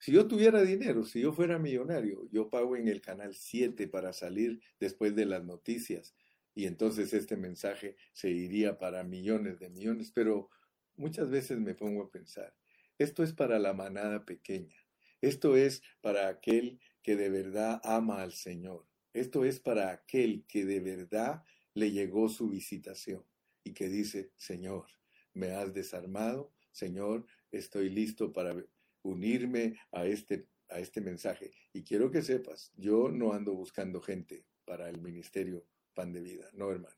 Si 0.00 0.10
yo 0.10 0.26
tuviera 0.26 0.62
dinero, 0.62 1.04
si 1.04 1.20
yo 1.20 1.32
fuera 1.32 1.60
millonario, 1.60 2.28
yo 2.32 2.50
pago 2.50 2.74
en 2.74 2.88
el 2.88 3.00
canal 3.00 3.36
7 3.36 3.86
para 3.86 4.12
salir 4.12 4.60
después 4.80 5.14
de 5.14 5.26
las 5.26 5.44
noticias 5.44 6.16
y 6.52 6.66
entonces 6.66 7.12
este 7.12 7.36
mensaje 7.36 7.94
se 8.12 8.30
iría 8.30 8.78
para 8.78 9.04
millones 9.04 9.60
de 9.60 9.70
millones, 9.70 10.10
pero 10.10 10.50
muchas 10.96 11.30
veces 11.30 11.60
me 11.60 11.76
pongo 11.76 12.02
a 12.02 12.10
pensar, 12.10 12.52
esto 12.98 13.22
es 13.22 13.32
para 13.32 13.60
la 13.60 13.72
manada 13.72 14.24
pequeña, 14.24 14.84
esto 15.20 15.56
es 15.56 15.84
para 16.00 16.26
aquel 16.26 16.80
que 17.00 17.14
de 17.14 17.30
verdad 17.30 17.80
ama 17.84 18.22
al 18.22 18.32
Señor, 18.32 18.88
esto 19.12 19.44
es 19.44 19.60
para 19.60 19.92
aquel 19.92 20.44
que 20.48 20.64
de 20.64 20.80
verdad 20.80 21.44
le 21.74 21.92
llegó 21.92 22.28
su 22.28 22.48
visitación 22.48 23.24
y 23.62 23.72
que 23.72 23.88
dice, 23.88 24.32
Señor, 24.36 24.88
me 25.34 25.52
has 25.52 25.72
desarmado, 25.72 26.52
Señor, 26.72 27.26
estoy 27.50 27.90
listo 27.90 28.32
para 28.32 28.54
unirme 29.02 29.78
a 29.92 30.06
este, 30.06 30.46
a 30.68 30.78
este 30.78 31.00
mensaje. 31.00 31.52
Y 31.72 31.82
quiero 31.82 32.10
que 32.10 32.22
sepas, 32.22 32.72
yo 32.76 33.10
no 33.10 33.32
ando 33.32 33.54
buscando 33.54 34.00
gente 34.00 34.46
para 34.64 34.88
el 34.88 35.00
ministerio 35.00 35.66
Pan 35.94 36.12
de 36.12 36.20
Vida, 36.20 36.48
no 36.52 36.70
hermano. 36.70 36.96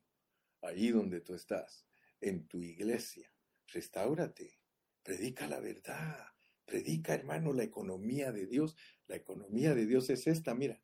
Ahí 0.62 0.90
donde 0.90 1.20
tú 1.20 1.34
estás, 1.34 1.86
en 2.20 2.46
tu 2.46 2.62
iglesia, 2.62 3.32
restáurate, 3.66 4.60
predica 5.02 5.48
la 5.48 5.60
verdad, 5.60 6.26
predica 6.64 7.14
hermano 7.14 7.52
la 7.52 7.64
economía 7.64 8.32
de 8.32 8.46
Dios. 8.46 8.76
La 9.06 9.16
economía 9.16 9.74
de 9.74 9.86
Dios 9.86 10.08
es 10.10 10.26
esta, 10.26 10.54
mira, 10.54 10.80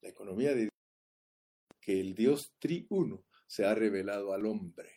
la 0.00 0.08
economía 0.08 0.50
de 0.50 0.62
Dios, 0.62 0.70
que 1.80 2.00
el 2.00 2.14
Dios 2.14 2.54
triuno 2.58 3.24
se 3.46 3.64
ha 3.64 3.74
revelado 3.74 4.32
al 4.32 4.46
hombre 4.46 4.90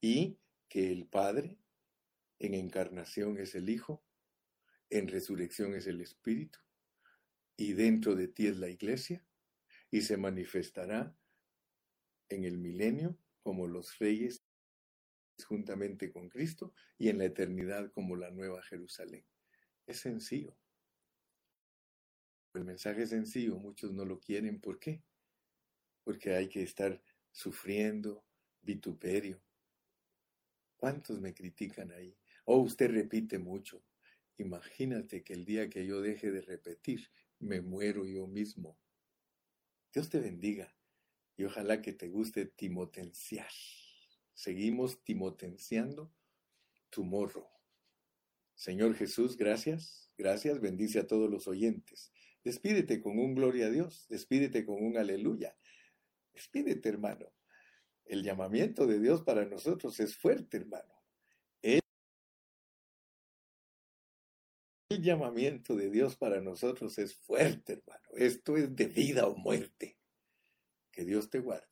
y 0.00 0.38
que 0.68 0.92
el 0.92 1.06
Padre 1.06 1.58
en 2.38 2.54
encarnación 2.54 3.38
es 3.38 3.54
el 3.54 3.68
Hijo, 3.68 4.04
en 4.90 5.08
resurrección 5.08 5.74
es 5.74 5.86
el 5.86 6.00
Espíritu, 6.00 6.58
y 7.56 7.72
dentro 7.72 8.14
de 8.14 8.28
ti 8.28 8.46
es 8.46 8.58
la 8.58 8.68
iglesia, 8.68 9.24
y 9.90 10.02
se 10.02 10.16
manifestará 10.16 11.16
en 12.28 12.44
el 12.44 12.58
milenio 12.58 13.18
como 13.42 13.66
los 13.66 13.98
reyes 13.98 14.44
juntamente 15.46 16.10
con 16.10 16.28
Cristo 16.28 16.74
y 16.98 17.08
en 17.08 17.18
la 17.18 17.24
eternidad 17.24 17.90
como 17.92 18.16
la 18.16 18.30
nueva 18.30 18.62
Jerusalén. 18.62 19.24
Es 19.86 20.00
sencillo. 20.00 20.56
El 22.54 22.64
mensaje 22.64 23.02
es 23.02 23.10
sencillo, 23.10 23.56
muchos 23.56 23.92
no 23.92 24.04
lo 24.04 24.20
quieren. 24.20 24.60
¿Por 24.60 24.78
qué? 24.78 25.02
Porque 26.04 26.34
hay 26.34 26.48
que 26.48 26.62
estar 26.62 27.00
sufriendo 27.30 28.24
vituperio, 28.62 29.40
¿Cuántos 30.78 31.20
me 31.20 31.34
critican 31.34 31.90
ahí? 31.90 32.16
Oh, 32.44 32.58
usted 32.58 32.90
repite 32.90 33.38
mucho. 33.38 33.84
Imagínate 34.38 35.24
que 35.24 35.34
el 35.34 35.44
día 35.44 35.68
que 35.68 35.84
yo 35.84 36.00
deje 36.00 36.30
de 36.30 36.40
repetir, 36.40 37.10
me 37.40 37.60
muero 37.60 38.06
yo 38.06 38.28
mismo. 38.28 38.78
Dios 39.92 40.08
te 40.08 40.20
bendiga 40.20 40.72
y 41.36 41.44
ojalá 41.44 41.82
que 41.82 41.92
te 41.92 42.08
guste 42.08 42.46
timotenciar. 42.46 43.50
Seguimos 44.34 45.02
timotenciando 45.02 46.14
tu 46.90 47.04
morro. 47.04 47.50
Señor 48.54 48.94
Jesús, 48.94 49.36
gracias, 49.36 50.12
gracias, 50.16 50.60
bendice 50.60 51.00
a 51.00 51.08
todos 51.08 51.28
los 51.28 51.48
oyentes. 51.48 52.12
Despídete 52.44 53.00
con 53.00 53.18
un 53.18 53.34
gloria 53.34 53.66
a 53.66 53.70
Dios, 53.70 54.06
despídete 54.08 54.64
con 54.64 54.84
un 54.84 54.96
aleluya. 54.96 55.56
Despídete, 56.32 56.88
hermano. 56.88 57.32
El 58.08 58.22
llamamiento 58.22 58.86
de 58.86 58.98
Dios 58.98 59.22
para 59.22 59.44
nosotros 59.44 60.00
es 60.00 60.16
fuerte, 60.16 60.56
hermano. 60.56 60.94
El, 61.60 61.80
llamamiento 65.02 65.76
de 65.76 65.90
Dios 65.90 66.16
para 66.16 66.40
nosotros 66.40 66.96
es 66.98 67.14
fuerte, 67.14 67.74
hermano. 67.74 68.08
Esto 68.16 68.56
es 68.56 68.74
de 68.74 68.86
vida 68.86 69.26
o 69.26 69.36
muerte. 69.36 69.98
Que 70.90 71.04
Dios 71.04 71.28
te 71.28 71.40
guarde. 71.40 71.67